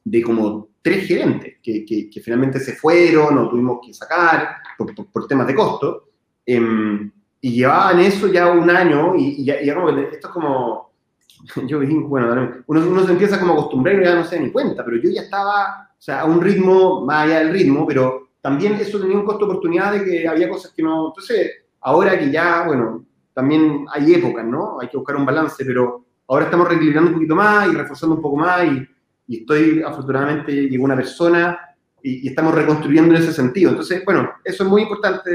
de 0.04 0.22
como 0.22 0.68
tres 0.82 1.06
gerentes 1.06 1.56
que, 1.62 1.84
que, 1.84 2.20
finalmente 2.20 2.58
se 2.58 2.74
fueron 2.74 3.38
o 3.38 3.48
tuvimos 3.48 3.78
que 3.84 3.94
sacar 3.94 4.56
por, 4.76 4.92
por, 5.10 5.26
temas 5.28 5.46
de 5.46 5.54
costo. 5.54 6.08
Em, 6.44 7.10
y 7.40 7.52
llevaban 7.52 8.00
eso 8.00 8.28
ya 8.28 8.50
un 8.50 8.68
año 8.68 9.14
y, 9.16 9.44
ya, 9.44 9.62
ya, 9.62 9.74
como 9.74 9.90
esto 9.90 10.26
es 10.28 10.32
como, 10.32 10.91
yo 11.66 11.80
bueno, 12.06 12.62
uno, 12.66 12.80
uno, 12.88 13.06
se 13.06 13.12
empieza 13.12 13.38
como 13.38 13.54
a 13.54 13.92
y 13.92 14.04
ya 14.04 14.14
no 14.14 14.24
se 14.24 14.36
da 14.36 14.42
ni 14.42 14.50
cuenta, 14.50 14.84
pero 14.84 14.96
yo 14.98 15.10
ya 15.10 15.22
estaba, 15.22 15.90
o 15.90 16.02
sea, 16.02 16.20
a 16.20 16.24
un 16.24 16.40
ritmo 16.40 17.04
más 17.04 17.24
allá 17.24 17.40
del 17.40 17.52
ritmo, 17.52 17.86
pero 17.86 18.28
también 18.40 18.74
eso 18.74 19.00
tenía 19.00 19.16
un 19.16 19.24
costo 19.24 19.46
de 19.46 19.52
oportunidad 19.52 19.92
de 19.92 20.04
que 20.04 20.28
había 20.28 20.48
cosas 20.48 20.72
que 20.72 20.82
no, 20.82 21.08
entonces, 21.08 21.50
ahora 21.80 22.18
que 22.18 22.30
ya, 22.30 22.64
bueno, 22.66 23.04
también 23.34 23.86
hay 23.92 24.14
épocas, 24.14 24.44
¿no? 24.44 24.78
Hay 24.80 24.88
que 24.88 24.96
buscar 24.96 25.16
un 25.16 25.26
balance, 25.26 25.64
pero 25.64 26.04
ahora 26.28 26.46
estamos 26.46 26.68
reequilibrando 26.68 27.10
un 27.10 27.14
poquito 27.14 27.34
más 27.34 27.68
y 27.68 27.76
reforzando 27.76 28.16
un 28.16 28.22
poco 28.22 28.36
más 28.36 28.64
y, 28.64 28.86
y 29.28 29.40
estoy, 29.40 29.82
afortunadamente, 29.82 30.52
llegó 30.52 30.84
una 30.84 30.96
persona 30.96 31.58
y, 32.02 32.28
estamos 32.28 32.54
reconstruyendo 32.54 33.14
en 33.14 33.22
ese 33.22 33.32
sentido. 33.32 33.70
Entonces, 33.70 34.04
bueno, 34.04 34.30
eso 34.44 34.64
es 34.64 34.68
muy 34.68 34.82
importante 34.82 35.30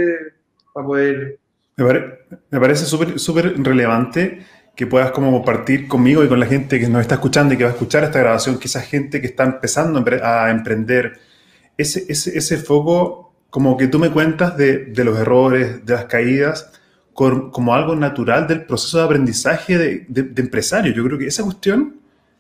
para 0.74 0.86
poder... 0.86 1.40
Me, 2.50 2.60
parece 2.60 2.86
súper 2.86 3.20
súper 3.20 3.54
relevante 3.62 4.44
que 4.78 4.86
puedas 4.86 5.10
como 5.10 5.32
compartir 5.32 5.88
conmigo 5.88 6.24
y 6.24 6.28
con 6.28 6.40
la 6.40 6.46
gente 6.46 6.80
que 6.80 6.88
nos 6.88 7.02
está 7.02 7.16
escuchando 7.16 7.54
y 7.54 7.58
que 7.58 7.64
va 7.64 7.72
a 7.72 7.74
escuchar 7.74 8.04
esta 8.04 8.20
grabación, 8.20 8.60
quizás 8.60 8.86
gente 8.86 9.20
que 9.20 9.26
está 9.26 9.44
empezando 9.44 10.06
a 10.24 10.52
emprender, 10.52 11.20
ese, 11.78 12.06
ese, 12.08 12.38
ese 12.38 12.58
foco 12.58 13.34
como 13.50 13.76
que 13.76 13.88
tú 13.88 13.98
me 13.98 14.12
cuentas 14.12 14.56
de, 14.56 14.86
de 14.86 15.04
los 15.04 15.18
errores, 15.18 15.84
de 15.84 15.94
las 15.94 16.06
caídas, 16.06 16.72
como 17.12 17.74
algo 17.74 17.96
natural 17.96 18.46
del 18.46 18.66
proceso 18.66 19.00
de 19.00 19.06
aprendizaje 19.06 19.80
de, 19.80 20.06
de, 20.08 20.42
empresario. 20.44 20.94
Yo 20.94 21.04
creo 21.04 21.18
que 21.18 21.26
esa 21.26 21.42
cuestión, 21.42 21.96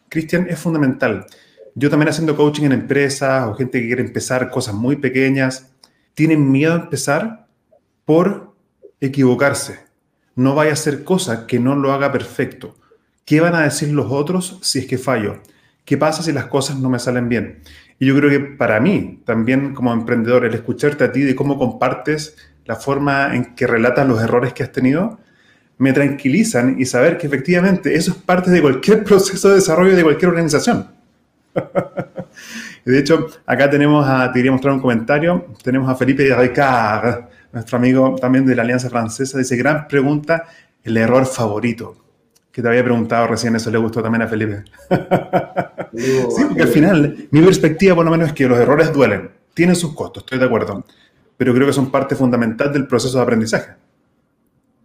Cristian, 0.07 0.45
es 0.47 0.59
fundamental. 0.59 1.25
Yo 1.73 1.89
también 1.89 2.09
haciendo 2.09 2.35
coaching 2.35 2.65
en 2.65 2.73
empresas 2.73 3.47
o 3.47 3.55
gente 3.55 3.81
que 3.81 3.88
quiere 3.88 4.03
empezar 4.03 4.51
cosas 4.51 4.75
muy 4.75 4.97
pequeñas, 4.97 5.71
tienen 6.13 6.51
miedo 6.51 6.73
a 6.73 6.83
empezar 6.83 7.47
por 8.05 8.53
equivocarse. 9.01 9.86
No 10.38 10.53
vaya 10.53 10.69
a 10.69 10.73
hacer 10.73 11.03
cosas 11.03 11.39
que 11.47 11.59
no 11.59 11.75
lo 11.75 11.91
haga 11.91 12.11
perfecto. 12.11 12.75
¿Qué 13.25 13.41
van 13.41 13.55
a 13.55 13.63
decir 13.63 13.89
los 13.89 14.11
otros 14.11 14.59
si 14.61 14.79
es 14.79 14.85
que 14.85 14.99
fallo? 14.99 15.41
¿Qué 15.83 15.97
pasa 15.97 16.21
si 16.21 16.31
las 16.31 16.45
cosas 16.45 16.77
no 16.77 16.89
me 16.91 16.99
salen 16.99 17.27
bien? 17.27 17.61
Y 17.97 18.05
yo 18.05 18.15
creo 18.15 18.29
que 18.29 18.39
para 18.39 18.79
mí, 18.79 19.23
también 19.25 19.73
como 19.73 19.91
emprendedor, 19.91 20.45
el 20.45 20.53
escucharte 20.53 21.03
a 21.03 21.11
ti 21.11 21.21
de 21.21 21.35
cómo 21.35 21.57
compartes 21.57 22.38
la 22.65 22.75
forma 22.75 23.35
en 23.35 23.55
que 23.55 23.65
relatas 23.65 24.07
los 24.07 24.21
errores 24.21 24.53
que 24.53 24.61
has 24.61 24.71
tenido, 24.71 25.17
me 25.79 25.91
tranquilizan 25.91 26.79
y 26.79 26.85
saber 26.85 27.17
que 27.17 27.25
efectivamente 27.25 27.95
eso 27.95 28.11
es 28.11 28.17
parte 28.17 28.51
de 28.51 28.61
cualquier 28.61 29.03
proceso 29.05 29.49
de 29.49 29.55
desarrollo 29.55 29.95
de 29.95 30.03
cualquier 30.03 30.29
organización. 30.29 30.88
de 32.85 32.99
hecho, 32.99 33.27
acá 33.43 33.67
tenemos 33.71 34.07
a, 34.07 34.31
te 34.31 34.38
quería 34.38 34.51
mostrar 34.51 34.75
un 34.75 34.81
comentario, 34.81 35.47
tenemos 35.63 35.89
a 35.89 35.95
Felipe 35.95 36.31
Ricard, 36.35 37.25
nuestro 37.51 37.77
amigo 37.77 38.15
también 38.19 38.45
de 38.45 38.55
la 38.55 38.63
Alianza 38.63 38.89
Francesa, 38.89 39.37
dice, 39.37 39.55
gran 39.55 39.87
pregunta, 39.87 40.45
el 40.83 40.97
error 40.97 41.25
favorito. 41.25 41.95
Que 42.51 42.61
te 42.61 42.67
había 42.67 42.83
preguntado 42.83 43.27
recién, 43.27 43.55
eso 43.55 43.69
le 43.69 43.77
gustó 43.77 44.01
también 44.01 44.23
a 44.23 44.27
Felipe. 44.27 44.63
sí, 45.95 46.43
porque 46.47 46.63
al 46.63 46.69
final, 46.69 47.27
mi 47.29 47.41
perspectiva 47.41 47.95
por 47.95 48.05
lo 48.05 48.11
menos 48.11 48.29
es 48.29 48.33
que 48.33 48.47
los 48.47 48.57
errores 48.57 48.91
duelen, 48.91 49.29
tienen 49.53 49.75
sus 49.75 49.93
costos, 49.93 50.23
estoy 50.23 50.39
de 50.39 50.45
acuerdo 50.45 50.83
pero 51.37 51.53
creo 51.53 51.67
que 51.67 51.73
son 51.73 51.91
parte 51.91 52.15
fundamental 52.15 52.73
del 52.73 52.87
proceso 52.87 53.17
de 53.17 53.23
aprendizaje. 53.23 53.73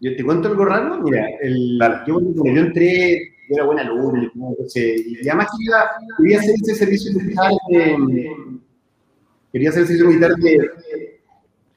Yo 0.00 0.14
te 0.14 0.22
cuento 0.22 0.48
algo 0.48 0.64
raro, 0.64 1.00
mira, 1.00 1.26
el, 1.40 1.78
yo, 2.06 2.20
yo, 2.20 2.44
entré, 2.44 3.34
yo 3.48 3.56
era 3.56 3.64
buena 3.64 3.82
alumno, 3.82 4.30
y 4.74 5.28
además 5.28 5.48
quería, 5.56 5.76
quería 6.18 6.38
hacer 6.40 6.54
ese 6.62 6.74
servicio 6.74 7.12
militar 7.12 7.52
de, 7.70 8.36
quería 9.52 9.70
hacer 9.70 9.82
el 9.82 9.86
servicio 9.88 10.08
militar 10.08 10.34
de, 10.36 11.11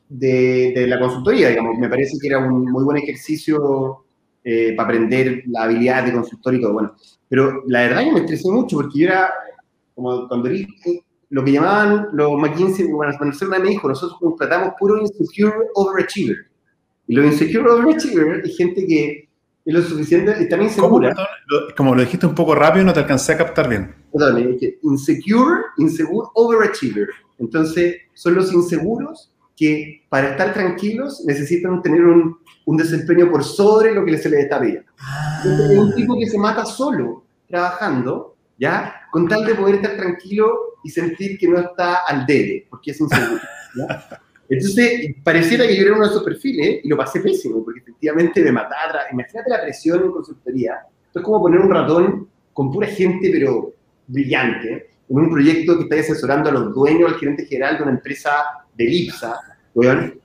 de, 0.09 0.73
de, 0.75 0.87
la 0.87 0.99
consultoría, 0.99 1.49
digamos, 1.49 1.77
me 1.77 1.89
parece 1.89 2.17
que 2.21 2.27
era 2.27 2.39
un 2.39 2.71
muy 2.71 2.83
buen 2.83 2.97
ejercicio 2.97 4.05
eh, 4.43 4.73
para 4.75 4.89
aprender 4.89 5.43
la 5.47 5.63
habilidad 5.63 6.03
de 6.03 6.13
consultor 6.13 6.53
y 6.53 6.61
todo, 6.61 6.73
bueno, 6.73 6.95
pero 7.27 7.63
la 7.67 7.81
verdad 7.81 8.05
yo 8.05 8.13
me 8.13 8.19
estresé 8.19 8.49
mucho 8.49 8.77
porque 8.77 8.99
yo 8.99 9.07
era, 9.07 9.33
como 9.95 10.27
cuando 10.27 10.49
era 10.49 10.67
lo 11.29 11.43
que 11.43 11.51
llamaban 11.51 12.09
los 12.13 12.39
McKinsey, 12.39 12.91
bueno, 12.91 13.13
una 13.19 13.59
me 13.59 13.69
dijo, 13.69 13.87
nosotros 13.87 14.19
tratamos 14.37 14.73
puro 14.79 15.01
insecure 15.01 15.53
overachiever. 15.73 16.37
Y 17.07 17.15
los 17.15 17.25
insecure 17.25 17.69
overachiever 17.69 18.41
es 18.45 18.55
gente 18.55 18.85
que 18.85 19.27
es 19.65 19.73
lo 19.73 19.81
suficiente, 19.81 20.31
está 20.39 20.61
insegura. 20.61 21.15
Como 21.75 21.95
lo 21.95 22.01
dijiste 22.01 22.27
un 22.27 22.35
poco 22.35 22.53
rápido, 22.53 22.85
no 22.85 22.93
te 22.93 22.99
alcancé 22.99 23.33
a 23.33 23.37
captar 23.37 23.67
bien. 23.67 23.95
Perdón, 24.13 24.57
insecure, 24.83 25.61
inseguro, 25.77 26.31
overachiever. 26.35 27.09
Entonces, 27.39 27.97
son 28.13 28.35
los 28.35 28.53
inseguros 28.53 29.33
que 29.55 30.03
para 30.09 30.31
estar 30.31 30.53
tranquilos 30.53 31.23
necesitan 31.25 31.81
tener 31.81 32.03
un, 32.05 32.37
un 32.65 32.77
desempeño 32.77 33.29
por 33.31 33.43
sobre 33.43 33.93
lo 33.93 34.03
que 34.03 34.17
se 34.17 34.29
les 34.29 34.43
está 34.43 34.59
pidiendo. 34.59 34.89
es 35.43 35.77
un 35.77 35.93
tipo 35.95 36.17
que 36.17 36.27
se 36.27 36.37
mata 36.37 36.65
solo 36.65 37.23
trabajando, 37.47 38.35
¿ya? 38.57 39.01
Con 39.11 39.27
tal 39.27 39.45
de 39.45 39.55
poder 39.55 39.75
estar 39.75 39.95
tranquilo 39.95 40.75
y 40.83 40.89
sentir 40.89 41.37
que 41.37 41.47
no 41.47 41.59
está 41.59 42.05
al 42.05 42.25
debe, 42.25 42.67
porque 42.69 42.91
es 42.91 42.99
inseguro. 42.99 43.41
Entonces, 44.49 45.15
pareciera 45.23 45.65
que 45.65 45.75
yo 45.75 45.83
era 45.83 45.93
uno 45.93 46.03
de 46.03 46.11
esos 46.11 46.23
perfiles 46.23 46.81
y 46.83 46.87
lo 46.87 46.97
pasé 46.97 47.19
pésimo, 47.19 47.63
porque 47.63 47.79
efectivamente 47.79 48.43
me 48.43 48.51
mataba. 48.51 49.01
Imagínate 49.11 49.49
la 49.49 49.61
presión 49.61 50.03
en 50.03 50.11
consultoría. 50.11 50.81
es 51.13 51.21
como 51.21 51.41
poner 51.41 51.59
un 51.59 51.71
ratón 51.71 52.29
con 52.53 52.71
pura 52.71 52.87
gente, 52.87 53.29
pero 53.31 53.73
brillante, 54.07 54.89
en 55.09 55.17
un 55.17 55.29
proyecto 55.29 55.77
que 55.77 55.83
está 55.83 55.95
asesorando 55.95 56.49
a 56.49 56.53
los 56.53 56.73
dueños, 56.73 57.11
al 57.11 57.19
gerente 57.19 57.45
general 57.45 57.77
de 57.77 57.83
una 57.83 57.91
empresa 57.93 58.31
de 58.75 58.85
Lipsa, 58.85 59.39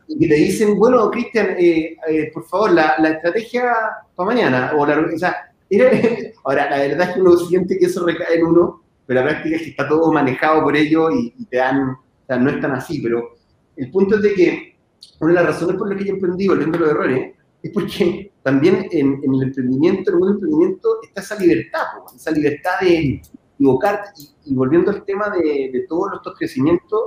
y 0.07 0.19
que 0.19 0.29
te 0.29 0.35
dicen, 0.35 0.79
bueno, 0.79 1.11
Cristian, 1.11 1.57
eh, 1.59 1.97
eh, 2.09 2.31
por 2.33 2.47
favor, 2.47 2.73
la, 2.73 2.95
la 2.99 3.11
estrategia 3.11 3.73
para 4.15 4.27
mañana, 4.27 4.73
o, 4.77 4.87
la, 4.87 5.01
o 5.01 5.19
sea, 5.19 5.51
ahora, 6.45 6.71
la 6.71 6.79
verdad 6.79 7.09
es 7.09 7.15
que 7.15 7.21
uno 7.21 7.37
siente 7.37 7.79
que 7.79 7.87
eso 7.87 8.05
recae 8.05 8.39
en 8.39 8.47
uno, 8.47 8.83
pero 9.07 9.21
la 9.21 9.29
práctica 9.29 9.57
es 9.57 9.63
que 9.63 9.71
está 9.71 9.89
todo 9.89 10.13
manejado 10.13 10.63
por 10.63 10.77
ellos 10.77 11.13
y, 11.15 11.45
te 11.47 11.57
dan, 11.57 11.91
o 11.91 12.01
sea, 12.27 12.39
no 12.39 12.51
es 12.51 12.61
tan 12.61 12.73
así, 12.73 13.01
pero 13.01 13.37
el 13.77 13.91
punto 13.91 14.17
es 14.17 14.23
de 14.23 14.35
que 14.35 14.77
una 15.21 15.33
de 15.33 15.35
las 15.35 15.47
razones 15.47 15.77
por 15.77 15.89
las 15.89 15.99
que 15.99 16.07
yo 16.07 16.15
emprendí, 16.15 16.49
volviendo 16.49 16.77
a 16.79 16.81
los 16.81 16.91
errores, 16.91 17.35
es 17.63 17.71
porque 17.73 18.33
también 18.43 18.87
en, 18.91 19.21
el 19.23 19.43
emprendimiento, 19.43 20.13
en 20.13 20.23
el 20.23 20.31
emprendimiento, 20.31 20.89
está 21.03 21.21
esa 21.21 21.39
libertad, 21.39 21.83
esa 22.15 22.31
libertad 22.31 22.81
de 22.81 23.21
equivocarte. 23.61 24.11
Y, 24.47 24.55
volviendo 24.55 24.91
al 24.91 25.05
tema 25.05 25.31
de, 25.31 25.71
de 25.73 25.87
todos 25.89 26.15
estos 26.15 26.35
crecimientos 26.37 27.01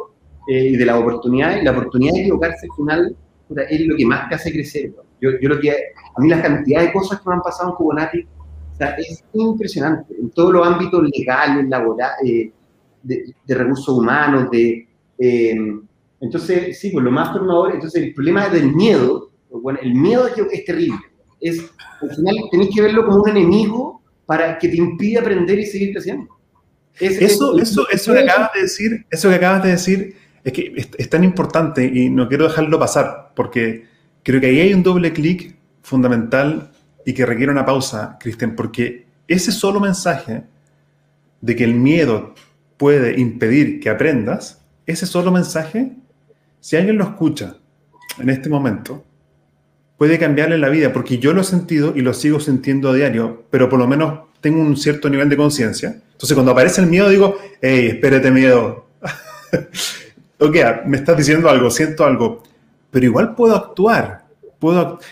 eh, 0.47 0.67
y 0.67 0.75
de 0.75 0.85
las 0.85 0.97
oportunidades, 0.97 1.63
la 1.63 1.71
oportunidad 1.71 2.13
de 2.13 2.21
equivocarse 2.21 2.67
al 2.69 2.75
final 2.75 3.17
es 3.69 3.87
lo 3.87 3.95
que 3.95 4.05
más 4.05 4.29
te 4.29 4.35
hace 4.35 4.51
crecer. 4.51 4.93
Yo, 5.21 5.31
yo 5.41 5.49
lo 5.49 5.59
que, 5.59 5.71
a 5.71 6.21
mí 6.21 6.29
la 6.29 6.41
cantidad 6.41 6.81
de 6.81 6.91
cosas 6.91 7.19
que 7.21 7.29
me 7.29 7.35
han 7.35 7.41
pasado 7.41 7.69
en 7.69 7.75
Kubernetes 7.75 8.25
es 8.97 9.23
impresionante 9.33 10.13
en 10.19 10.29
todos 10.31 10.53
los 10.53 10.67
ámbitos 10.67 11.03
legales, 11.15 11.69
laborales, 11.69 12.15
eh, 12.25 12.51
de, 13.03 13.55
recursos 13.55 13.97
humanos, 13.97 14.49
de... 14.51 14.87
Eh, 15.17 15.55
entonces, 16.19 16.79
sí, 16.79 16.89
pues 16.89 17.03
lo 17.03 17.11
más 17.11 17.31
formador, 17.31 17.73
entonces 17.73 18.01
el 18.01 18.13
problema 18.13 18.47
del 18.47 18.73
miedo, 18.73 19.29
bueno, 19.49 19.79
el 19.81 19.93
miedo 19.93 20.27
es, 20.27 20.65
terrible. 20.65 20.97
Es, 21.41 21.69
al 22.01 22.15
final 22.15 22.35
tenés 22.49 22.69
que 22.73 22.81
verlo 22.81 23.05
como 23.05 23.23
un 23.23 23.29
enemigo 23.29 24.01
para 24.25 24.57
que 24.57 24.69
te 24.69 24.77
impida 24.77 25.19
aprender 25.19 25.59
y 25.59 25.65
seguir 25.65 25.91
creciendo. 25.91 26.29
Eso, 26.99 27.57
eso, 27.57 27.89
eso 27.89 28.13
que 28.13 28.19
acabas 28.19 28.51
de 28.53 28.61
decir, 28.61 29.05
eso 29.09 29.29
que 29.29 29.35
acabas 29.35 29.63
de 29.63 29.69
decir 29.69 30.15
es 30.43 30.53
que 30.53 30.73
es, 30.75 30.89
es, 30.97 31.09
tan 31.09 31.23
importante 31.23 31.85
y 31.85 32.09
no 32.09 32.27
quiero 32.27 32.47
dejarlo 32.47 32.77
pasar 32.77 33.31
porque 33.35 33.85
creo 34.23 34.39
que 34.41 34.47
ahí 34.47 34.59
hay 34.59 34.73
un 34.73 34.83
doble 34.83 35.13
clic 35.13 35.55
fundamental 35.81 36.71
y 37.05 37.13
que 37.13 37.25
requiere 37.25 37.51
una 37.51 37.65
pausa, 37.65 38.17
Cristian, 38.19 38.55
porque 38.55 39.05
ese 39.27 39.51
solo 39.51 39.79
mensaje 39.79 40.43
de 41.41 41.55
que 41.55 41.63
el 41.63 41.73
miedo 41.73 42.33
puede 42.77 43.19
impedir 43.19 43.79
que 43.79 43.89
aprendas, 43.89 44.61
ese 44.85 45.05
solo 45.05 45.31
mensaje, 45.31 45.91
si 46.59 46.75
alguien 46.75 46.97
lo 46.97 47.05
escucha 47.05 47.57
en 48.19 48.29
este 48.29 48.49
momento, 48.49 49.03
puede 49.97 50.19
cambiarle 50.19 50.57
la 50.57 50.69
vida, 50.69 50.91
porque 50.91 51.17
yo 51.17 51.33
lo 51.33 51.41
he 51.41 51.45
sentido 51.45 51.93
y 51.95 52.01
lo 52.01 52.13
sigo 52.13 52.39
sintiendo 52.39 52.89
a 52.89 52.93
diario, 52.93 53.45
pero 53.49 53.69
por 53.69 53.79
lo 53.79 53.87
menos 53.87 54.21
tengo 54.41 54.61
un 54.61 54.75
cierto 54.75 55.09
nivel 55.09 55.29
de 55.29 55.37
conciencia. 55.37 56.01
Entonces 56.23 56.35
cuando 56.35 56.53
aparece 56.53 56.81
el 56.81 56.87
miedo 56.87 57.09
digo, 57.09 57.37
hey, 57.61 57.89
espérate 57.93 58.31
miedo. 58.31 58.87
ok, 60.39 60.55
me 60.85 60.97
estás 60.97 61.17
diciendo 61.17 61.49
algo, 61.49 61.69
siento 61.69 62.05
algo, 62.05 62.41
pero 62.89 63.05
igual 63.05 63.35
puedo 63.35 63.55
actuar 63.55 64.23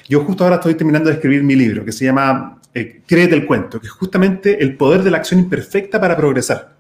yo 0.08 0.24
justo 0.24 0.44
ahora 0.44 0.58
estoy 0.58 0.76
terminando 0.76 1.10
de 1.10 1.16
escribir 1.16 1.44
mi 1.44 1.56
libro 1.56 1.84
que 1.84 1.92
se 1.92 2.06
llama 2.06 2.60
eh, 2.74 3.02
Créete 3.06 3.36
el 3.36 3.46
cuento, 3.46 3.80
que 3.80 3.88
es 3.88 3.92
justamente 3.92 4.64
el 4.64 4.78
poder 4.78 5.04
de 5.04 5.12
la 5.12 5.18
acción 5.18 5.40
imperfecta 5.42 6.00
para 6.00 6.16
progresar. 6.16 6.74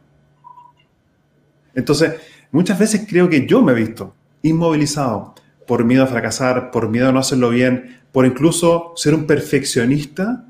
Entonces, 1.75 2.13
muchas 2.51 2.79
veces 2.79 3.05
creo 3.07 3.27
que 3.27 3.45
yo 3.45 3.61
me 3.61 3.73
he 3.73 3.75
visto 3.75 4.13
inmovilizado 4.41 5.35
por 5.67 5.83
miedo 5.83 6.03
a 6.03 6.07
fracasar, 6.07 6.71
por 6.71 6.87
miedo 6.89 7.09
a 7.09 7.11
no 7.11 7.19
hacerlo 7.19 7.49
bien, 7.49 7.99
por 8.11 8.25
incluso 8.25 8.93
ser 8.95 9.15
un 9.15 9.25
perfeccionista 9.25 10.45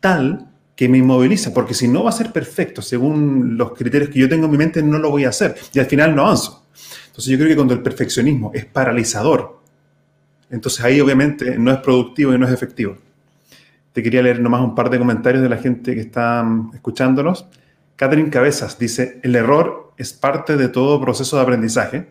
tal 0.00 0.49
que 0.80 0.88
me 0.88 0.96
inmoviliza, 0.96 1.52
porque 1.52 1.74
si 1.74 1.86
no 1.88 2.04
va 2.04 2.08
a 2.08 2.14
ser 2.14 2.32
perfecto 2.32 2.80
según 2.80 3.58
los 3.58 3.72
criterios 3.74 4.08
que 4.08 4.18
yo 4.18 4.30
tengo 4.30 4.46
en 4.46 4.50
mi 4.50 4.56
mente, 4.56 4.82
no 4.82 4.98
lo 4.98 5.10
voy 5.10 5.26
a 5.26 5.28
hacer 5.28 5.54
y 5.74 5.78
al 5.78 5.84
final 5.84 6.16
no 6.16 6.22
avanzo. 6.22 6.64
Entonces 7.08 7.26
yo 7.26 7.36
creo 7.36 7.50
que 7.50 7.54
cuando 7.54 7.74
el 7.74 7.82
perfeccionismo 7.82 8.50
es 8.54 8.64
paralizador 8.64 9.60
entonces 10.48 10.82
ahí 10.82 10.98
obviamente 11.02 11.58
no 11.58 11.70
es 11.70 11.80
productivo 11.80 12.32
y 12.32 12.38
no 12.38 12.46
es 12.46 12.52
efectivo. 12.54 12.96
Te 13.92 14.02
quería 14.02 14.22
leer 14.22 14.40
nomás 14.40 14.62
un 14.62 14.74
par 14.74 14.88
de 14.88 14.98
comentarios 14.98 15.42
de 15.42 15.50
la 15.50 15.58
gente 15.58 15.94
que 15.94 16.00
está 16.00 16.42
mm, 16.42 16.70
escuchándonos. 16.76 17.46
Catherine 17.96 18.30
Cabezas 18.30 18.78
dice, 18.78 19.20
el 19.22 19.36
error 19.36 19.92
es 19.98 20.14
parte 20.14 20.56
de 20.56 20.68
todo 20.70 20.98
proceso 20.98 21.36
de 21.36 21.42
aprendizaje. 21.42 22.08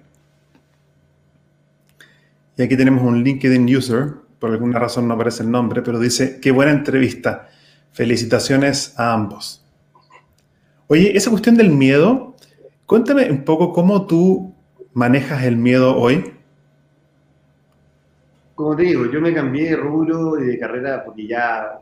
Y 2.55 2.61
aquí 2.61 2.78
tenemos 2.78 3.03
un 3.03 3.24
LinkedIn 3.24 3.76
user 3.76 4.13
por 4.38 4.51
alguna 4.51 4.78
razón 4.80 5.07
no 5.07 5.15
aparece 5.15 5.43
el 5.43 5.51
nombre, 5.51 5.82
pero 5.82 5.99
dice, 5.99 6.39
qué 6.39 6.51
buena 6.51 6.72
entrevista. 6.72 7.49
Felicitaciones 8.00 8.97
a 8.97 9.14
ambos. 9.14 9.62
Oye, 10.88 11.18
esa 11.18 11.30
cuestión 11.32 11.58
del 11.58 11.70
miedo, 11.70 12.34
cuéntame 12.86 13.30
un 13.30 13.43
poco 13.43 13.74
cómo 13.74 14.08
tú 14.08 14.56
manejas 14.93 15.43
el 15.43 15.58
miedo 15.58 15.97
hoy. 15.97 16.32
Como 18.56 18.74
te 18.78 18.84
digo, 18.84 19.12
yo 19.12 19.20
me 19.20 19.34
cambié 19.34 19.72
de 19.72 19.76
rubro 19.76 20.41
y 20.41 20.47
de 20.47 20.58
carrera 20.58 21.04
porque 21.04 21.28
ya 21.28 21.78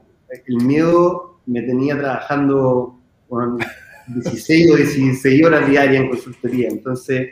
el 0.48 0.56
miedo 0.66 1.40
me 1.46 1.62
tenía 1.62 1.96
trabajando 1.96 2.98
con 3.30 3.60
16 4.08 4.72
o 4.72 4.76
16 4.76 5.46
horas 5.46 5.70
diarias 5.70 6.02
en 6.02 6.10
consultoría. 6.10 6.70
Entonces, 6.70 7.30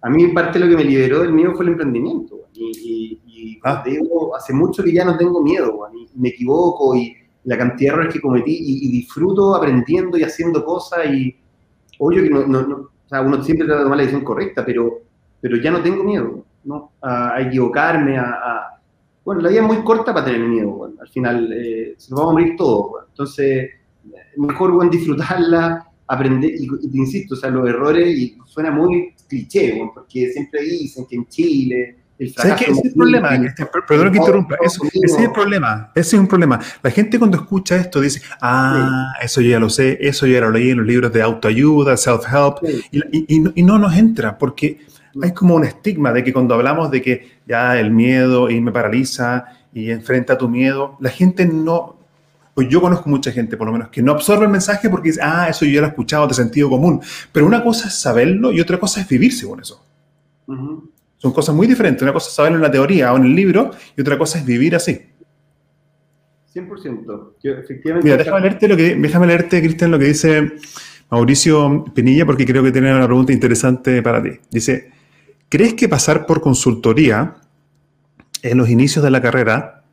a 0.00 0.08
mí 0.08 0.28
parte 0.28 0.58
de 0.58 0.64
lo 0.64 0.70
que 0.70 0.82
me 0.82 0.90
liberó 0.90 1.20
del 1.20 1.34
miedo 1.34 1.52
fue 1.54 1.66
el 1.66 1.72
emprendimiento. 1.72 2.46
Y, 2.54 3.20
y, 3.26 3.60
ah. 3.62 3.82
digo, 3.84 4.34
hace 4.34 4.54
mucho 4.54 4.82
que 4.82 4.94
ya 4.94 5.04
no 5.04 5.18
tengo 5.18 5.42
miedo, 5.42 5.78
y 5.94 6.18
me 6.18 6.30
equivoco 6.30 6.96
y 6.96 7.21
la 7.44 7.58
cantidad 7.58 7.90
de 7.90 7.94
errores 7.94 8.14
que 8.14 8.20
cometí 8.20 8.56
y, 8.60 8.88
disfruto 8.90 9.54
aprendiendo 9.54 10.16
y 10.16 10.22
haciendo 10.22 10.64
cosas 10.64 11.06
y 11.06 11.36
obvio 11.98 12.22
que 12.22 12.30
no, 12.30 12.46
no, 12.46 12.90
uno 13.20 13.42
siempre 13.42 13.66
trata 13.66 13.80
de 13.80 13.84
tomar 13.84 13.98
la 13.98 14.02
decisión 14.02 14.24
correcta, 14.24 14.64
pero, 14.64 15.00
pero 15.40 15.56
ya 15.56 15.70
no 15.70 15.82
tengo 15.82 16.04
miedo, 16.04 16.44
¿no? 16.64 16.92
A, 17.02 17.40
equivocarme, 17.40 18.16
a, 18.16 18.78
Bueno, 19.24 19.40
la 19.40 19.48
vida 19.48 19.60
es 19.60 19.66
muy 19.66 19.84
corta 19.84 20.14
para 20.14 20.26
tener 20.26 20.40
miedo, 20.40 20.90
al 21.00 21.08
final 21.08 21.52
eh, 21.52 21.94
se 21.96 22.10
nos 22.10 22.20
va 22.20 22.30
a 22.30 22.32
morir 22.32 22.54
todo, 22.56 23.06
entonces 23.08 23.70
mejor 24.36 24.72
bueno, 24.72 24.90
disfrutarla, 24.90 25.86
aprender, 26.06 26.50
y, 26.54 26.66
te 26.68 26.98
insisto, 26.98 27.34
o 27.34 27.36
sea, 27.36 27.50
los 27.50 27.68
errores, 27.68 28.06
y 28.08 28.36
suena 28.46 28.70
muy 28.70 29.14
cliché, 29.28 29.82
porque 29.94 30.30
siempre 30.30 30.62
dicen 30.62 31.06
que 31.06 31.16
en 31.16 31.26
Chile 31.28 31.96
¿Sabes 32.36 32.54
qué? 32.54 32.70
Ese 32.70 32.80
es 32.80 32.84
el 32.84 32.94
problema, 32.94 33.30
perdón 33.88 34.12
que 34.12 34.18
interrumpa, 34.18 34.56
ese 34.62 34.78
es 35.02 35.18
el 35.18 35.32
problema, 35.32 35.90
ese 35.94 36.16
es 36.16 36.20
un 36.20 36.28
problema. 36.28 36.60
La 36.82 36.90
gente 36.90 37.18
cuando 37.18 37.36
escucha 37.38 37.76
esto 37.76 38.00
dice, 38.00 38.22
ah, 38.40 39.14
eso 39.22 39.40
yo 39.40 39.50
ya 39.50 39.58
lo 39.58 39.68
sé, 39.68 39.98
eso 40.00 40.26
ya 40.26 40.40
lo 40.40 40.50
leí 40.50 40.70
en 40.70 40.78
los 40.78 40.86
libros 40.86 41.12
de 41.12 41.22
autoayuda, 41.22 41.96
self-help, 41.96 42.58
y, 42.92 43.62
no, 43.62 43.78
nos 43.78 43.96
entra, 43.96 44.38
porque 44.38 44.80
hay 45.20 45.32
como 45.32 45.54
un 45.54 45.64
estigma 45.64 46.12
de 46.12 46.22
que 46.22 46.32
cuando 46.32 46.54
hablamos 46.54 46.90
de 46.90 47.02
que 47.02 47.38
ya 47.46 47.78
el 47.78 47.90
miedo 47.90 48.50
y 48.50 48.60
me 48.60 48.72
paraliza 48.72 49.46
y 49.72 49.90
enfrenta 49.90 50.38
tu 50.38 50.48
miedo, 50.48 50.96
la 51.00 51.10
gente 51.10 51.46
no, 51.46 51.96
pues 52.54 52.68
yo 52.68 52.80
conozco 52.80 53.08
mucha 53.08 53.32
gente, 53.32 53.56
por 53.56 53.66
lo 53.66 53.72
menos, 53.72 53.88
que 53.88 54.02
no 54.02 54.12
absorbe 54.12 54.44
el 54.44 54.50
mensaje 54.50 54.88
porque 54.90 55.08
dice, 55.08 55.20
ah, 55.22 55.48
eso 55.48 55.64
yo 55.64 55.72
ya 55.72 55.80
lo 55.80 55.86
he 55.86 55.90
escuchado 55.90 56.26
de 56.26 56.34
sentido 56.34 56.68
común. 56.68 57.00
Pero 57.32 57.46
una 57.46 57.64
cosa 57.64 57.88
es 57.88 57.94
saberlo 57.94 58.52
y 58.52 58.60
otra 58.60 58.78
cosa 58.78 59.00
es 59.00 59.08
vivir 59.08 59.32
según 59.32 59.60
eso. 59.60 59.82
Son 61.22 61.30
cosas 61.30 61.54
muy 61.54 61.68
diferentes. 61.68 62.02
Una 62.02 62.12
cosa 62.12 62.28
es 62.28 62.34
saberlo 62.34 62.56
en 62.56 62.62
la 62.62 62.70
teoría 62.72 63.12
o 63.12 63.16
en 63.16 63.22
el 63.22 63.34
libro 63.36 63.70
y 63.96 64.00
otra 64.00 64.18
cosa 64.18 64.40
es 64.40 64.44
vivir 64.44 64.74
así. 64.74 65.00
100%. 66.52 67.34
efectivamente. 67.44 68.04
Mira, 68.04 68.16
déjame 68.16 68.40
leerte, 68.40 68.66
lo 68.66 68.76
que, 68.76 68.96
déjame 68.96 69.26
leerte, 69.28 69.62
Cristian, 69.62 69.92
lo 69.92 70.00
que 70.00 70.06
dice 70.06 70.54
Mauricio 71.12 71.84
Pinilla, 71.94 72.26
porque 72.26 72.44
creo 72.44 72.64
que 72.64 72.72
tiene 72.72 72.92
una 72.92 73.06
pregunta 73.06 73.32
interesante 73.32 74.02
para 74.02 74.20
ti. 74.20 74.30
Dice: 74.50 74.90
¿Crees 75.48 75.74
que 75.74 75.88
pasar 75.88 76.26
por 76.26 76.40
consultoría 76.40 77.36
en 78.42 78.58
los 78.58 78.68
inicios 78.68 79.04
de 79.04 79.12
la 79.12 79.22
carrera 79.22 79.84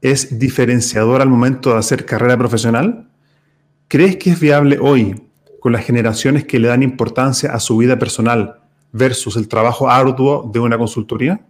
es 0.00 0.38
diferenciador 0.38 1.20
al 1.20 1.28
momento 1.28 1.74
de 1.74 1.80
hacer 1.80 2.06
carrera 2.06 2.38
profesional? 2.38 3.10
¿Crees 3.88 4.16
que 4.16 4.30
es 4.30 4.40
viable 4.40 4.78
hoy, 4.80 5.22
con 5.60 5.72
las 5.72 5.84
generaciones 5.84 6.44
que 6.44 6.58
le 6.58 6.68
dan 6.68 6.82
importancia 6.82 7.52
a 7.52 7.60
su 7.60 7.76
vida 7.76 7.98
personal, 7.98 8.57
versus 8.92 9.36
el 9.36 9.48
trabajo 9.48 9.88
arduo 9.88 10.48
de 10.52 10.60
una 10.60 10.78
consultoría? 10.78 11.40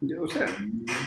Yo, 0.00 0.26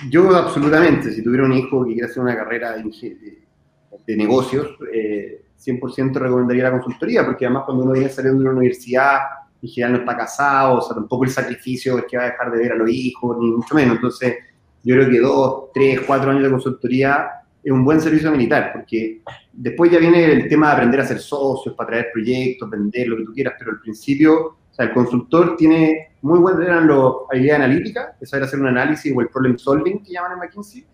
yo 0.09 0.35
absolutamente, 0.35 1.11
si 1.11 1.23
tuviera 1.23 1.45
un 1.45 1.53
hijo 1.53 1.85
que 1.85 1.93
quiera 1.93 2.07
hacer 2.07 2.23
una 2.23 2.35
carrera 2.35 2.75
de, 2.75 4.15
negocios, 4.15 4.69
100% 4.79 6.15
eh, 6.15 6.19
recomendaría 6.19 6.63
la 6.63 6.71
consultoría, 6.71 7.25
porque 7.25 7.45
además 7.45 7.63
cuando 7.65 7.83
uno 7.83 7.93
viene 7.93 8.09
saliendo 8.09 8.41
de 8.41 8.49
una 8.49 8.57
universidad, 8.57 9.19
en 9.61 9.69
general 9.69 9.93
no 9.93 9.99
está 9.99 10.17
casado, 10.17 10.77
o 10.77 10.81
sea, 10.81 10.95
tampoco 10.95 11.25
el 11.25 11.29
sacrificio 11.29 11.97
es 11.97 12.05
que 12.05 12.17
va 12.17 12.23
a 12.23 12.31
dejar 12.31 12.51
de 12.51 12.57
ver 12.57 12.71
a 12.71 12.75
los 12.75 12.89
hijos, 12.89 13.37
ni 13.39 13.51
mucho 13.51 13.75
menos. 13.75 13.95
Entonces, 13.95 14.35
yo 14.83 14.95
creo 14.95 15.09
que 15.09 15.19
dos, 15.19 15.71
tres, 15.73 16.01
cuatro 16.01 16.31
años 16.31 16.43
de 16.43 16.51
consultoría 16.51 17.29
es 17.63 17.71
un 17.71 17.83
buen 17.83 17.99
servicio 17.99 18.31
militar, 18.31 18.71
porque 18.73 19.21
después 19.57 19.91
ya 19.91 19.97
viene 19.97 20.23
el 20.25 20.47
tema 20.47 20.67
de 20.67 20.73
aprender 20.73 20.99
a 21.01 21.05
ser 21.05 21.19
socios, 21.19 21.75
para 21.75 21.89
traer 21.89 22.07
proyectos, 22.13 22.69
vender, 22.69 23.07
lo 23.07 23.17
que 23.17 23.23
tú 23.23 23.33
quieras, 23.33 23.55
pero 23.57 23.71
al 23.71 23.79
principio, 23.79 24.45
o 24.45 24.73
sea, 24.73 24.85
el 24.85 24.93
consultor 24.93 25.55
tiene 25.57 26.09
muy 26.21 26.39
buena 26.39 26.79
habilidad 26.79 27.55
analítica, 27.57 28.15
es 28.21 28.29
saber 28.29 28.45
hacer 28.45 28.59
un 28.59 28.67
análisis 28.67 29.11
o 29.15 29.21
el 29.21 29.29
problem 29.29 29.57
solving 29.57 30.03
que 30.03 30.13
llaman 30.13 30.33
en 30.33 30.39
McKinsey. 30.39 30.85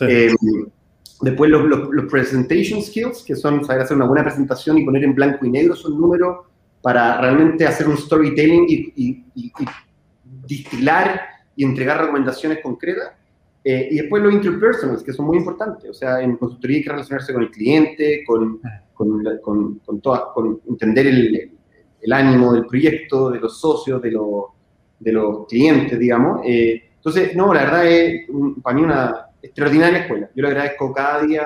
Eh, 0.00 0.32
después 1.20 1.50
los, 1.50 1.64
los, 1.90 2.10
presentation 2.10 2.80
skills, 2.80 3.24
que 3.24 3.34
son 3.34 3.64
saber 3.64 3.82
hacer 3.82 3.96
una 3.96 4.06
buena 4.06 4.24
presentación 4.24 4.78
y 4.78 4.84
poner 4.84 5.04
en 5.04 5.14
blanco 5.14 5.44
y 5.44 5.50
negro 5.50 5.74
son 5.74 6.00
números 6.00 6.46
para 6.80 7.20
realmente 7.20 7.66
hacer 7.66 7.88
un 7.88 7.96
storytelling 7.96 8.66
y, 8.68 8.92
y, 8.96 9.24
y 9.34 9.52
distilar 10.46 11.20
y 11.56 11.64
entregar 11.64 12.00
recomendaciones 12.00 12.60
concretas. 12.62 13.12
Eh, 13.64 13.88
y 13.92 13.96
después 13.96 14.22
los 14.22 14.32
interpersonals, 14.32 15.02
que 15.02 15.12
son 15.12 15.26
muy 15.26 15.38
importantes. 15.38 15.88
O 15.88 15.94
sea, 15.94 16.20
en 16.20 16.36
consultoría 16.36 16.78
hay 16.78 16.82
que 16.82 16.90
relacionarse 16.90 17.32
con 17.32 17.42
el 17.42 17.50
cliente, 17.50 18.24
con, 18.26 18.60
con, 18.92 19.22
con, 19.40 19.78
con, 19.78 20.00
con 20.00 20.60
entender 20.68 21.06
el, 21.06 21.52
el, 22.00 22.12
ánimo 22.12 22.52
del 22.52 22.66
proyecto, 22.66 23.30
de 23.30 23.38
los 23.38 23.60
socios, 23.60 24.02
de, 24.02 24.10
los, 24.10 24.46
de 24.98 25.12
los 25.12 25.46
clientes, 25.46 25.98
digamos. 25.98 26.40
Eh, 26.44 26.90
entonces, 26.96 27.36
no, 27.36 27.54
la 27.54 27.64
verdad 27.64 27.86
es 27.86 28.26
para 28.62 28.76
mí 28.76 28.82
una 28.82 29.26
extraordinaria 29.40 30.00
escuela. 30.00 30.30
Yo 30.34 30.42
le 30.42 30.48
agradezco 30.48 30.92
cada 30.92 31.22
día. 31.22 31.42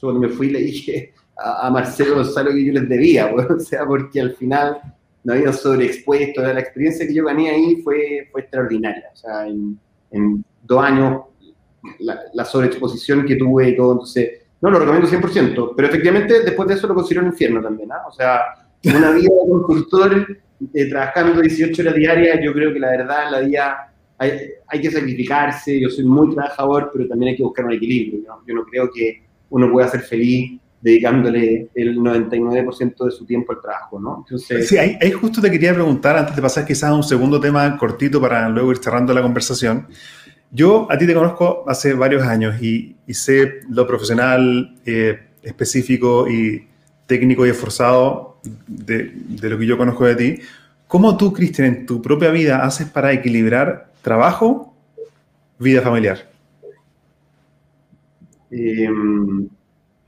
Yo 0.00 0.08
cuando 0.08 0.20
me 0.20 0.28
fui 0.28 0.50
le 0.50 0.60
dije 0.60 1.12
a, 1.36 1.66
a 1.66 1.70
Marcelo 1.70 2.16
Gonzalo 2.16 2.50
que 2.50 2.64
yo 2.64 2.72
les 2.74 2.88
debía, 2.88 3.30
pues, 3.32 3.50
o 3.50 3.60
sea, 3.60 3.86
porque 3.86 4.20
al 4.20 4.32
final 4.34 4.78
no 5.24 5.32
había 5.32 5.52
sobreexpuesto. 5.52 6.42
La 6.42 6.60
experiencia 6.60 7.06
que 7.06 7.14
yo 7.14 7.24
gané 7.24 7.50
ahí 7.50 7.76
fue, 7.82 8.28
fue 8.30 8.42
extraordinaria. 8.42 9.04
O 9.14 9.16
sea, 9.16 9.46
en, 9.46 9.78
en 10.10 10.44
dos 10.62 10.82
años 10.82 11.22
la, 11.98 12.44
sobreexposición 12.44 13.24
que 13.26 13.36
tuve 13.36 13.70
y 13.70 13.76
todo. 13.76 13.92
Entonces, 13.92 14.30
no, 14.60 14.70
lo 14.70 14.78
recomiendo 14.78 15.08
100%. 15.08 15.72
Pero 15.76 15.88
efectivamente, 15.88 16.42
después 16.42 16.68
de 16.68 16.74
eso 16.74 16.86
lo 16.86 16.94
considero 16.94 17.22
un 17.22 17.32
infierno 17.32 17.62
también. 17.62 17.90
¿ah? 17.92 18.02
O 18.08 18.12
sea, 18.12 18.40
una 18.84 19.10
vida 19.10 19.30
de 19.44 19.62
consultor 19.62 20.38
eh, 20.74 20.88
trabajando 20.88 21.40
18 21.40 21.82
horas 21.82 21.94
diarias, 21.94 22.40
yo 22.42 22.52
creo 22.52 22.72
que 22.72 22.80
la 22.80 22.90
verdad 22.90 23.30
la 23.30 23.40
vida 23.40 23.92
hay, 24.18 24.32
hay, 24.66 24.80
que 24.80 24.90
sacrificarse. 24.90 25.80
Yo 25.80 25.88
soy 25.88 26.04
muy 26.04 26.34
trabajador, 26.34 26.90
pero 26.92 27.06
también 27.08 27.30
hay 27.30 27.36
que 27.36 27.44
buscar 27.44 27.64
un 27.64 27.72
equilibrio. 27.72 28.20
Yo 28.46 28.54
no 28.54 28.64
creo 28.64 28.90
que 28.90 29.22
uno 29.50 29.70
pueda 29.70 29.88
ser 29.88 30.00
feliz 30.00 30.60
dedicándole 30.80 31.68
el 31.74 31.98
99% 31.98 33.04
de 33.04 33.10
su 33.10 33.26
tiempo 33.26 33.52
al 33.52 33.60
trabajo, 33.60 33.98
¿no? 33.98 34.24
Entonces, 34.24 34.68
sí, 34.68 34.78
ahí, 34.78 34.96
ahí, 35.00 35.10
justo 35.10 35.40
te 35.40 35.50
quería 35.50 35.74
preguntar, 35.74 36.16
antes 36.16 36.36
de 36.36 36.42
pasar 36.42 36.64
quizás 36.64 36.90
a 36.90 36.94
un 36.94 37.02
segundo 37.02 37.40
tema 37.40 37.76
cortito 37.76 38.20
para 38.20 38.48
luego 38.48 38.70
ir 38.70 38.78
cerrando 38.78 39.12
la 39.12 39.22
conversación, 39.22 39.88
yo 40.50 40.90
a 40.90 40.96
ti 40.96 41.06
te 41.06 41.14
conozco 41.14 41.64
hace 41.68 41.94
varios 41.94 42.22
años 42.22 42.60
y, 42.62 42.96
sé 43.08 43.60
lo 43.68 43.86
profesional, 43.86 44.76
eh, 44.84 45.18
específico 45.42 46.28
y 46.28 46.66
técnico 47.06 47.46
y 47.46 47.50
esforzado 47.50 48.38
de, 48.66 49.12
lo 49.42 49.58
que 49.58 49.66
yo 49.66 49.76
conozco 49.76 50.06
de 50.06 50.14
ti. 50.14 50.42
¿Cómo 50.86 51.16
tú, 51.16 51.32
Cristian, 51.32 51.68
en 51.68 51.86
tu 51.86 52.00
propia 52.00 52.30
vida 52.30 52.64
haces 52.64 52.88
para 52.88 53.12
equilibrar 53.12 53.90
trabajo, 54.02 54.74
vida 55.58 55.82
familiar? 55.82 56.30
Em, 58.50 59.48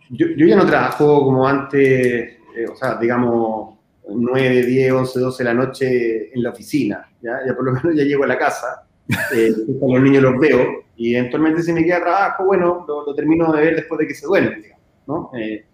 yo, 0.09 0.27
ya 0.37 0.57
no 0.57 0.65
trabajo 0.65 1.23
como 1.25 1.47
antes, 1.47 1.83
eh, 1.83 2.67
o 2.71 2.75
sea, 2.77 2.97
digamos, 2.97 3.79
9, 4.09 4.65
10, 4.65 4.93
11, 4.93 5.21
12 5.21 5.45
de 5.45 5.45
la 5.45 5.55
noche 5.55 6.35
en 6.35 6.43
la 6.43 6.51
oficina. 6.51 7.07
¿ya? 7.21 7.41
ya 7.47 7.55
por 7.55 7.65
lo 7.65 7.73
menos 7.73 7.95
ya 7.95 8.05
llego 8.05 8.25
a 8.25 8.29
la 8.29 8.39
casa 8.39 8.87
eh, 9.35 9.53
los 9.81 10.03
niños 10.03 10.23
los 10.23 10.39
veo 10.39 10.85
y 10.97 11.15
eventualmente 11.15 11.63
si 11.63 11.73
me 11.73 11.85
queda 11.85 12.01
trabajo, 12.01 12.45
bueno, 12.45 12.85
lo, 12.87 13.15
termino 13.15 13.51
de 13.53 13.63
ver 13.63 13.77
después 13.77 13.99
de 13.99 14.07
que 14.07 14.15
se 14.15 14.27
duermen, 14.27 14.63
¿no? 15.07 15.31
Eh, 15.35 15.65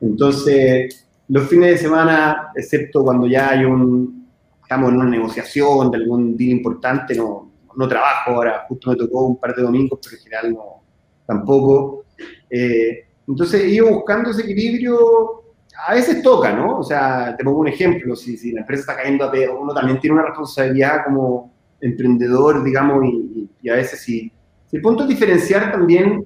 entonces, 0.00 1.08
los 1.28 1.48
fines 1.48 1.70
de 1.70 1.78
semana, 1.78 2.50
excepto 2.56 3.04
cuando 3.04 3.28
ya 3.28 3.50
hay 3.50 3.64
un, 3.64 4.28
estamos 4.60 4.90
en 4.90 4.96
una 4.96 5.08
negociación 5.08 5.90
de 5.90 5.98
algún 5.98 6.36
deal 6.36 6.50
importante, 6.50 7.14
no, 7.14 7.52
no 7.76 7.88
trabajo, 7.88 8.32
ahora 8.32 8.64
justo 8.68 8.90
me 8.90 8.96
tocó 8.96 9.26
un 9.26 9.36
par 9.36 9.54
de 9.54 9.62
domingos, 9.62 10.00
pero 10.02 10.16
en 10.16 10.22
general 10.22 10.52
no, 10.52 10.82
tampoco. 11.26 12.06
Eh, 12.50 13.04
entonces, 13.28 13.64
ido 13.72 13.88
buscando 13.88 14.30
ese 14.30 14.42
equilibrio, 14.42 15.44
a 15.86 15.94
veces 15.94 16.22
toca, 16.22 16.52
¿no? 16.52 16.78
O 16.78 16.82
sea, 16.82 17.36
te 17.36 17.44
pongo 17.44 17.60
un 17.60 17.68
ejemplo, 17.68 18.16
si, 18.16 18.36
si 18.36 18.50
la 18.50 18.62
empresa 18.62 18.80
está 18.80 18.96
cayendo 18.96 19.26
a 19.26 19.30
pedo, 19.30 19.60
uno 19.60 19.72
también 19.72 20.00
tiene 20.00 20.14
una 20.14 20.26
responsabilidad 20.26 21.04
como 21.04 21.51
emprendedor, 21.82 22.64
digamos, 22.64 23.04
y, 23.04 23.68
a 23.68 23.74
veces 23.74 24.00
si, 24.00 24.32
el 24.72 24.80
punto 24.80 25.02
es 25.02 25.10
diferenciar 25.10 25.70
también, 25.70 26.24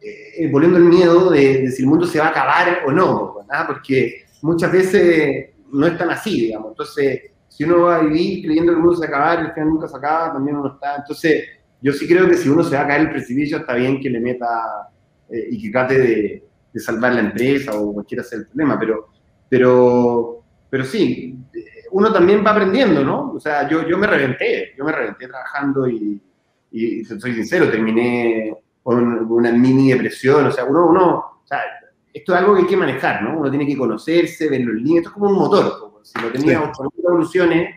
eh, 0.00 0.50
volviendo 0.50 0.78
al 0.78 0.84
miedo 0.84 1.30
de, 1.30 1.70
si 1.70 1.82
el 1.82 1.88
mundo 1.88 2.06
se 2.06 2.18
va 2.18 2.26
a 2.26 2.30
acabar 2.30 2.80
o 2.86 2.90
no, 2.90 3.36
¿verdad? 3.36 3.66
porque 3.68 4.24
muchas 4.42 4.72
veces 4.72 5.50
no 5.72 5.86
es 5.86 5.96
tan 5.96 6.10
así, 6.10 6.40
digamos. 6.40 6.70
Entonces, 6.70 7.20
si 7.48 7.64
uno 7.64 7.82
va 7.82 7.96
a 7.96 8.02
vivir 8.02 8.44
creyendo 8.44 8.72
que 8.72 8.76
el 8.76 8.82
mundo 8.82 8.96
se 8.96 9.06
va 9.06 9.06
a 9.06 9.08
acabar 9.08 9.44
y 9.44 9.46
el 9.46 9.52
final 9.52 9.68
nunca 9.68 9.88
se 9.88 9.96
acaba, 9.96 10.32
también 10.32 10.56
uno 10.56 10.72
está. 10.74 10.96
Entonces, 10.96 11.44
yo 11.80 11.92
sí 11.92 12.08
creo 12.08 12.28
que 12.28 12.36
si 12.36 12.48
uno 12.48 12.64
se 12.64 12.74
va 12.74 12.82
a 12.82 12.86
caer 12.88 13.02
el 13.02 13.10
precipicio, 13.10 13.58
está 13.58 13.74
bien 13.74 14.00
que 14.00 14.10
le 14.10 14.20
meta 14.20 14.46
eh, 15.30 15.48
y 15.50 15.62
que 15.62 15.70
trate 15.70 15.98
de, 15.98 16.44
de, 16.72 16.80
salvar 16.80 17.12
la 17.12 17.20
empresa 17.20 17.78
o 17.78 17.92
cualquiera 17.92 18.24
sea 18.24 18.38
el 18.38 18.46
problema, 18.46 18.78
pero, 18.78 19.08
pero, 19.48 20.42
pero 20.70 20.84
sí, 20.84 21.36
uno 21.92 22.12
también 22.12 22.44
va 22.44 22.50
aprendiendo, 22.50 23.04
¿no? 23.04 23.32
O 23.32 23.40
sea, 23.40 23.68
yo, 23.68 23.86
yo 23.86 23.98
me 23.98 24.06
reventé, 24.06 24.74
yo 24.76 24.84
me 24.84 24.92
reventé 24.92 25.28
trabajando 25.28 25.88
y, 25.88 26.20
y, 26.70 27.04
soy 27.04 27.34
sincero, 27.34 27.70
terminé 27.70 28.56
con 28.82 29.30
una 29.30 29.52
mini 29.52 29.92
depresión, 29.92 30.46
o 30.46 30.50
sea, 30.50 30.64
uno, 30.64 30.86
uno, 30.86 31.16
o 31.16 31.46
sea, 31.46 31.60
esto 32.12 32.32
es 32.32 32.38
algo 32.38 32.54
que 32.54 32.62
hay 32.62 32.66
que 32.66 32.76
manejar, 32.76 33.22
¿no? 33.22 33.38
Uno 33.38 33.50
tiene 33.50 33.66
que 33.66 33.76
conocerse, 33.76 34.48
ver 34.48 34.62
los 34.62 34.74
líneas, 34.74 34.98
esto 34.98 35.10
es 35.10 35.14
como 35.14 35.30
un 35.30 35.38
motor, 35.38 36.00
si 36.02 36.20
lo 36.20 36.30
teníamos 36.30 36.76
con 36.76 36.88
revoluciones 36.96 37.74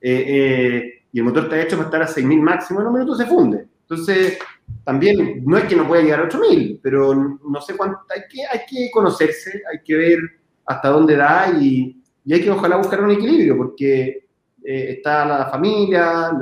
eh, 0.00 0.24
eh, 0.28 0.92
y 1.12 1.18
el 1.18 1.24
motor 1.24 1.44
está 1.44 1.60
hecho 1.60 1.76
para 1.76 1.88
estar 1.88 2.02
a 2.02 2.08
6.000 2.08 2.40
máximo, 2.40 2.80
en 2.80 2.86
un 2.86 2.92
minuto 2.94 3.14
se 3.14 3.26
funde. 3.26 3.66
Entonces, 3.82 4.38
también 4.84 5.42
no 5.44 5.58
es 5.58 5.64
que 5.64 5.76
no 5.76 5.86
pueda 5.86 6.02
llegar 6.02 6.20
a 6.20 6.28
8.000, 6.28 6.80
pero 6.82 7.38
no 7.44 7.60
sé 7.60 7.76
cuánto, 7.76 8.00
hay 8.14 8.22
que, 8.30 8.44
hay 8.46 8.60
que 8.68 8.90
conocerse, 8.90 9.62
hay 9.70 9.80
que 9.84 9.94
ver 9.94 10.18
hasta 10.66 10.88
dónde 10.88 11.16
da 11.16 11.50
y, 11.60 11.95
y 12.26 12.34
hay 12.34 12.42
que 12.42 12.50
ojalá 12.50 12.76
buscar 12.76 13.04
un 13.04 13.12
equilibrio, 13.12 13.56
porque 13.56 14.26
eh, 14.64 14.86
está 14.90 15.24
la 15.24 15.46
familia, 15.46 16.32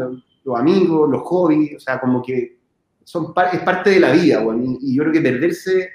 los, 0.42 0.58
amigos, 0.58 1.10
los 1.10 1.22
hobbies, 1.22 1.76
o 1.76 1.78
sea, 1.80 2.00
como 2.00 2.22
que 2.22 2.56
son 3.04 3.34
es 3.52 3.60
parte 3.60 3.90
de 3.90 4.00
la 4.00 4.12
vida, 4.12 4.40
bueno, 4.40 4.78
y, 4.80 4.96
yo 4.96 5.02
creo 5.02 5.12
que 5.12 5.20
perderse 5.20 5.90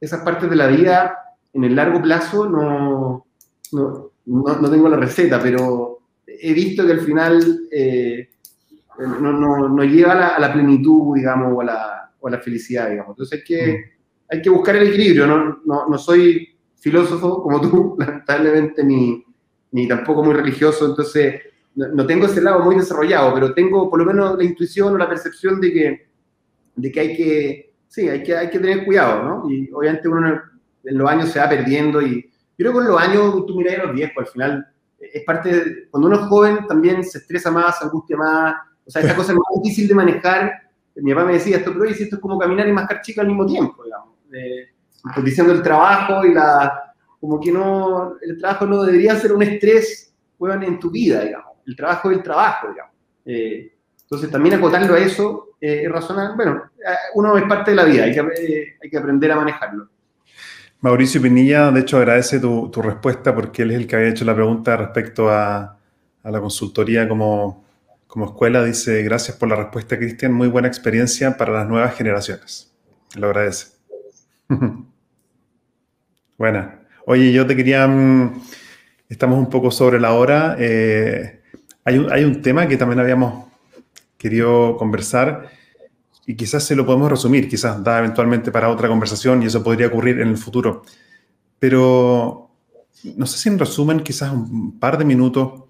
esas 0.00 0.20
partes 0.20 0.48
de 0.48 0.54
la 0.54 0.68
vida 0.68 1.18
en 1.52 1.64
el 1.64 1.74
largo 1.74 2.00
plazo 2.00 2.48
no, 2.48 3.26
no, 3.72 4.12
no, 4.26 4.70
tengo 4.70 4.88
la 4.88 4.96
receta, 4.96 5.42
pero 5.42 5.98
he 6.24 6.52
visto 6.52 6.86
que 6.86 6.92
al 6.92 7.00
final 7.00 7.68
eh, 7.72 8.30
no, 8.98 9.32
no, 9.32 9.68
no, 9.68 9.84
lleva 9.84 10.12
a 10.12 10.16
la, 10.16 10.28
a 10.28 10.40
la, 10.40 10.52
plenitud, 10.52 11.16
digamos, 11.16 11.52
o 11.52 11.60
a 11.62 11.64
la, 11.64 12.12
o 12.20 12.28
a 12.28 12.30
la 12.30 12.38
felicidad, 12.38 12.90
digamos. 12.90 13.14
Entonces 13.14 13.40
hay 13.40 13.44
que, 13.44 13.72
mm. 13.72 14.34
hay 14.34 14.42
que 14.42 14.50
buscar 14.50 14.76
el 14.76 14.86
equilibrio, 14.86 15.26
no, 15.26 15.58
no, 15.64 15.88
no 15.88 15.98
soy 15.98 16.48
filósofo 16.78 17.42
como 17.42 17.60
tú, 17.60 17.96
lamentablemente, 17.98 18.84
ni, 18.84 19.24
ni 19.72 19.88
tampoco 19.88 20.22
muy 20.22 20.34
religioso, 20.34 20.86
entonces 20.86 21.40
no, 21.74 22.06
tengo 22.06 22.26
ese 22.26 22.42
lado 22.42 22.60
muy 22.60 22.76
desarrollado, 22.76 23.32
pero 23.34 23.54
tengo 23.54 23.88
por 23.88 23.98
lo 23.98 24.04
menos 24.04 24.36
la 24.36 24.44
intuición 24.44 24.94
o 24.94 24.98
la 24.98 25.08
percepción 25.08 25.60
de 25.60 25.72
que, 25.72 26.06
de 26.76 26.92
que 26.92 27.00
hay 27.00 27.16
que, 27.16 27.74
sí, 27.88 28.08
hay 28.08 28.22
que, 28.22 28.36
hay 28.36 28.50
que 28.50 28.58
tener 28.58 28.84
cuidado, 28.84 29.22
¿no? 29.22 29.50
Y 29.50 29.70
obviamente 29.72 30.08
uno 30.08 30.42
en 30.84 30.98
los 30.98 31.10
años 31.10 31.30
se 31.30 31.38
va 31.38 31.48
perdiendo 31.48 32.02
y 32.02 32.22
yo 32.22 32.30
creo 32.56 32.72
que 32.72 32.78
con 32.78 32.88
los 32.88 33.00
años 33.00 33.46
tú 33.46 33.56
miras 33.56 33.78
a 33.78 33.84
los 33.84 33.94
viejos, 33.94 34.16
al 34.18 34.26
final 34.26 34.66
es 34.98 35.24
parte, 35.24 35.52
de, 35.52 35.88
cuando 35.90 36.08
uno 36.08 36.16
es 36.16 36.26
joven 36.26 36.66
también 36.66 37.02
se 37.02 37.18
estresa 37.18 37.50
más, 37.50 37.78
se 37.78 37.86
angustia 37.86 38.16
más, 38.16 38.54
o 38.86 38.90
sea, 38.90 39.00
esta 39.02 39.16
cosa 39.16 39.32
es 39.32 39.38
más 39.38 39.62
difícil 39.62 39.88
de 39.88 39.94
manejar. 39.94 40.52
Mi 40.96 41.14
papá 41.14 41.26
me 41.26 41.32
decía 41.34 41.56
esto, 41.56 41.72
pero 41.72 41.84
oye, 41.84 41.92
esto 41.92 42.16
es 42.16 42.22
como 42.22 42.38
caminar 42.38 42.68
y 42.68 42.72
mascar 42.72 43.00
chica 43.00 43.22
al 43.22 43.28
mismo 43.28 43.46
tiempo, 43.46 43.82
digamos. 43.82 44.14
pues 44.28 45.24
diciendo 45.24 45.54
el 45.54 45.62
trabajo 45.62 46.26
y 46.26 46.34
la, 46.34 46.81
como 47.22 47.38
que 47.38 47.52
no, 47.52 48.16
el 48.20 48.36
trabajo 48.36 48.66
no 48.66 48.82
debería 48.82 49.14
ser 49.14 49.32
un 49.32 49.44
estrés, 49.44 50.12
en 50.40 50.80
tu 50.80 50.90
vida, 50.90 51.22
digamos. 51.22 51.52
El 51.64 51.76
trabajo 51.76 52.10
es 52.10 52.16
el 52.16 52.22
trabajo, 52.24 52.66
digamos. 52.68 52.92
Eh, 53.24 53.72
entonces, 54.02 54.28
también 54.28 54.56
acotarlo 54.56 54.94
a 54.94 54.98
eso 54.98 55.50
eh, 55.60 55.82
es 55.84 55.92
razonable. 55.92 56.34
Bueno, 56.34 56.62
eh, 56.80 56.94
uno 57.14 57.38
es 57.38 57.44
parte 57.44 57.70
de 57.70 57.76
la 57.76 57.84
vida, 57.84 58.02
hay 58.02 58.12
que, 58.12 58.20
hay 58.82 58.90
que 58.90 58.98
aprender 58.98 59.30
a 59.30 59.36
manejarlo. 59.36 59.88
Mauricio 60.80 61.22
Pinilla, 61.22 61.70
de 61.70 61.82
hecho, 61.82 61.98
agradece 61.98 62.40
tu, 62.40 62.68
tu, 62.72 62.82
respuesta 62.82 63.32
porque 63.32 63.62
él 63.62 63.70
es 63.70 63.76
el 63.76 63.86
que 63.86 63.94
había 63.94 64.08
hecho 64.08 64.24
la 64.24 64.34
pregunta 64.34 64.76
respecto 64.76 65.30
a, 65.30 65.78
a 66.24 66.30
la 66.32 66.40
consultoría 66.40 67.08
como, 67.08 67.64
como 68.08 68.26
escuela. 68.26 68.64
Dice, 68.64 69.00
gracias 69.04 69.36
por 69.36 69.48
la 69.48 69.54
respuesta, 69.54 69.96
Cristian. 69.96 70.32
Muy 70.32 70.48
buena 70.48 70.66
experiencia 70.66 71.36
para 71.36 71.52
las 71.52 71.68
nuevas 71.68 71.94
generaciones. 71.94 72.74
Lo 73.14 73.28
agradece. 73.28 73.76
Buena. 76.36 76.81
Oye, 77.04 77.32
yo 77.32 77.46
te 77.46 77.56
quería, 77.56 77.86
mm, 77.88 78.42
estamos 79.08 79.38
un 79.38 79.50
poco 79.50 79.70
sobre 79.70 79.98
la 79.98 80.12
hora. 80.14 80.56
Eh, 80.58 81.40
hay, 81.84 81.98
un, 81.98 82.12
hay, 82.12 82.24
un, 82.24 82.40
tema 82.42 82.68
que 82.68 82.76
también 82.76 83.00
habíamos 83.00 83.46
querido 84.16 84.76
conversar 84.76 85.48
y 86.26 86.36
quizás 86.36 86.62
se 86.64 86.76
lo 86.76 86.86
podemos 86.86 87.10
resumir, 87.10 87.48
quizás 87.48 87.82
da 87.82 87.98
eventualmente 87.98 88.52
para 88.52 88.68
otra 88.68 88.88
conversación 88.88 89.42
y 89.42 89.46
eso 89.46 89.64
podría 89.64 89.88
ocurrir 89.88 90.20
en 90.20 90.28
el 90.28 90.36
futuro. 90.38 90.82
Pero 91.58 92.50
no 93.16 93.26
sé 93.26 93.38
si 93.38 93.48
en 93.48 93.58
resumen, 93.58 94.00
quizás 94.00 94.32
un 94.32 94.78
par 94.78 94.96
de 94.96 95.04
minutos, 95.04 95.64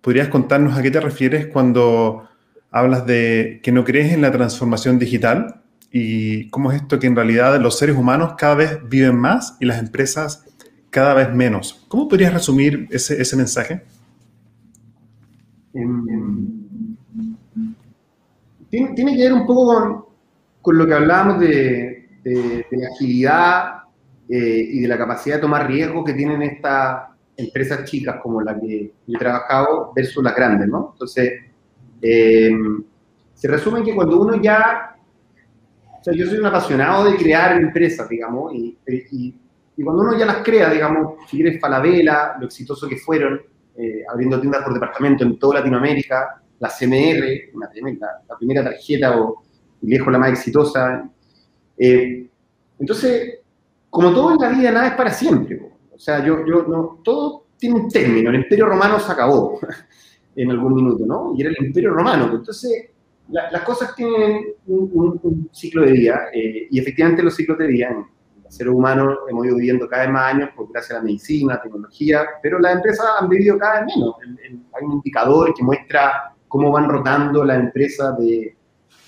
podrías 0.00 0.28
contarnos 0.28 0.78
a 0.78 0.82
qué 0.82 0.90
te 0.90 1.00
refieres 1.00 1.46
cuando 1.48 2.26
hablas 2.70 3.04
de 3.04 3.60
que 3.62 3.72
no 3.72 3.84
crees 3.84 4.12
en 4.14 4.22
la 4.22 4.32
transformación 4.32 4.98
digital 4.98 5.62
y 5.92 6.48
cómo 6.48 6.72
es 6.72 6.80
esto 6.80 6.98
que 6.98 7.06
en 7.06 7.16
realidad 7.16 7.60
los 7.60 7.76
seres 7.76 7.96
humanos 7.96 8.34
cada 8.38 8.54
vez 8.54 8.78
viven 8.88 9.16
más 9.16 9.56
y 9.60 9.66
las 9.66 9.78
empresas 9.78 10.44
cada 10.90 11.14
vez 11.14 11.32
menos. 11.32 11.84
¿Cómo 11.88 12.08
podrías 12.08 12.34
resumir 12.34 12.88
ese, 12.90 13.20
ese 13.20 13.36
mensaje? 13.36 13.82
Em, 15.72 16.96
tiene, 18.68 18.94
tiene, 18.94 19.16
que 19.16 19.22
ver 19.22 19.32
un 19.32 19.46
poco 19.46 19.66
con, 19.66 20.04
con 20.60 20.78
lo 20.78 20.86
que 20.86 20.94
hablábamos 20.94 21.40
de, 21.40 22.08
de, 22.24 22.66
la 22.70 22.88
agilidad 22.88 23.82
eh, 24.28 24.68
y 24.72 24.80
de 24.80 24.88
la 24.88 24.98
capacidad 24.98 25.36
de 25.36 25.42
tomar 25.42 25.68
riesgos 25.68 26.04
que 26.04 26.12
tienen 26.12 26.42
estas 26.42 27.08
empresas 27.36 27.84
chicas 27.84 28.16
como 28.22 28.42
la 28.42 28.58
que 28.58 28.92
he 29.06 29.18
trabajado 29.18 29.92
versus 29.94 30.22
las 30.22 30.34
grandes, 30.34 30.68
¿no? 30.68 30.90
Entonces, 30.92 31.44
em, 32.02 32.82
se 33.34 33.48
resume 33.48 33.78
en 33.78 33.84
que 33.84 33.94
cuando 33.94 34.20
uno 34.20 34.40
ya, 34.42 34.96
o 36.00 36.04
sea, 36.04 36.12
yo 36.14 36.26
soy 36.26 36.38
un 36.38 36.46
apasionado 36.46 37.10
de 37.10 37.16
crear 37.16 37.56
empresas, 37.56 38.08
digamos, 38.08 38.52
y, 38.54 38.76
y 39.12 39.34
y 39.80 39.82
cuando 39.82 40.02
uno 40.02 40.18
ya 40.18 40.26
las 40.26 40.42
crea, 40.44 40.68
digamos, 40.68 41.14
si 41.26 41.38
quieres 41.38 41.58
lo 42.38 42.44
exitoso 42.44 42.86
que 42.86 42.98
fueron, 42.98 43.40
eh, 43.78 44.04
abriendo 44.12 44.38
tiendas 44.38 44.62
por 44.62 44.74
departamento 44.74 45.24
en 45.24 45.38
toda 45.38 45.60
Latinoamérica, 45.60 46.42
la 46.58 46.68
CMR, 46.68 47.24
la, 47.58 48.36
primera 48.38 48.62
tarjeta 48.62 49.18
o 49.18 49.42
viejo 49.80 50.10
la 50.10 50.18
más 50.18 50.32
exitosa. 50.32 51.08
Eh, 51.78 52.28
entonces, 52.78 53.38
como 53.88 54.12
todo 54.12 54.32
en 54.32 54.38
la 54.38 54.50
vida, 54.50 54.70
nada 54.70 54.88
es 54.88 54.94
para 54.96 55.10
siempre. 55.10 55.72
O 55.94 55.98
sea, 55.98 56.22
yo, 56.22 56.44
yo, 56.46 56.64
no, 56.64 57.00
todo 57.02 57.46
tiene 57.56 57.76
un 57.76 57.88
término. 57.88 58.28
El 58.28 58.36
Imperio 58.36 58.66
Romano 58.66 59.00
se 59.00 59.10
acabó 59.10 59.60
en 60.36 60.50
algún 60.50 60.74
minuto, 60.74 61.06
¿no? 61.06 61.32
Y 61.34 61.40
era 61.40 61.52
el 61.58 61.66
Imperio 61.68 61.94
Romano. 61.94 62.30
Entonces, 62.34 62.90
las 63.30 63.62
cosas 63.62 63.94
tienen 63.94 64.44
un, 64.66 65.48
ciclo 65.52 65.86
de 65.86 65.92
vida, 65.92 66.24
eh, 66.34 66.68
y 66.70 66.78
efectivamente 66.78 67.22
los 67.22 67.34
ciclos 67.34 67.56
de 67.56 67.66
vida 67.66 67.96
seres 68.50 68.72
humanos 68.74 69.18
hemos 69.28 69.46
ido 69.46 69.56
viviendo 69.56 69.88
cada 69.88 70.02
vez 70.02 70.12
más 70.12 70.34
años 70.34 70.50
por 70.56 70.70
gracias 70.70 70.92
a 70.92 70.94
la 70.98 71.04
medicina, 71.04 71.60
tecnología, 71.62 72.26
pero 72.42 72.58
las 72.58 72.74
empresas 72.74 73.06
han 73.20 73.28
vivido 73.28 73.56
cada 73.56 73.84
vez 73.84 73.94
menos. 73.96 74.14
hay 74.20 74.84
un 74.84 74.92
indicador 74.94 75.54
que 75.54 75.62
muestra 75.62 76.34
cómo 76.48 76.72
van 76.72 76.88
rotando 76.88 77.44
las 77.44 77.60
empresas 77.60 78.18
de, 78.18 78.56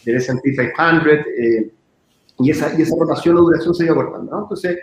del 0.05 0.17
S&P 0.17 0.53
500 0.53 1.07
eh, 1.09 1.71
y, 2.39 2.51
esa, 2.51 2.73
y 2.79 2.83
esa 2.83 2.95
rotación 2.99 3.37
o 3.37 3.41
duración 3.41 3.75
se 3.75 3.83
ha 3.83 3.87
ido 3.87 3.97
cortando. 3.97 4.31
¿no? 4.31 4.43
Entonces, 4.43 4.79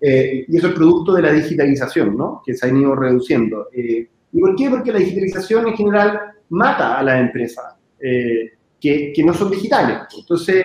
eh, 0.00 0.44
y 0.46 0.56
eso 0.56 0.68
es 0.68 0.74
producto 0.74 1.12
de 1.12 1.22
la 1.22 1.32
digitalización, 1.32 2.16
¿no? 2.16 2.40
que 2.46 2.54
se 2.54 2.66
ha 2.66 2.68
ido 2.68 2.94
reduciendo. 2.94 3.68
Eh, 3.72 4.08
¿Y 4.32 4.40
por 4.40 4.54
qué? 4.54 4.70
Porque 4.70 4.92
la 4.92 5.00
digitalización 5.00 5.66
en 5.66 5.74
general 5.74 6.20
mata 6.50 6.98
a 6.98 7.02
las 7.02 7.20
empresas 7.20 7.74
que, 7.98 9.12
que 9.14 9.24
no 9.24 9.32
son 9.32 9.50
digitales. 9.50 9.98
Entonces, 10.18 10.62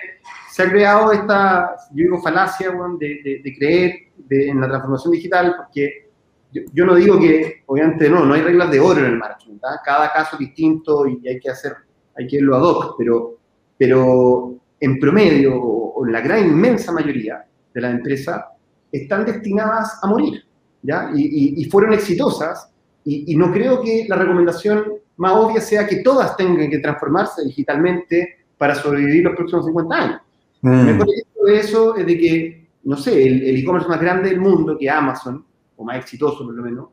se 0.50 0.62
ha 0.64 0.70
creado 0.70 1.12
esta, 1.12 1.76
yo 1.92 2.04
digo, 2.04 2.20
falacia 2.20 2.72
de, 2.98 3.40
de, 3.42 3.56
creer 3.56 3.94
en 4.28 4.60
la 4.60 4.68
transformación 4.68 5.12
digital, 5.12 5.54
porque 5.56 6.08
yo, 6.72 6.84
no 6.84 6.96
digo 6.96 7.18
que, 7.20 7.62
obviamente, 7.66 8.10
no, 8.10 8.24
no 8.24 8.34
hay 8.34 8.42
reglas 8.42 8.70
de 8.70 8.80
oro 8.80 8.98
en 8.98 9.06
el 9.06 9.18
marketing, 9.18 9.58
cada 9.84 10.12
caso 10.12 10.34
es 10.34 10.40
distinto 10.40 11.06
y 11.06 11.26
hay 11.28 11.38
que 11.38 11.50
hacer, 11.50 11.74
hay 12.16 12.26
que 12.26 12.36
irlo 12.36 12.56
ad 12.56 12.62
hoc, 12.62 12.94
pero, 12.98 13.38
pero 13.78 14.54
en 14.80 14.98
promedio, 14.98 15.54
o 15.54 16.04
en 16.04 16.12
la 16.12 16.20
gran 16.20 16.44
inmensa 16.44 16.90
mayoría 16.90 17.44
de 17.72 17.80
las 17.80 17.94
empresas, 17.94 18.44
están 18.90 19.24
destinadas 19.24 20.00
a 20.02 20.08
morir, 20.08 20.44
¿ya? 20.82 21.12
Y, 21.14 21.62
y, 21.62 21.64
fueron 21.66 21.92
exitosas, 21.92 22.72
y, 23.04 23.32
y 23.32 23.36
no 23.36 23.52
creo 23.52 23.80
que 23.82 24.06
la 24.08 24.16
recomendación 24.16 24.94
más 25.16 25.32
obvia 25.32 25.60
sea 25.60 25.86
que 25.86 26.02
todas 26.02 26.36
tengan 26.36 26.68
que 26.68 26.78
transformarse 26.78 27.44
digitalmente 27.44 28.38
para 28.58 28.74
sobrevivir 28.74 29.22
los 29.24 29.36
próximos 29.36 29.66
50 29.66 29.94
años. 29.94 30.20
Mm. 30.62 30.68
El 30.72 30.86
mejor 30.86 31.08
ejemplo 31.10 31.44
de 31.44 31.58
eso 31.58 31.96
es 31.96 32.06
de 32.06 32.18
que, 32.18 32.68
no 32.84 32.96
sé, 32.96 33.26
el 33.26 33.56
e-commerce 33.56 33.88
más 33.88 34.00
grande 34.00 34.30
del 34.30 34.40
mundo, 34.40 34.76
que 34.78 34.88
Amazon, 34.88 35.44
o 35.76 35.84
más 35.84 35.96
exitoso 35.96 36.44
por 36.44 36.54
lo 36.54 36.62
menos, 36.62 36.88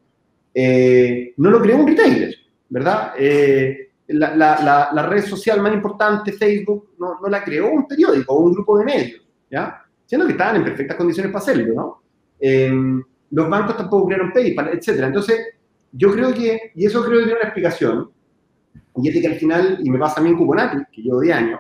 eh, 0.53 1.34
no 1.38 1.51
lo 1.51 1.61
creó 1.61 1.78
un 1.78 1.88
retailer, 1.88 2.34
¿verdad? 2.70 3.13
Eh, 3.18 3.91
la, 4.07 4.36
la, 4.36 4.89
la, 4.91 5.05
red 5.07 5.24
social 5.24 5.61
más 5.61 5.74
importante, 5.74 6.32
Facebook, 6.32 6.91
no, 6.97 7.20
no, 7.22 7.28
la 7.28 7.43
creó 7.43 7.70
un 7.70 7.88
periódico 7.88 8.34
o 8.34 8.39
un 8.39 8.53
grupo 8.53 8.80
de 8.80 8.86
medios, 8.86 9.22
¿ya? 9.51 9.84
Siendo 10.05 10.26
que 10.26 10.32
estaban 10.32 10.55
en 10.55 10.63
perfectas 10.63 10.95
condiciones 10.95 11.32
para 11.32 11.43
hacerlo, 11.43 11.74
¿no? 11.76 12.01
Eh, 12.39 12.72
los 13.30 13.49
bancos 13.49 13.76
tampoco 13.78 14.07
crearon 14.07 14.32
PayPal, 14.32 14.70
etc. 14.70 15.03
Entonces, 15.03 15.38
yo 15.91 16.11
creo 16.11 16.34
que, 16.34 16.72
y 16.74 16.86
eso 16.86 17.03
creo 17.03 17.20
que 17.20 17.26
tiene 17.26 17.39
una 17.39 17.49
explicación, 17.49 18.09
y 18.95 19.09
es 19.09 19.13
de 19.13 19.22
que 19.22 19.28
al 19.28 19.36
final, 19.36 19.80
y 19.84 19.89
me 19.89 19.99
pasa 19.99 20.22
a 20.22 20.24
mí 20.24 20.30
en 20.30 20.38
Cuponati, 20.38 20.78
que 20.91 21.01
llevo 21.01 21.20
10 21.20 21.36
años, 21.36 21.59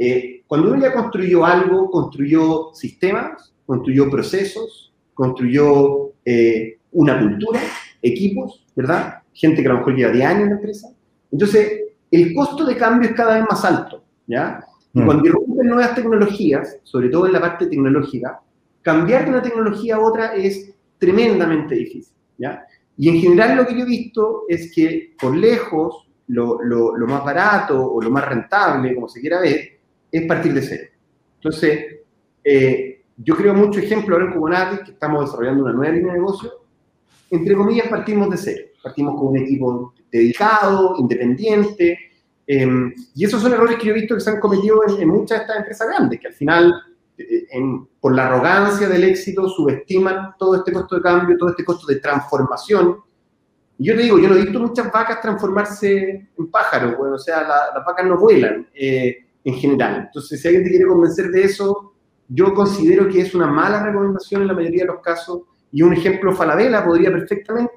Eh, 0.00 0.37
cuando 0.48 0.72
uno 0.72 0.80
ya 0.80 0.94
construyó 0.94 1.44
algo, 1.44 1.90
construyó 1.90 2.70
sistemas, 2.72 3.52
construyó 3.66 4.10
procesos, 4.10 4.94
construyó 5.12 6.12
eh, 6.24 6.78
una 6.92 7.20
cultura, 7.20 7.60
equipos, 8.00 8.64
¿verdad? 8.74 9.22
Gente 9.34 9.62
que 9.62 9.68
a 9.68 9.72
lo 9.72 9.78
mejor 9.80 9.94
lleva 9.94 10.12
10 10.12 10.26
años 10.26 10.42
en 10.44 10.48
la 10.48 10.54
empresa. 10.54 10.88
Entonces, 11.30 11.82
el 12.10 12.34
costo 12.34 12.64
de 12.64 12.76
cambio 12.76 13.10
es 13.10 13.14
cada 13.14 13.34
vez 13.34 13.44
más 13.48 13.62
alto, 13.62 14.02
¿ya? 14.26 14.64
Y 14.94 15.00
mm. 15.00 15.04
cuando 15.04 15.26
irrumpen 15.26 15.66
nuevas 15.66 15.94
tecnologías, 15.94 16.78
sobre 16.82 17.10
todo 17.10 17.26
en 17.26 17.34
la 17.34 17.40
parte 17.40 17.66
tecnológica, 17.66 18.40
cambiar 18.80 19.24
de 19.24 19.30
una 19.30 19.42
tecnología 19.42 19.96
a 19.96 20.00
otra 20.00 20.34
es 20.34 20.74
tremendamente 20.96 21.74
difícil, 21.74 22.14
¿ya? 22.38 22.64
Y 22.96 23.10
en 23.10 23.20
general 23.20 23.54
lo 23.54 23.66
que 23.66 23.74
yo 23.74 23.82
he 23.82 23.88
visto 23.88 24.44
es 24.48 24.72
que 24.74 25.14
por 25.20 25.36
lejos 25.36 26.08
lo, 26.28 26.62
lo, 26.62 26.96
lo 26.96 27.06
más 27.06 27.22
barato 27.22 27.92
o 27.92 28.00
lo 28.00 28.10
más 28.10 28.26
rentable, 28.26 28.94
como 28.94 29.08
se 29.08 29.20
quiera 29.20 29.40
ver, 29.40 29.77
es 30.10 30.26
partir 30.26 30.54
de 30.54 30.62
cero. 30.62 30.88
Entonces, 31.36 31.98
eh, 32.44 33.04
yo 33.16 33.36
creo 33.36 33.54
mucho 33.54 33.80
ejemplo 33.80 34.14
ahora 34.14 34.28
en 34.28 34.38
Kubernetes, 34.38 34.80
que 34.84 34.92
estamos 34.92 35.24
desarrollando 35.24 35.64
una 35.64 35.72
nueva 35.72 35.92
línea 35.92 36.12
de 36.12 36.18
negocio, 36.18 36.52
entre 37.30 37.54
comillas 37.54 37.88
partimos 37.88 38.30
de 38.30 38.36
cero. 38.36 38.64
Partimos 38.82 39.18
con 39.18 39.28
un 39.28 39.38
equipo 39.38 39.94
dedicado, 40.10 40.94
independiente, 40.98 41.98
em, 42.46 42.94
y 43.14 43.24
esos 43.24 43.42
son 43.42 43.52
errores 43.52 43.76
que 43.76 43.86
yo 43.86 43.90
he 43.92 44.00
visto 44.00 44.14
que 44.14 44.20
se 44.20 44.30
han 44.30 44.40
cometido 44.40 44.80
en, 44.98 45.08
muchas 45.08 45.38
de 45.38 45.42
estas 45.42 45.56
empresas 45.58 45.88
grandes, 45.88 46.20
que 46.20 46.28
al 46.28 46.32
final, 46.32 46.74
eh, 47.18 47.46
por 48.00 48.14
la 48.14 48.28
arrogancia 48.28 48.88
del 48.88 49.04
éxito, 49.04 49.48
subestiman 49.48 50.34
todo 50.38 50.56
este 50.56 50.72
costo 50.72 50.96
de 50.96 51.02
cambio, 51.02 51.36
todo 51.36 51.50
este 51.50 51.64
costo 51.64 51.86
de 51.86 51.96
transformación. 51.96 52.96
Y 53.78 53.86
yo 53.86 53.96
te 53.96 54.02
digo, 54.02 54.18
yo 54.18 54.28
no 54.28 54.36
he 54.36 54.42
visto 54.42 54.60
muchas 54.60 54.90
vacas 54.90 55.20
transformarse 55.20 56.28
en 56.38 56.50
pájaros, 56.50 56.96
bueno, 56.96 57.16
o 57.16 57.18
sea, 57.18 57.42
las 57.42 57.84
vacas 57.84 58.06
no 58.06 58.16
vuelan. 58.16 58.66
Eh, 58.72 59.27
en 59.48 59.54
general. 59.54 60.04
Entonces, 60.06 60.40
si 60.40 60.46
alguien 60.46 60.64
te 60.64 60.70
quiere 60.70 60.86
convencer 60.86 61.30
de 61.30 61.42
eso, 61.42 61.94
yo 62.28 62.52
considero 62.52 63.08
que 63.08 63.22
es 63.22 63.34
una 63.34 63.46
mala 63.46 63.82
recomendación 63.82 64.42
en 64.42 64.48
la 64.48 64.54
mayoría 64.54 64.82
de 64.82 64.88
los 64.88 65.00
casos. 65.00 65.42
Y 65.72 65.80
un 65.80 65.94
ejemplo, 65.94 66.34
Falabella 66.34 66.84
podría 66.84 67.10
perfectamente 67.10 67.72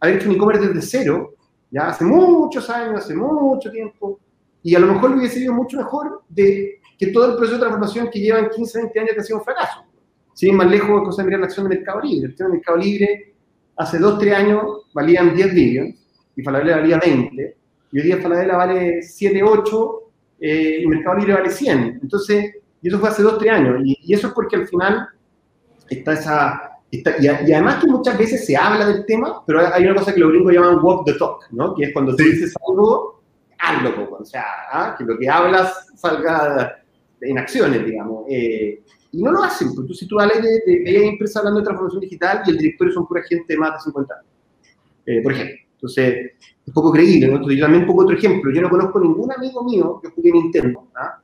haber 0.00 0.16
hecho 0.16 0.30
un 0.30 0.36
e-commerce 0.36 0.68
desde 0.68 0.80
cero, 0.80 1.34
ya 1.70 1.88
hace 1.88 2.04
muchos 2.04 2.68
años, 2.70 3.04
hace 3.04 3.14
mucho 3.14 3.70
tiempo, 3.70 4.18
y 4.62 4.74
a 4.74 4.78
lo 4.78 4.94
mejor 4.94 5.12
hubiese 5.12 5.40
sido 5.40 5.52
mucho 5.52 5.76
mejor 5.76 6.22
de 6.28 6.80
que 6.98 7.08
todo 7.08 7.26
el 7.26 7.36
proceso 7.36 7.56
de 7.56 7.60
transformación 7.60 8.08
que 8.10 8.18
llevan 8.18 8.48
15, 8.48 8.78
20 8.78 9.00
años 9.00 9.12
que 9.14 9.20
ha 9.20 9.24
sido 9.24 9.38
un 9.38 9.44
fracaso. 9.44 9.84
Si 10.32 10.50
más 10.52 10.70
lejos, 10.70 11.02
cosa 11.02 11.22
de 11.22 11.26
mirar 11.26 11.40
la 11.40 11.46
acción 11.46 11.68
de 11.68 11.76
Mercado 11.76 12.00
Libre. 12.00 12.30
Acción 12.30 12.50
de 12.50 12.56
Mercado 12.56 12.78
Libre 12.78 13.34
hace 13.76 13.98
2, 13.98 14.18
3 14.18 14.34
años 14.34 14.62
valían 14.94 15.34
10 15.34 15.54
billones 15.54 15.96
y 16.34 16.42
Falabella 16.42 16.76
valía 16.76 16.98
20, 16.98 17.56
y 17.92 17.98
hoy 17.98 18.04
día 18.04 18.22
Falabella 18.22 18.56
vale 18.56 19.02
7, 19.02 19.42
8 19.42 20.09
eh, 20.40 20.80
y 20.82 20.86
Mercado 20.86 21.18
Libre 21.18 21.34
vale 21.34 21.50
100. 21.50 22.00
Entonces, 22.02 22.54
y 22.82 22.88
eso 22.88 22.98
fue 22.98 23.08
hace 23.08 23.22
2, 23.22 23.38
3 23.38 23.52
años. 23.52 23.82
Y, 23.84 24.12
eso 24.12 24.28
es 24.28 24.32
porque 24.32 24.56
al 24.56 24.66
final 24.66 25.08
está 25.88 26.14
esa... 26.14 26.78
y, 26.90 27.02
además 27.28 27.82
que 27.82 27.90
muchas 27.90 28.16
veces 28.16 28.46
se 28.46 28.56
habla 28.56 28.86
del 28.86 29.04
tema, 29.06 29.44
pero 29.46 29.60
hay 29.72 29.84
una 29.84 29.96
cosa 29.96 30.14
que 30.14 30.20
los 30.20 30.30
gringos 30.30 30.52
llaman 30.52 30.78
walk 30.82 31.04
the 31.04 31.14
talk, 31.14 31.44
¿no? 31.50 31.74
Que 31.74 31.84
es 31.84 31.92
cuando 31.92 32.16
tú 32.16 32.24
dices 32.24 32.54
algo, 32.66 33.22
hazlo, 33.58 34.16
o 34.18 34.24
sea, 34.24 34.44
¿ah? 34.72 34.94
que 34.96 35.04
lo 35.04 35.18
que 35.18 35.28
hablas 35.28 35.92
salga 35.96 36.82
en 37.20 37.38
acciones, 37.38 37.84
digamos. 37.84 38.24
Eh, 38.28 38.82
y 39.12 39.22
no 39.22 39.32
lo 39.32 39.42
hacen, 39.42 39.74
porque 39.74 39.88
tú 39.88 39.94
si 39.94 40.06
tú 40.06 40.18
hablas 40.20 40.40
de, 40.40 40.62
de, 40.64 40.82
de 40.84 41.06
empresa 41.08 41.40
hablando 41.40 41.60
de 41.60 41.64
transformación 41.64 42.00
digital 42.00 42.42
y 42.46 42.50
el 42.50 42.58
directorio 42.58 42.94
son 42.94 43.06
pura 43.06 43.22
gente 43.28 43.44
de 43.52 43.58
más 43.58 43.72
de 43.74 43.80
50 43.80 44.14
años, 44.14 44.26
eh, 45.06 45.20
por 45.22 45.32
ejemplo. 45.32 45.69
Entonces, 45.80 46.32
es 46.66 46.74
poco 46.74 46.92
creíble, 46.92 47.26
¿no? 47.26 47.36
Entonces, 47.36 47.58
yo 47.58 47.64
también 47.64 47.86
pongo 47.86 48.02
otro 48.02 48.14
ejemplo. 48.14 48.52
Yo 48.52 48.60
no 48.60 48.68
conozco 48.68 49.00
ningún 49.00 49.32
amigo 49.32 49.64
mío 49.64 49.98
que 50.02 50.10
juegue 50.10 50.30
Nintendo. 50.30 50.88
¿ah? 50.94 51.18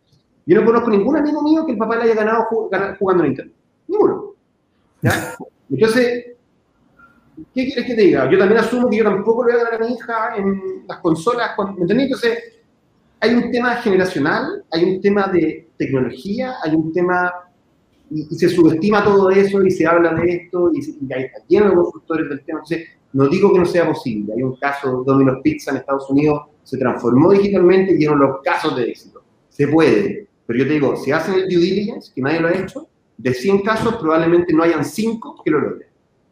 Yo 0.47 0.59
no 0.59 0.65
conozco 0.65 0.91
ningún 0.91 1.17
amigo 1.17 1.43
mío 1.43 1.67
que 1.67 1.73
el 1.73 1.79
papá 1.79 1.97
le 1.97 2.05
haya 2.05 2.15
ganado 2.15 2.47
jugando 2.99 3.25
Nintendo. 3.25 3.53
Ninguno. 3.87 4.35
Entonces, 5.69 6.25
¿qué 7.55 7.67
quieres 7.67 7.85
que 7.85 7.95
te 7.95 8.03
diga? 8.03 8.31
Yo 8.31 8.39
también 8.39 8.61
asumo 8.61 8.89
que 8.89 8.97
yo 8.97 9.05
tampoco 9.05 9.45
le 9.45 9.53
voy 9.53 9.61
a 9.61 9.65
ganar 9.65 9.83
a 9.83 9.87
mi 9.87 9.93
hija 9.93 10.37
en 10.37 10.87
las 10.89 10.99
consolas. 11.01 11.51
¿Me 11.77 11.83
entendés? 11.83 12.07
Entonces, 12.07 12.39
hay 13.21 13.35
un 13.35 13.51
tema 13.51 13.75
generacional, 13.77 14.65
hay 14.71 14.85
un 14.85 15.01
tema 15.03 15.27
de 15.29 15.69
tecnología, 15.77 16.55
hay 16.65 16.75
un 16.75 16.93
tema 16.95 17.31
y, 18.11 18.25
se 18.37 18.49
subestima 18.49 19.05
todo 19.05 19.31
eso 19.31 19.63
y 19.63 19.71
se 19.71 19.87
habla 19.87 20.15
de 20.15 20.33
esto 20.33 20.71
y, 20.73 20.79
y 20.81 21.13
hay 21.13 21.27
lleno 21.49 21.71
de 21.71 21.75
consultores 21.75 22.29
del 22.29 22.45
tema. 22.45 22.61
Entonces, 22.61 22.89
no 23.17 23.29
digo 23.29 23.51
que 23.51 23.59
no 23.61 23.65
sea 23.65 23.87
posible. 23.89 24.35
Hay 24.35 24.43
un 24.43 24.57
caso, 24.57 25.03
Domino's 25.07 25.39
Pizza 25.43 25.71
en 25.71 25.79
Estados 25.79 26.11
Unidos 26.11 26.43
se 26.63 26.77
transformó 26.77 27.33
digitalmente 27.33 27.93
y 27.93 27.97
dieron 27.97 28.19
los 28.19 28.43
casos 28.43 28.77
de 28.77 28.91
éxito. 28.91 29.23
Se 29.49 29.69
puede. 29.69 30.29
Pero 30.45 30.59
yo 30.59 30.67
te 30.67 30.75
digo, 30.75 30.97
si 30.97 31.13
hacen 31.13 31.35
el 31.35 31.49
due 31.49 31.59
diligence, 31.59 32.13
que 32.15 32.21
nadie 32.21 32.41
lo 32.41 32.49
ha 32.49 32.53
hecho, 32.53 32.87
de 33.17 33.33
100 33.33 33.63
casos 33.63 33.97
probablemente 33.97 34.53
no 34.53 34.63
hayan 34.63 34.85
5 34.85 35.41
que 35.43 35.51
lo 35.51 35.61
logren. 35.61 35.89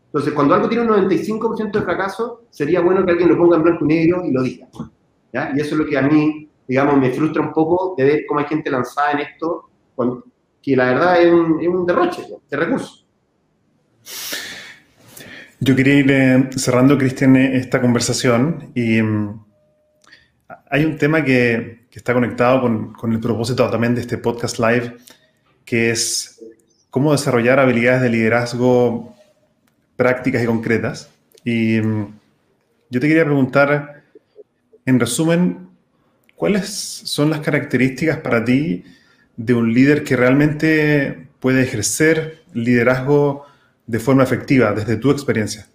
Entonces, 0.06 0.34
cuando 0.34 0.54
algo 0.54 0.68
tiene 0.68 0.84
un 0.84 0.90
95% 0.90 1.72
de 1.72 1.82
fracaso, 1.82 2.42
sería 2.50 2.82
bueno 2.82 3.04
que 3.04 3.12
alguien 3.12 3.30
lo 3.30 3.38
ponga 3.38 3.56
en 3.56 3.62
blanco 3.62 3.84
y 3.86 3.88
negro 3.88 4.22
y 4.26 4.30
lo 4.30 4.42
diga. 4.42 4.68
Y 5.32 5.60
eso 5.60 5.74
es 5.74 5.78
lo 5.78 5.86
que 5.86 5.96
a 5.96 6.02
mí, 6.02 6.48
digamos, 6.68 6.98
me 6.98 7.10
frustra 7.12 7.40
un 7.40 7.52
poco 7.52 7.94
de 7.96 8.04
ver 8.04 8.26
cómo 8.28 8.40
hay 8.40 8.46
gente 8.46 8.70
lanzada 8.70 9.12
en 9.12 9.20
esto, 9.20 9.70
que 10.62 10.76
la 10.76 10.92
verdad 10.92 11.22
es 11.22 11.32
un 11.32 11.86
derroche 11.86 12.22
de 12.50 12.56
recursos. 12.56 13.06
Yo 15.66 15.74
quería 15.74 15.94
ir 15.94 16.10
eh, 16.10 16.50
cerrando, 16.56 16.98
Cristian, 16.98 17.36
esta 17.36 17.80
conversación 17.80 18.70
y 18.74 19.00
mm, 19.00 19.44
hay 20.68 20.84
un 20.84 20.98
tema 20.98 21.24
que, 21.24 21.86
está 21.90 22.12
conectado 22.12 22.60
con, 22.94 23.12
el 23.12 23.18
propósito 23.18 23.70
también 23.70 23.94
de 23.94 24.02
este 24.02 24.18
podcast 24.18 24.58
live, 24.58 24.94
que 25.64 25.90
es 25.90 26.38
cómo 26.90 27.12
desarrollar 27.12 27.60
habilidades 27.60 28.02
de 28.02 28.10
liderazgo 28.10 29.16
prácticas 29.96 30.42
y 30.42 30.46
concretas. 30.46 31.08
Y 31.46 31.80
mm, 31.80 32.14
yo 32.90 33.00
te 33.00 33.08
quería 33.08 33.24
preguntar, 33.24 34.02
en 34.84 35.00
resumen, 35.00 35.70
¿cuáles 36.36 36.68
son 36.68 37.30
las 37.30 37.40
características 37.40 38.18
para 38.18 38.44
ti 38.44 38.84
de 39.38 39.54
un 39.54 39.72
líder 39.72 40.04
que 40.04 40.14
realmente 40.14 41.28
puede 41.40 41.62
ejercer 41.62 42.42
liderazgo 42.52 43.46
de 43.86 43.98
forma 43.98 44.22
efectiva 44.22 44.72
desde 44.72 44.96
tu 44.96 45.10
experiencia? 45.10 45.66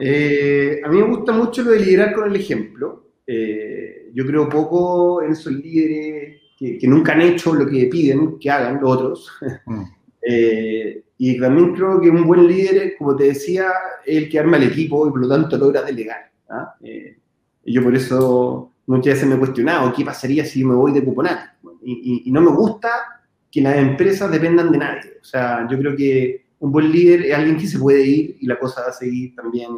Eh, 0.00 0.80
a 0.84 0.88
mí 0.88 0.98
me 0.98 1.08
gusta 1.08 1.32
mucho 1.32 1.62
lo 1.62 1.70
de 1.70 1.80
liderar 1.80 2.14
con 2.14 2.28
el 2.28 2.36
ejemplo. 2.36 3.10
Eh, 3.26 4.10
yo 4.14 4.26
creo 4.26 4.48
poco 4.48 5.22
en 5.22 5.32
esos 5.32 5.52
líderes 5.52 6.40
que, 6.58 6.78
nunca 6.82 7.12
han 7.12 7.22
hecho 7.22 7.54
lo 7.54 7.66
que 7.66 7.86
piden 7.86 8.38
que 8.38 8.50
hagan 8.50 8.80
los 8.80 8.90
otros. 8.90 9.32
Mm. 9.66 9.82
Eh, 10.28 11.04
y 11.18 11.38
también 11.38 11.72
creo 11.72 12.00
que 12.00 12.10
un 12.10 12.26
buen 12.26 12.48
líder, 12.48 12.96
como 12.98 13.14
te 13.14 13.26
decía, 13.26 13.68
es 14.04 14.24
el 14.24 14.28
que 14.28 14.40
arma 14.40 14.56
el 14.56 14.64
equipo 14.64 15.06
y 15.06 15.10
por 15.12 15.20
lo 15.20 15.28
tanto 15.28 15.56
logra 15.56 15.82
delegar. 15.82 16.32
¿ah? 16.50 16.74
y 16.82 17.72
yo 17.72 17.80
por 17.80 17.94
eso 17.94 18.72
muchas 18.86 19.14
veces 19.14 19.28
me 19.28 19.36
he 19.36 19.38
cuestionado 19.38 19.92
qué 19.92 20.04
pasaría 20.04 20.44
si 20.44 20.64
me 20.64 20.74
voy 20.74 20.90
de 20.90 21.04
cuponato. 21.04 21.44
Y, 21.80 22.24
y, 22.26 22.32
no 22.32 22.40
me 22.40 22.50
gusta 22.50 23.15
que 23.50 23.60
las 23.60 23.76
empresas 23.76 24.30
dependan 24.30 24.70
de 24.70 24.78
nadie. 24.78 25.12
O 25.20 25.24
sea, 25.24 25.66
yo 25.70 25.78
creo 25.78 25.96
que 25.96 26.46
un 26.58 26.72
buen 26.72 26.90
líder 26.90 27.26
es 27.26 27.34
alguien 27.34 27.56
que 27.56 27.66
se 27.66 27.78
puede 27.78 28.06
ir 28.06 28.36
y 28.40 28.46
la 28.46 28.58
cosa 28.58 28.82
va 28.82 28.88
a 28.88 28.92
seguir 28.92 29.34
también, 29.34 29.70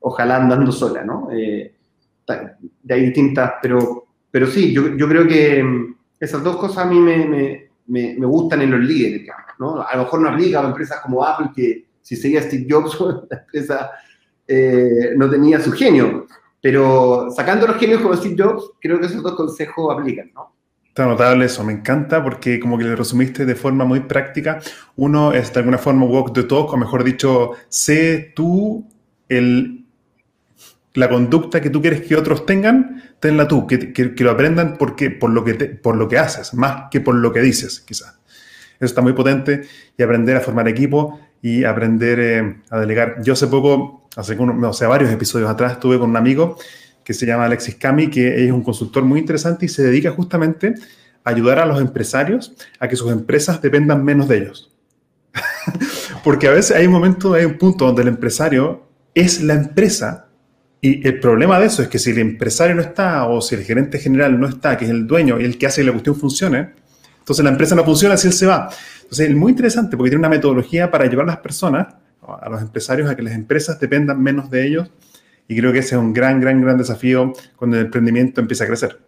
ojalá 0.00 0.36
andando 0.36 0.72
sola, 0.72 1.04
¿no? 1.04 1.28
Eh, 1.30 1.74
de 2.82 2.94
ahí 2.94 3.06
distintas, 3.06 3.54
pero, 3.60 4.06
pero 4.30 4.46
sí, 4.46 4.72
yo, 4.72 4.96
yo, 4.96 5.08
creo 5.08 5.26
que 5.26 5.62
mm, 5.62 5.96
esas 6.20 6.42
dos 6.42 6.56
cosas 6.56 6.86
a 6.86 6.88
mí 6.88 7.00
me, 7.00 7.26
me, 7.26 7.70
me, 7.86 8.26
gustan 8.26 8.62
en 8.62 8.70
los 8.70 8.80
líderes, 8.80 9.28
¿no? 9.58 9.82
A 9.82 9.96
lo 9.96 10.04
mejor 10.04 10.20
no 10.20 10.28
aplica 10.28 10.60
a 10.60 10.68
empresas 10.68 11.00
como 11.00 11.24
Apple, 11.24 11.50
que 11.54 11.86
si 12.00 12.16
seguía 12.16 12.42
Steve 12.42 12.66
Jobs, 12.68 12.98
la 13.30 13.38
empresa 13.38 13.90
eh, 14.46 15.12
no 15.16 15.28
tenía 15.28 15.60
su 15.60 15.72
genio, 15.72 16.26
pero 16.60 17.30
sacando 17.30 17.66
los 17.66 17.76
genios 17.76 18.00
como 18.00 18.14
Steve 18.16 18.36
Jobs, 18.38 18.72
creo 18.80 19.00
que 19.00 19.06
esos 19.06 19.22
dos 19.22 19.34
consejos 19.34 19.96
aplican, 19.96 20.30
¿no? 20.34 20.54
Está 20.90 21.06
notable 21.06 21.44
eso, 21.44 21.62
me 21.62 21.72
encanta 21.72 22.20
porque 22.20 22.58
como 22.58 22.76
que 22.76 22.82
le 22.82 22.96
resumiste 22.96 23.46
de 23.46 23.54
forma 23.54 23.84
muy 23.84 24.00
práctica. 24.00 24.58
Uno 24.96 25.32
es 25.32 25.52
de 25.52 25.60
alguna 25.60 25.78
forma 25.78 26.04
walk 26.04 26.34
the 26.34 26.42
talk, 26.42 26.72
o 26.72 26.76
mejor 26.76 27.04
dicho, 27.04 27.52
sé 27.68 28.32
tú 28.34 28.88
el, 29.28 29.84
la 30.94 31.08
conducta 31.08 31.60
que 31.60 31.70
tú 31.70 31.80
quieres 31.80 32.00
que 32.00 32.16
otros 32.16 32.44
tengan, 32.44 33.04
tenla 33.20 33.46
tú, 33.46 33.68
que, 33.68 33.92
que, 33.92 34.24
lo 34.24 34.32
aprendan 34.32 34.76
porque, 34.78 35.12
por, 35.12 35.30
lo 35.30 35.44
que 35.44 35.54
por 35.54 35.94
lo 35.94 36.08
que 36.08 36.18
haces, 36.18 36.54
más 36.54 36.90
que 36.90 37.00
por 37.00 37.14
lo 37.14 37.32
que 37.32 37.40
dices, 37.40 37.80
quizás. 37.80 38.18
Eso 38.74 38.86
está 38.86 39.00
muy 39.00 39.12
potente 39.12 39.62
y 39.96 40.02
aprender 40.02 40.36
a 40.38 40.40
formar 40.40 40.66
equipo 40.66 41.20
y 41.40 41.62
aprender 41.62 42.18
eh, 42.18 42.56
a 42.68 42.80
delegar. 42.80 43.22
Yo 43.22 43.34
hace 43.34 43.46
poco, 43.46 44.08
hace, 44.16 44.36
o 44.36 44.72
sea, 44.72 44.88
varios 44.88 45.12
episodios 45.12 45.48
atrás, 45.48 45.74
estuve 45.74 46.00
con 46.00 46.10
un 46.10 46.16
amigo 46.16 46.58
que 47.10 47.14
se 47.14 47.26
llama 47.26 47.46
Alexis 47.46 47.74
Cami, 47.74 48.08
que 48.08 48.46
es 48.46 48.52
un 48.52 48.62
consultor 48.62 49.02
muy 49.02 49.18
interesante 49.18 49.66
y 49.66 49.68
se 49.68 49.82
dedica 49.82 50.12
justamente 50.12 50.74
a 51.24 51.30
ayudar 51.30 51.58
a 51.58 51.66
los 51.66 51.80
empresarios 51.80 52.52
a 52.78 52.86
que 52.86 52.94
sus 52.94 53.10
empresas 53.10 53.60
dependan 53.60 54.04
menos 54.04 54.28
de 54.28 54.38
ellos. 54.38 54.70
Porque 56.22 56.46
a 56.46 56.52
veces 56.52 56.76
hay 56.76 56.86
un 56.86 56.92
momento, 56.92 57.34
hay 57.34 57.46
un 57.46 57.58
punto 57.58 57.86
donde 57.86 58.02
el 58.02 58.08
empresario 58.08 58.86
es 59.12 59.42
la 59.42 59.54
empresa 59.54 60.28
Y 60.80 61.04
el 61.04 61.18
problema 61.18 61.58
de 61.58 61.66
eso 61.66 61.82
es 61.82 61.88
que 61.88 61.98
si 61.98 62.12
el 62.12 62.18
empresario 62.18 62.76
no 62.76 62.82
está 62.82 63.26
o 63.26 63.40
si 63.40 63.56
el 63.56 63.64
gerente 63.64 63.98
general 63.98 64.38
no 64.38 64.46
está, 64.46 64.76
que 64.76 64.84
es 64.84 64.90
el 64.92 65.08
dueño 65.08 65.40
y 65.40 65.44
el 65.44 65.58
que 65.58 65.66
hace 65.66 65.80
que 65.80 65.86
la 65.86 65.92
cuestión 65.92 66.14
funcione, 66.14 66.74
entonces 67.18 67.44
la 67.44 67.50
empresa 67.50 67.74
no 67.74 67.84
funciona 67.84 68.16
si 68.16 68.28
él 68.28 68.34
se 68.34 68.46
va. 68.46 68.70
Entonces 69.02 69.30
es 69.30 69.34
muy 69.34 69.50
interesante 69.50 69.96
porque 69.96 70.10
tiene 70.10 70.20
una 70.20 70.28
metodología 70.28 70.92
para 70.92 71.06
llevar 71.06 71.24
a 71.24 71.32
las 71.32 71.38
personas, 71.38 71.88
a 72.22 72.48
los 72.48 72.62
empresarios, 72.62 73.10
a 73.10 73.16
que 73.16 73.22
las 73.22 73.34
empresas 73.34 73.80
dependan 73.80 74.22
menos 74.22 74.48
de 74.48 74.64
ellos. 74.64 74.92
Y 75.50 75.56
creo 75.58 75.72
que 75.72 75.80
ese 75.80 75.96
es 75.96 76.00
un 76.00 76.12
gran, 76.12 76.40
gran, 76.40 76.62
gran 76.62 76.78
desafío 76.78 77.32
cuando 77.56 77.76
el 77.76 77.86
emprendimiento 77.86 78.40
empieza 78.40 78.62
a 78.62 78.66
crecer. 78.68 79.00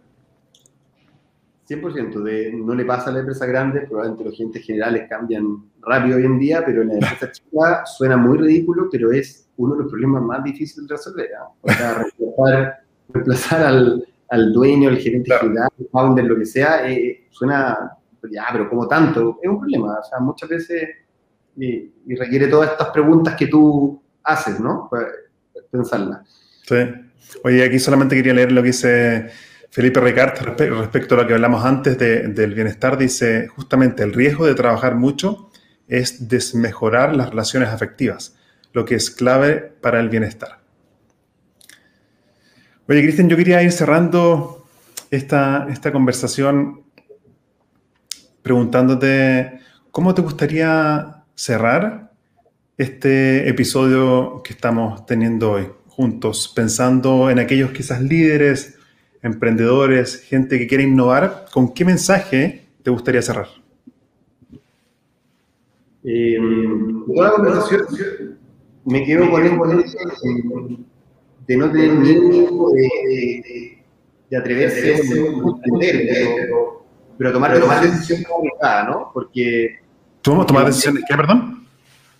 100%, 1.69 2.21
de, 2.21 2.51
no 2.51 2.75
le 2.75 2.83
pasa 2.83 3.11
a 3.11 3.13
la 3.13 3.19
empresa 3.19 3.45
grande, 3.45 3.79
probablemente 3.87 4.25
los 4.25 4.33
agentes 4.33 4.65
generales 4.65 5.07
cambian 5.07 5.63
rápido 5.81 6.17
hoy 6.17 6.25
en 6.25 6.37
día, 6.37 6.61
pero 6.65 6.81
en 6.81 6.89
la 6.89 6.93
empresa 6.95 7.31
chica 7.31 7.85
suena 7.85 8.17
muy 8.17 8.37
ridículo, 8.37 8.89
pero 8.91 9.13
es 9.13 9.47
uno 9.55 9.75
de 9.75 9.83
los 9.83 9.89
problemas 9.89 10.21
más 10.21 10.43
difíciles 10.43 10.85
de 10.85 10.95
resolver. 10.97 11.29
O 11.61 11.71
sea, 11.71 12.05
reemplazar, 13.13 13.63
al, 13.63 14.05
al, 14.27 14.51
dueño, 14.51 14.89
el 14.89 14.97
gerente 14.97 15.33
general, 15.39 15.69
el 15.79 15.87
founder, 15.93 16.25
lo 16.25 16.35
que 16.35 16.45
sea, 16.45 16.91
eh, 16.91 17.25
suena, 17.29 17.97
ya, 18.29 18.47
pero 18.51 18.69
como 18.69 18.85
tanto, 18.85 19.39
es 19.41 19.49
un 19.49 19.61
problema. 19.61 19.97
O 19.97 20.03
sea, 20.03 20.19
muchas 20.19 20.49
veces, 20.49 20.89
y, 21.55 21.89
requiere 22.17 22.49
todas 22.49 22.71
estas 22.71 22.89
preguntas 22.89 23.33
que 23.37 23.47
tú 23.47 24.01
haces, 24.25 24.59
¿no? 24.59 24.89
Pensarlas. 25.73 26.21
Sí. 26.67 26.75
Oye, 27.43 27.65
aquí 27.65 27.79
solamente 27.79 28.15
quería 28.15 28.35
leer 28.35 28.51
lo 28.51 28.61
que 28.61 28.67
dice 28.67 29.31
Felipe 29.71 29.99
Ricard 29.99 30.37
respecto 30.37 31.15
a 31.15 31.17
lo 31.17 31.27
que 31.27 31.33
hablamos 31.33 31.65
antes 31.65 31.97
del 31.97 32.53
bienestar. 32.53 32.95
Dice, 32.95 33.47
justamente 33.47 34.03
el 34.03 34.13
riesgo 34.13 34.45
de 34.45 34.53
trabajar 34.53 34.93
mucho 34.93 35.49
es 35.87 36.29
desmejorar 36.29 37.15
las 37.15 37.31
relaciones 37.31 37.69
afectivas, 37.69 38.35
lo 38.71 38.85
que 38.85 38.93
es 38.93 39.09
clave 39.09 39.73
para 39.81 39.99
el 39.99 40.09
bienestar. 40.09 40.59
Oye, 42.87 43.01
Cristian, 43.01 43.29
yo 43.29 43.35
quería 43.35 43.63
ir 43.63 43.71
cerrando 43.71 44.67
esta, 45.09 45.65
esta 45.71 45.91
conversación 45.91 46.83
preguntándote 48.43 49.59
cómo 49.89 50.13
te 50.13 50.21
gustaría 50.21 51.23
cerrar 51.33 52.12
este 52.77 53.47
episodio 53.47 54.41
que 54.43 54.53
estamos 54.53 55.05
teniendo 55.05 55.51
hoy 55.51 55.67
juntos, 55.87 56.51
pensando 56.55 57.29
en 57.29 57.39
aquellos 57.39 57.71
quizás 57.71 58.01
líderes, 58.01 58.77
emprendedores, 59.21 60.21
gente 60.21 60.57
que 60.57 60.67
quiere 60.67 60.83
innovar, 60.83 61.45
¿con 61.53 61.73
qué 61.73 61.85
mensaje 61.85 62.65
te 62.81 62.89
gustaría 62.89 63.21
cerrar? 63.21 63.47
Eh, 66.03 66.37
toda 67.07 67.29
la 67.29 67.35
conversación 67.35 68.37
me 68.85 69.05
quedo 69.05 69.29
con 69.29 69.45
el 69.45 69.85
de 71.47 71.57
no 71.57 71.71
tener 71.71 71.91
miedo 71.91 72.69
de, 72.71 73.77
de, 74.29 74.37
atreverse 74.37 74.95
a 74.95 74.97
emprender, 74.97 76.07
pero, 76.09 76.85
pero 77.17 77.31
tomar, 77.33 77.59
tomar 77.59 77.83
decisiones 77.83 78.25
arriesgadas, 78.25 78.89
¿no? 78.89 79.11
Porque... 79.13 79.79
¿Tomar, 80.21 80.45
tomar 80.45 80.65
decisiones 80.65 81.03
qué, 81.07 81.15
perdón? 81.15 81.62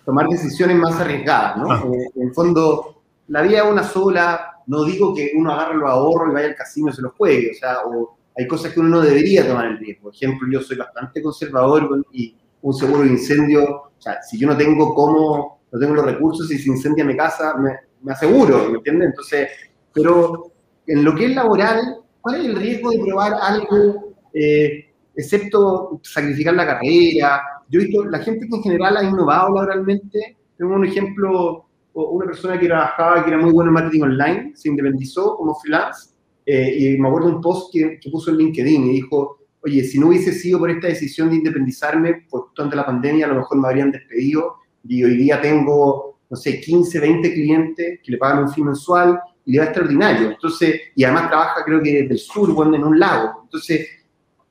Tomar 0.04 0.28
decisiones 0.28 0.76
más 0.76 1.00
arriesgadas, 1.00 1.56
¿no? 1.56 1.70
Ah. 1.70 1.82
Eh, 1.86 2.10
en 2.16 2.28
el 2.28 2.34
fondo, 2.34 3.02
la 3.28 3.42
vida 3.42 3.58
es 3.58 3.70
una 3.70 3.82
sola, 3.82 4.60
no 4.66 4.84
digo 4.84 5.14
que 5.14 5.32
uno 5.36 5.52
agarre 5.52 5.76
los 5.76 5.88
ahorros 5.88 6.30
y 6.30 6.34
vaya 6.34 6.48
al 6.48 6.54
casino 6.54 6.90
y 6.90 6.92
se 6.92 7.02
los 7.02 7.12
juegue, 7.14 7.50
o 7.52 7.54
sea, 7.54 7.78
o 7.86 8.16
hay 8.36 8.46
cosas 8.46 8.72
que 8.72 8.80
uno 8.80 8.88
no 8.88 9.00
debería 9.00 9.46
tomar 9.46 9.66
el 9.66 9.78
riesgo. 9.78 10.04
Por 10.04 10.14
ejemplo, 10.14 10.48
yo 10.50 10.60
soy 10.60 10.76
bastante 10.76 11.22
conservador 11.22 12.04
y 12.12 12.36
un 12.62 12.74
seguro 12.74 13.02
de 13.02 13.10
incendio, 13.10 13.64
o 13.64 13.92
sea, 13.98 14.22
si 14.22 14.38
yo 14.38 14.48
no 14.48 14.56
tengo 14.56 14.94
cómo, 14.94 15.60
no 15.70 15.78
tengo 15.78 15.94
los 15.94 16.06
recursos 16.06 16.50
y 16.50 16.58
se 16.58 16.68
incendia 16.68 17.04
mi 17.04 17.16
casa, 17.16 17.54
me, 17.56 17.70
me 18.02 18.12
aseguro, 18.12 18.68
¿me 18.70 18.78
entiendes? 18.78 19.08
Entonces, 19.10 19.48
pero 19.92 20.52
en 20.86 21.04
lo 21.04 21.14
que 21.14 21.26
es 21.26 21.34
laboral, 21.34 22.00
¿cuál 22.20 22.40
es 22.40 22.46
el 22.46 22.56
riesgo 22.56 22.90
de 22.90 22.98
probar 22.98 23.34
algo, 23.40 24.14
eh, 24.32 24.90
excepto 25.14 26.00
sacrificar 26.02 26.54
la 26.54 26.66
carrera? 26.66 27.42
Yo 27.68 27.80
he 27.80 27.84
visto, 27.84 28.04
la 28.04 28.18
gente 28.20 28.48
que 28.48 28.56
en 28.56 28.62
general 28.62 28.96
ha 28.96 29.04
innovado 29.04 29.54
laboralmente, 29.54 30.36
tengo 30.56 30.74
un 30.74 30.84
ejemplo 30.84 31.66
una 31.94 32.26
persona 32.26 32.58
que 32.58 32.66
trabajaba, 32.66 33.24
que 33.24 33.30
era 33.30 33.38
muy 33.38 33.52
buena 33.52 33.68
en 33.68 33.74
marketing 33.74 34.02
online, 34.02 34.52
se 34.54 34.68
independizó 34.68 35.36
como 35.36 35.54
freelance, 35.54 36.10
eh, 36.44 36.76
y 36.76 36.98
me 36.98 37.08
acuerdo 37.08 37.28
un 37.28 37.40
post 37.40 37.72
que, 37.72 37.98
puso 38.10 38.30
en 38.30 38.38
LinkedIn 38.38 38.86
y 38.86 38.92
dijo, 38.94 39.38
oye, 39.62 39.82
si 39.84 39.98
no 39.98 40.08
hubiese 40.08 40.32
sido 40.32 40.58
por 40.58 40.70
esta 40.70 40.88
decisión 40.88 41.30
de 41.30 41.36
independizarme, 41.36 42.26
pues 42.28 42.44
durante 42.54 42.76
la 42.76 42.84
pandemia 42.84 43.26
a 43.26 43.28
lo 43.28 43.36
mejor 43.36 43.58
me 43.58 43.68
habrían 43.68 43.92
despedido, 43.92 44.56
y 44.86 45.04
hoy 45.04 45.16
día 45.16 45.40
tengo, 45.40 46.18
no 46.28 46.36
sé, 46.36 46.60
15, 46.60 47.00
20 47.00 47.32
clientes 47.32 48.00
que 48.02 48.12
le 48.12 48.18
pagan 48.18 48.44
un 48.44 48.50
fin 48.50 48.66
mensual, 48.66 49.18
y 49.46 49.52
le 49.52 49.58
va 49.58 49.64
extraordinario. 49.66 50.30
Entonces, 50.30 50.80
y 50.94 51.04
además 51.04 51.28
trabaja 51.28 51.64
creo 51.64 51.82
que 51.82 51.92
desde 51.92 52.12
el 52.14 52.18
sur, 52.18 52.52
bueno, 52.52 52.74
en 52.76 52.84
un 52.84 52.98
lago. 52.98 53.42
Entonces, 53.44 53.86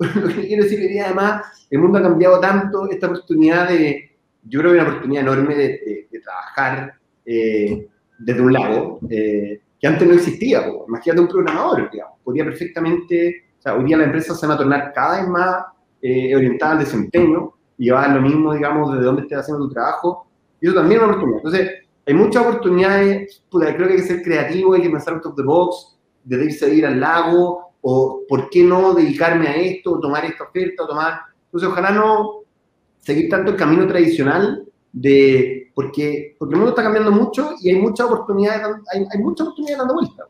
lo 0.15 0.27
que 0.27 0.47
quiero 0.47 0.63
decir 0.63 1.01
además, 1.01 1.65
el 1.69 1.79
mundo 1.79 1.99
ha 1.99 2.01
cambiado 2.01 2.39
tanto, 2.39 2.89
esta 2.89 3.07
oportunidad 3.07 3.69
de, 3.69 4.11
yo 4.43 4.59
creo 4.59 4.71
que 4.71 4.79
una 4.79 4.89
oportunidad 4.89 5.23
enorme 5.23 5.55
de, 5.55 6.07
trabajar 6.23 6.93
eh, 7.25 7.85
desde 8.19 8.41
un 8.41 8.53
lado, 8.53 8.99
eh, 9.09 9.59
que 9.79 9.87
antes 9.87 10.07
no 10.07 10.13
existía. 10.13 10.63
Imagínate 10.87 11.21
un 11.21 11.27
programador, 11.27 11.91
digamos, 11.91 12.19
podría 12.23 12.45
perfectamente, 12.45 13.43
o 13.59 13.61
sea, 13.61 13.75
hoy 13.75 13.83
día 13.83 13.97
las 13.97 14.05
empresas 14.05 14.39
se 14.39 14.47
van 14.47 14.55
a 14.55 14.57
tornar 14.57 14.93
cada 14.93 15.19
vez 15.19 15.29
más 15.29 15.65
eh, 16.01 16.33
orientadas 16.33 16.77
al 16.77 16.85
desempeño 16.85 17.53
y 17.77 17.85
llevar 17.85 18.09
lo 18.11 18.21
mismo, 18.21 18.53
digamos, 18.53 18.93
desde 18.93 19.05
dónde 19.05 19.23
estés 19.23 19.39
haciendo 19.39 19.67
tu 19.67 19.73
trabajo. 19.73 20.27
Y 20.61 20.67
eso 20.67 20.75
también 20.75 21.01
es 21.01 21.03
una 21.03 21.13
oportunidad. 21.13 21.39
Entonces, 21.39 21.71
hay 22.05 22.13
muchas 22.13 22.45
oportunidades, 22.45 23.43
creo 23.49 23.75
que 23.75 23.83
hay 23.83 23.95
que 23.95 24.03
ser 24.03 24.21
creativo, 24.21 24.73
hay 24.73 24.81
que 24.81 24.89
pensar 24.89 25.15
out 25.15 25.25
of 25.25 25.35
the 25.35 25.43
box, 25.43 25.97
de 26.23 26.45
irse 26.45 26.65
a 26.65 26.69
ir 26.69 26.85
al 26.85 26.99
lago, 26.99 27.62
o 27.85 28.23
por 28.27 28.49
qué 28.49 28.63
no 28.63 28.93
dedicarme 28.93 29.47
a 29.47 29.55
esto, 29.57 29.93
o 29.93 29.99
tomar 29.99 30.25
esta 30.25 30.45
oferta, 30.45 30.83
o 30.83 30.87
tomar... 30.87 31.19
Entonces, 31.45 31.69
ojalá 31.69 31.91
no 31.91 32.43
seguir 33.01 33.29
tanto 33.29 33.51
el 33.51 33.57
camino 33.57 33.85
tradicional 33.85 34.65
de 34.93 35.69
porque, 35.75 36.35
porque 36.39 36.53
el 36.53 36.57
mundo 36.57 36.71
está 36.71 36.83
cambiando 36.83 37.11
mucho 37.11 37.55
y 37.61 37.69
hay 37.69 37.75
muchas 37.75 38.07
oportunidades, 38.07 38.61
hay, 38.93 39.05
hay 39.11 39.19
muchas 39.19 39.47
oportunidades 39.47 39.79
dando 39.79 39.95
vuelta. 39.95 40.23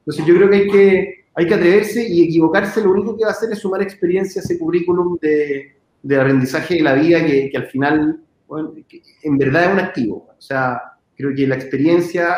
Entonces 0.00 0.26
yo 0.26 0.34
creo 0.34 0.50
que 0.50 0.56
hay, 0.56 0.68
que 0.68 1.24
hay 1.34 1.46
que 1.46 1.54
atreverse 1.54 2.06
y 2.06 2.24
equivocarse, 2.24 2.82
lo 2.82 2.90
único 2.90 3.16
que 3.16 3.24
va 3.24 3.30
a 3.30 3.32
hacer 3.32 3.50
es 3.52 3.60
sumar 3.60 3.80
experiencia 3.80 4.42
a 4.42 4.44
ese 4.44 4.58
currículum 4.58 5.18
de, 5.20 5.76
de 6.02 6.20
aprendizaje 6.20 6.74
de 6.74 6.82
la 6.82 6.94
vida 6.94 7.24
que, 7.24 7.48
que 7.50 7.56
al 7.56 7.66
final, 7.66 8.20
bueno, 8.46 8.74
en 9.22 9.38
verdad 9.38 9.64
es 9.64 9.72
un 9.72 9.78
activo. 9.78 10.26
O 10.36 10.42
sea, 10.42 10.80
creo 11.16 11.34
que 11.34 11.46
la 11.46 11.54
experiencia 11.54 12.36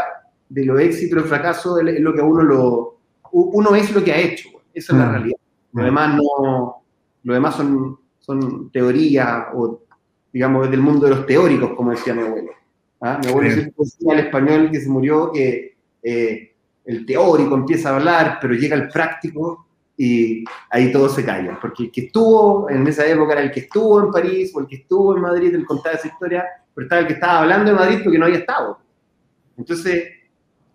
de 0.49 0.65
los 0.65 0.81
éxitos 0.81 1.19
y 1.19 1.23
el 1.23 1.29
fracaso 1.29 1.79
es 1.81 2.01
lo 2.01 2.15
que 2.15 2.23
uno 2.23 2.43
lo... 2.43 2.97
Uno 3.33 3.77
es 3.77 3.95
lo 3.95 4.03
que 4.03 4.13
ha 4.13 4.19
hecho, 4.19 4.49
esa 4.81 4.93
es 4.93 4.99
la 4.99 5.07
mm. 5.07 5.13
realidad. 5.13 5.39
Lo 5.73 5.85
demás 5.85 6.17
no... 6.17 6.77
Lo 7.23 7.35
demás 7.35 7.55
son, 7.55 7.99
son 8.19 8.71
teorías 8.71 9.49
o 9.55 9.81
digamos, 10.33 10.71
del 10.71 10.81
mundo 10.81 11.07
de 11.07 11.15
los 11.15 11.27
teóricos, 11.27 11.73
como 11.75 11.91
decía 11.91 12.15
mi 12.15 12.23
abuelo. 12.23 12.51
¿Ah? 13.01 13.19
Mi 13.23 13.31
abuelo 13.31 13.51
siempre 13.51 13.75
decía 13.79 14.13
al 14.13 14.21
español 14.21 14.71
que 14.71 14.81
se 14.81 14.89
murió 14.89 15.33
que 15.33 15.77
eh, 16.03 16.55
el 16.85 17.07
teórico 17.07 17.55
empieza 17.55 17.91
a 17.91 17.97
hablar, 17.97 18.39
pero 18.41 18.55
llega 18.55 18.77
el 18.77 18.89
práctico 18.89 19.67
y 19.97 20.45
ahí 20.71 20.93
todo 20.93 21.09
se 21.09 21.25
calla. 21.25 21.59
Porque 21.61 21.85
el 21.85 21.91
que 21.91 22.03
estuvo 22.03 22.69
en 22.71 22.87
esa 22.87 23.07
época 23.07 23.33
era 23.33 23.43
el 23.43 23.51
que 23.51 23.61
estuvo 23.61 24.01
en 24.01 24.11
París 24.11 24.53
o 24.55 24.61
el 24.61 24.67
que 24.67 24.77
estuvo 24.77 25.17
en 25.17 25.23
Madrid, 25.23 25.55
el 25.55 25.67
contaba 25.67 25.97
esa 25.97 26.09
historia, 26.09 26.45
pero 26.75 26.85
estaba 26.87 27.01
el 27.01 27.07
que 27.07 27.15
estaba 27.15 27.41
hablando 27.41 27.71
de 27.71 27.77
Madrid 27.77 28.01
porque 28.03 28.19
no 28.19 28.27
había 28.27 28.39
estado. 28.39 28.79
Entonces, 29.57 30.05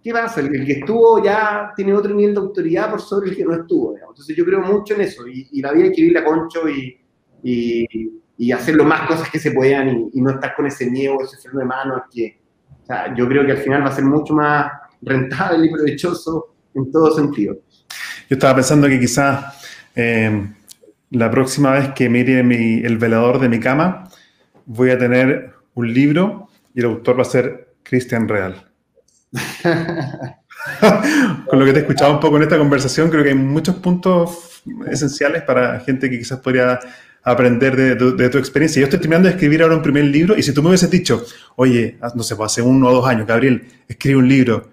¿qué 0.05 0.13
pasa? 0.13 0.39
El, 0.39 0.65
que 0.65 0.73
estuvo 0.73 1.21
ya 1.21 1.73
tiene 1.75 1.93
otro 1.93 2.13
nivel 2.13 2.33
de 2.33 2.39
autoridad 2.39 2.91
por 2.91 3.01
sobre 3.01 3.31
el 3.31 3.35
que 3.35 3.43
no 3.43 3.55
estuvo. 3.55 3.97
Entonces, 3.97 4.37
yo 4.37 4.45
creo 4.45 4.61
mucho 4.61 4.93
en 4.93 5.01
eso 5.01 5.27
y, 5.27 5.59
la 5.61 5.73
vida 5.73 5.85
hay 5.85 5.91
que 5.91 6.01
vivirla 6.01 6.23
concho 6.23 6.69
y, 6.69 6.97
y 7.43 7.85
y 8.37 8.51
hacer 8.51 8.75
lo 8.75 8.83
más 8.83 9.07
cosas 9.07 9.29
que 9.29 9.39
se 9.39 9.51
puedan 9.51 10.09
y, 10.13 10.21
no 10.21 10.31
estar 10.31 10.55
con 10.55 10.65
ese 10.65 10.89
miedo, 10.89 11.17
ese 11.21 11.37
freno 11.37 11.59
de 11.59 11.65
mano, 11.65 12.03
que 12.11 12.39
o 12.83 12.85
sea, 12.85 13.13
yo 13.15 13.27
creo 13.27 13.45
que 13.45 13.53
al 13.53 13.57
final 13.57 13.83
va 13.83 13.89
a 13.89 13.95
ser 13.95 14.03
mucho 14.03 14.33
más 14.33 14.71
rentable 15.01 15.65
y 15.65 15.71
provechoso 15.71 16.55
en 16.73 16.91
todo 16.91 17.15
sentido. 17.15 17.55
Yo 18.29 18.35
estaba 18.35 18.55
pensando 18.55 18.87
que 18.87 18.99
quizás 18.99 19.89
eh, 19.95 20.47
la 21.11 21.31
próxima 21.31 21.71
vez 21.71 21.89
que 21.93 22.09
mire 22.09 22.43
mi, 22.43 22.81
el 22.83 22.97
velador 22.97 23.39
de 23.39 23.49
mi 23.49 23.59
cama, 23.59 24.09
voy 24.65 24.91
a 24.91 24.97
tener 24.97 25.53
un 25.73 25.93
libro 25.93 26.49
y 26.73 26.79
el 26.81 26.85
autor 26.87 27.17
va 27.17 27.21
a 27.21 27.25
ser 27.25 27.75
Cristian 27.83 28.27
Real. 28.27 28.69
Con 31.47 31.59
lo 31.59 31.65
que 31.65 31.73
te 31.73 31.79
he 31.79 31.81
escuchado 31.81 32.13
un 32.13 32.19
poco 32.19 32.37
en 32.37 32.43
esta 32.43 32.57
conversación, 32.57 33.09
creo 33.09 33.23
que 33.23 33.29
hay 33.29 33.35
muchos 33.35 33.75
puntos 33.75 34.61
esenciales 34.89 35.43
para 35.43 35.79
gente 35.81 36.09
que 36.09 36.17
quizás 36.17 36.39
podría 36.39 36.79
aprender 37.23 37.75
de, 37.75 38.29
tu 38.29 38.37
experiencia. 38.37 38.79
Yo 38.79 38.85
estoy 38.85 38.99
terminando 38.99 39.27
de 39.27 39.33
escribir 39.33 39.63
ahora 39.63 39.75
un 39.75 39.81
primer 39.81 40.05
libro 40.05 40.37
y 40.37 40.43
si 40.43 40.53
tú 40.53 40.61
me 40.61 40.69
hubieses 40.69 40.89
dicho, 40.89 41.25
oye, 41.55 41.97
no 42.15 42.23
sé, 42.23 42.35
pues 42.35 42.51
hace 42.51 42.61
uno 42.61 42.87
o 42.87 42.93
dos 42.93 43.07
años, 43.07 43.27
Gabriel, 43.27 43.67
escribe 43.87 44.17
un 44.17 44.29
libro. 44.29 44.71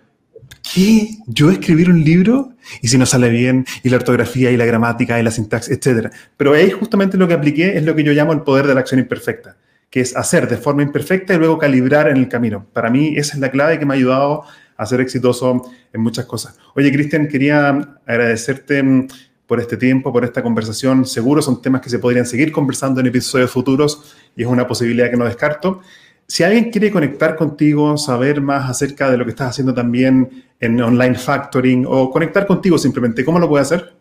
¿Qué? 0.62 1.16
¿Yo 1.26 1.50
escribir 1.50 1.90
un 1.90 2.04
libro? 2.04 2.52
Y 2.82 2.88
si 2.88 2.98
no 2.98 3.06
sale 3.06 3.30
bien, 3.30 3.64
y 3.82 3.88
la 3.88 3.96
ortografía, 3.96 4.50
y 4.50 4.56
la 4.56 4.66
gramática, 4.66 5.18
y 5.18 5.22
la 5.22 5.30
sintaxis, 5.30 5.76
etcétera. 5.76 6.10
Pero 6.36 6.52
ahí 6.52 6.70
justamente 6.70 7.16
lo 7.16 7.26
que 7.26 7.34
apliqué 7.34 7.76
es 7.76 7.84
lo 7.84 7.96
que 7.96 8.04
yo 8.04 8.12
llamo 8.12 8.32
el 8.32 8.42
poder 8.42 8.66
de 8.66 8.74
la 8.74 8.80
acción 8.80 9.00
imperfecta, 9.00 9.56
que 9.92 10.00
es 10.00 10.16
hacer 10.16 10.48
de 10.48 10.56
forma 10.56 10.82
imperfecta 10.82 11.34
y 11.34 11.38
luego 11.38 11.58
calibrar 11.58 12.08
en 12.08 12.16
el 12.16 12.26
camino. 12.26 12.66
Para 12.72 12.88
mí 12.88 13.12
esa 13.14 13.34
es 13.34 13.40
la 13.40 13.50
clave 13.50 13.78
que 13.78 13.84
me 13.84 13.92
ha 13.92 13.96
ayudado 13.98 14.42
a 14.74 14.86
ser 14.86 15.02
exitoso 15.02 15.70
en 15.92 16.00
muchas 16.00 16.24
cosas. 16.24 16.58
Oye, 16.74 16.90
Cristian, 16.90 17.28
quería 17.28 17.98
agradecerte 18.06 18.82
mm, 18.82 19.08
por 19.46 19.60
este 19.60 19.76
tiempo, 19.76 20.10
por 20.10 20.24
esta 20.24 20.42
conversación. 20.42 21.04
Seguro 21.04 21.42
son 21.42 21.60
temas 21.60 21.82
que 21.82 21.90
se 21.90 21.98
podrían 21.98 22.24
seguir 22.24 22.52
conversando 22.52 23.02
en 23.02 23.08
episodios 23.08 23.50
futuros 23.50 24.16
y 24.34 24.42
es 24.42 24.48
una 24.48 24.66
posibilidad 24.66 25.10
que 25.10 25.18
no 25.18 25.26
descarto. 25.26 25.82
Si 26.26 26.42
alguien 26.42 26.70
quiere 26.70 26.90
conectar 26.90 27.36
contigo, 27.36 27.98
saber 27.98 28.40
más 28.40 28.70
acerca 28.70 29.10
de 29.10 29.18
lo 29.18 29.26
que 29.26 29.32
estás 29.32 29.50
haciendo 29.50 29.74
también 29.74 30.44
en 30.58 30.80
online 30.80 31.16
factoring 31.16 31.84
o 31.86 32.10
conectar 32.10 32.46
contigo 32.46 32.78
simplemente, 32.78 33.26
¿cómo 33.26 33.38
lo 33.38 33.46
puede 33.46 33.60
hacer? 33.60 33.92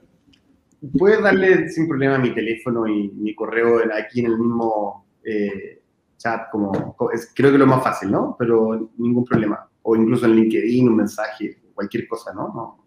Puedes 0.97 1.21
darle 1.21 1.67
sin 1.67 1.89
problema 1.89 2.17
mi 2.17 2.33
teléfono 2.33 2.87
y 2.87 3.09
mi 3.09 3.35
correo 3.35 3.81
aquí 3.93 4.21
en 4.21 4.27
el 4.27 4.37
mismo 4.37 5.05
eh, 5.25 5.80
chat, 6.21 6.49
como, 6.51 6.95
creo 7.33 7.51
que 7.51 7.57
lo 7.57 7.67
más 7.67 7.83
fácil, 7.83 8.11
¿no? 8.11 8.35
Pero 8.37 8.91
ningún 8.97 9.25
problema. 9.25 9.67
O 9.83 9.95
incluso 9.95 10.25
en 10.25 10.35
LinkedIn, 10.35 10.87
un 10.87 10.97
mensaje, 10.97 11.57
cualquier 11.73 12.07
cosa, 12.07 12.33
¿no? 12.33 12.47
No, 12.53 12.85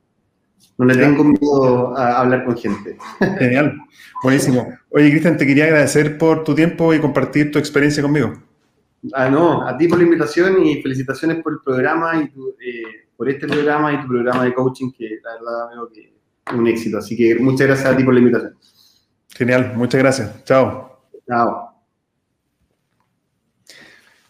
no 0.78 0.84
le 0.84 0.96
tengo 0.96 1.24
miedo 1.24 1.96
a 1.96 2.20
hablar 2.20 2.44
con 2.44 2.56
gente. 2.56 2.96
Genial, 3.38 3.76
buenísimo. 4.22 4.68
Oye, 4.90 5.10
Cristian, 5.10 5.36
te 5.36 5.46
quería 5.46 5.64
agradecer 5.64 6.18
por 6.18 6.44
tu 6.44 6.54
tiempo 6.54 6.94
y 6.94 7.00
compartir 7.00 7.50
tu 7.50 7.58
experiencia 7.58 8.02
conmigo. 8.02 8.32
Ah, 9.12 9.28
no, 9.28 9.66
a 9.66 9.76
ti 9.76 9.86
por 9.86 9.98
la 9.98 10.04
invitación 10.04 10.64
y 10.64 10.80
felicitaciones 10.80 11.42
por 11.42 11.52
el 11.52 11.58
programa 11.62 12.16
y 12.16 12.24
eh, 12.24 12.82
por 13.16 13.28
este 13.28 13.46
programa 13.46 13.92
y 13.92 14.00
tu 14.00 14.08
programa 14.08 14.44
de 14.44 14.54
coaching 14.54 14.92
que 14.92 15.18
la 15.22 15.32
verdad 15.34 15.68
veo 15.74 15.92
que 15.92 16.14
es 16.46 16.54
un 16.54 16.66
éxito. 16.66 16.98
Así 16.98 17.16
que 17.16 17.34
muchas 17.36 17.66
gracias 17.66 17.92
a 17.92 17.96
ti 17.96 18.02
por 18.02 18.14
la 18.14 18.20
invitación. 18.20 18.54
Genial, 19.28 19.72
muchas 19.76 20.00
gracias. 20.00 20.44
Chao. 20.44 21.00
Chao. 21.26 21.73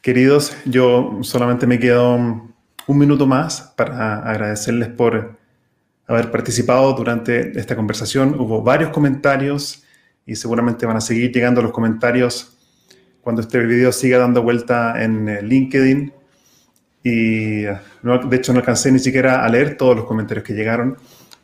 Queridos, 0.05 0.55
yo 0.67 1.21
solamente 1.23 1.67
me 1.67 1.79
quedo 1.79 2.17
un 2.17 2.99
minuto 2.99 3.27
más 3.27 3.73
para 3.75 4.19
agradecerles 4.19 4.89
por 4.89 5.39
haber 6.07 6.31
participado 6.31 6.93
durante 6.93 7.59
esta 7.59 7.75
conversación. 7.75 8.39
Hubo 8.39 8.61
varios 8.61 8.91
comentarios 8.91 9.83
y 10.27 10.37
seguramente 10.37 10.85
van 10.85 10.99
a 10.99 11.01
seguir 11.01 11.33
llegando 11.33 11.63
los 11.63 11.73
comentarios 11.73 12.55
cuando 13.23 13.41
este 13.41 13.59
video 13.61 13.93
siga 13.93 14.19
dando 14.19 14.43
vuelta 14.43 15.03
en 15.03 15.27
eh, 15.27 15.41
LinkedIn. 15.41 16.13
Y 17.03 17.63
de 17.63 17.81
hecho 18.33 18.53
no 18.53 18.59
alcancé 18.59 18.93
ni 18.93 18.99
siquiera 18.99 19.43
a 19.43 19.49
leer 19.49 19.79
todos 19.79 19.97
los 19.97 20.05
comentarios 20.05 20.45
que 20.45 20.53
llegaron, 20.53 20.99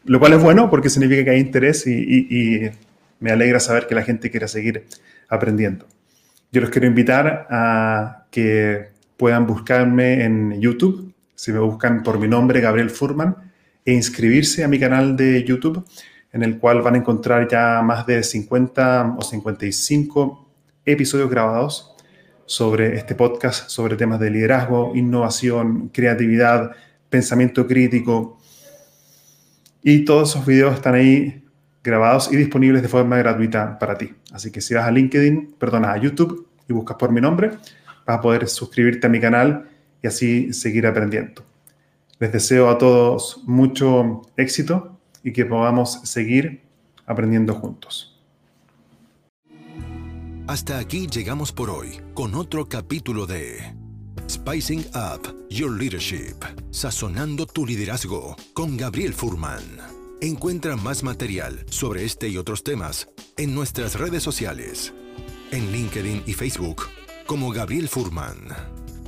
lo 0.04 0.20
cual 0.20 0.34
es 0.34 0.42
bueno 0.42 0.68
porque 0.68 0.90
significa 0.90 1.24
que 1.24 1.30
hay 1.30 1.40
interés 1.40 1.86
y, 1.86 2.70
me 3.20 3.30
alegra 3.30 3.58
saber 3.58 3.86
que 3.86 3.94
la 3.94 4.02
gente 4.02 4.30
quiere 4.30 4.48
seguir 4.48 4.84
aprendiendo. 5.30 5.86
Yo 6.52 6.60
los 6.60 6.70
quiero 6.70 6.88
invitar 6.88 7.46
a 7.48 8.26
que 8.30 8.88
puedan 9.16 9.46
buscarme 9.46 10.24
en 10.24 10.60
YouTube, 10.60 11.14
si 11.36 11.52
me 11.52 11.60
buscan 11.60 12.02
por 12.02 12.18
mi 12.18 12.26
nombre, 12.26 12.60
Gabriel 12.60 12.90
Furman, 12.90 13.36
e 13.84 13.92
inscribirse 13.92 14.64
a 14.64 14.68
mi 14.68 14.80
canal 14.80 15.16
de 15.16 15.44
YouTube, 15.44 15.84
en 16.32 16.42
el 16.42 16.58
cual 16.58 16.82
van 16.82 16.96
a 16.96 16.98
encontrar 16.98 17.46
ya 17.48 17.82
más 17.82 18.04
de 18.04 18.24
50 18.24 19.16
o 19.16 19.22
55 19.22 20.48
episodios 20.84 21.30
grabados 21.30 21.94
sobre 22.46 22.96
este 22.96 23.14
podcast, 23.14 23.68
sobre 23.68 23.96
temas 23.96 24.18
de 24.18 24.30
liderazgo, 24.30 24.92
innovación, 24.96 25.90
creatividad, 25.90 26.72
pensamiento 27.08 27.64
crítico. 27.68 28.40
Y 29.84 30.04
todos 30.04 30.30
esos 30.30 30.44
videos 30.44 30.74
están 30.74 30.94
ahí 30.94 31.44
grabados 31.82 32.32
y 32.32 32.36
disponibles 32.36 32.82
de 32.82 32.88
forma 32.88 33.16
gratuita 33.18 33.78
para 33.78 33.96
ti. 33.96 34.14
Así 34.32 34.50
que 34.50 34.60
si 34.60 34.74
vas 34.74 34.86
a 34.86 34.90
LinkedIn, 34.90 35.54
perdona, 35.58 35.92
a 35.92 35.98
YouTube 35.98 36.46
y 36.68 36.72
buscas 36.72 36.96
por 36.96 37.12
mi 37.12 37.20
nombre, 37.20 37.50
vas 38.06 38.18
a 38.18 38.20
poder 38.20 38.48
suscribirte 38.48 39.06
a 39.06 39.10
mi 39.10 39.20
canal 39.20 39.68
y 40.02 40.06
así 40.06 40.52
seguir 40.52 40.86
aprendiendo. 40.86 41.44
Les 42.18 42.32
deseo 42.32 42.68
a 42.68 42.78
todos 42.78 43.42
mucho 43.46 44.22
éxito 44.36 44.98
y 45.22 45.32
que 45.32 45.46
podamos 45.46 46.00
seguir 46.04 46.62
aprendiendo 47.06 47.54
juntos. 47.54 48.18
Hasta 50.46 50.78
aquí 50.78 51.06
llegamos 51.06 51.52
por 51.52 51.70
hoy 51.70 52.00
con 52.12 52.34
otro 52.34 52.68
capítulo 52.68 53.26
de 53.26 53.72
Spicing 54.28 54.84
Up 54.94 55.46
Your 55.48 55.70
Leadership, 55.70 56.36
sazonando 56.70 57.46
tu 57.46 57.64
liderazgo 57.64 58.36
con 58.52 58.76
Gabriel 58.76 59.14
Furman. 59.14 59.89
Encuentra 60.22 60.76
más 60.76 61.02
material 61.02 61.64
sobre 61.70 62.04
este 62.04 62.28
y 62.28 62.36
otros 62.36 62.62
temas 62.62 63.08
en 63.38 63.54
nuestras 63.54 63.98
redes 63.98 64.22
sociales, 64.22 64.92
en 65.50 65.72
LinkedIn 65.72 66.24
y 66.26 66.34
Facebook 66.34 66.82
como 67.24 67.50
Gabriel 67.52 67.88
Furman. 67.88 68.36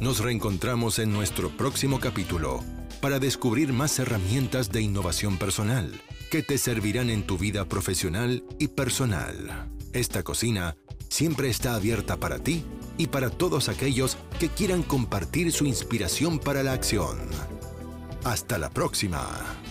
Nos 0.01 0.21
reencontramos 0.21 0.99
en 0.99 1.13
nuestro 1.13 1.51
próximo 1.51 2.01
capítulo 2.01 2.65
para 3.03 3.19
descubrir 3.19 3.75
más 3.75 3.99
herramientas 3.99 4.73
de 4.73 4.81
innovación 4.81 5.37
personal 5.37 6.01
que 6.31 6.43
te 6.43 6.57
servirán 6.57 7.11
en 7.11 7.27
tu 7.27 7.37
vida 7.37 7.67
profesional 7.69 8.43
y 8.59 8.69
personal. 8.69 9.69
Esta 9.93 10.23
cocina 10.23 10.77
siempre 11.11 11.51
está 11.51 11.75
abierta 11.75 12.17
para 12.17 12.39
ti 12.39 12.65
y 12.97 13.09
para 13.09 13.29
todos 13.29 13.69
aquellos 13.69 14.17
que 14.41 14.49
quieran 14.49 14.83
compartir 14.83 15.53
su 15.53 15.67
inspiración 15.67 16.39
para 16.39 16.63
la 16.63 16.73
acción. 16.73 17.19
Hasta 18.25 18.57
la 18.57 18.71
próxima. 18.71 19.62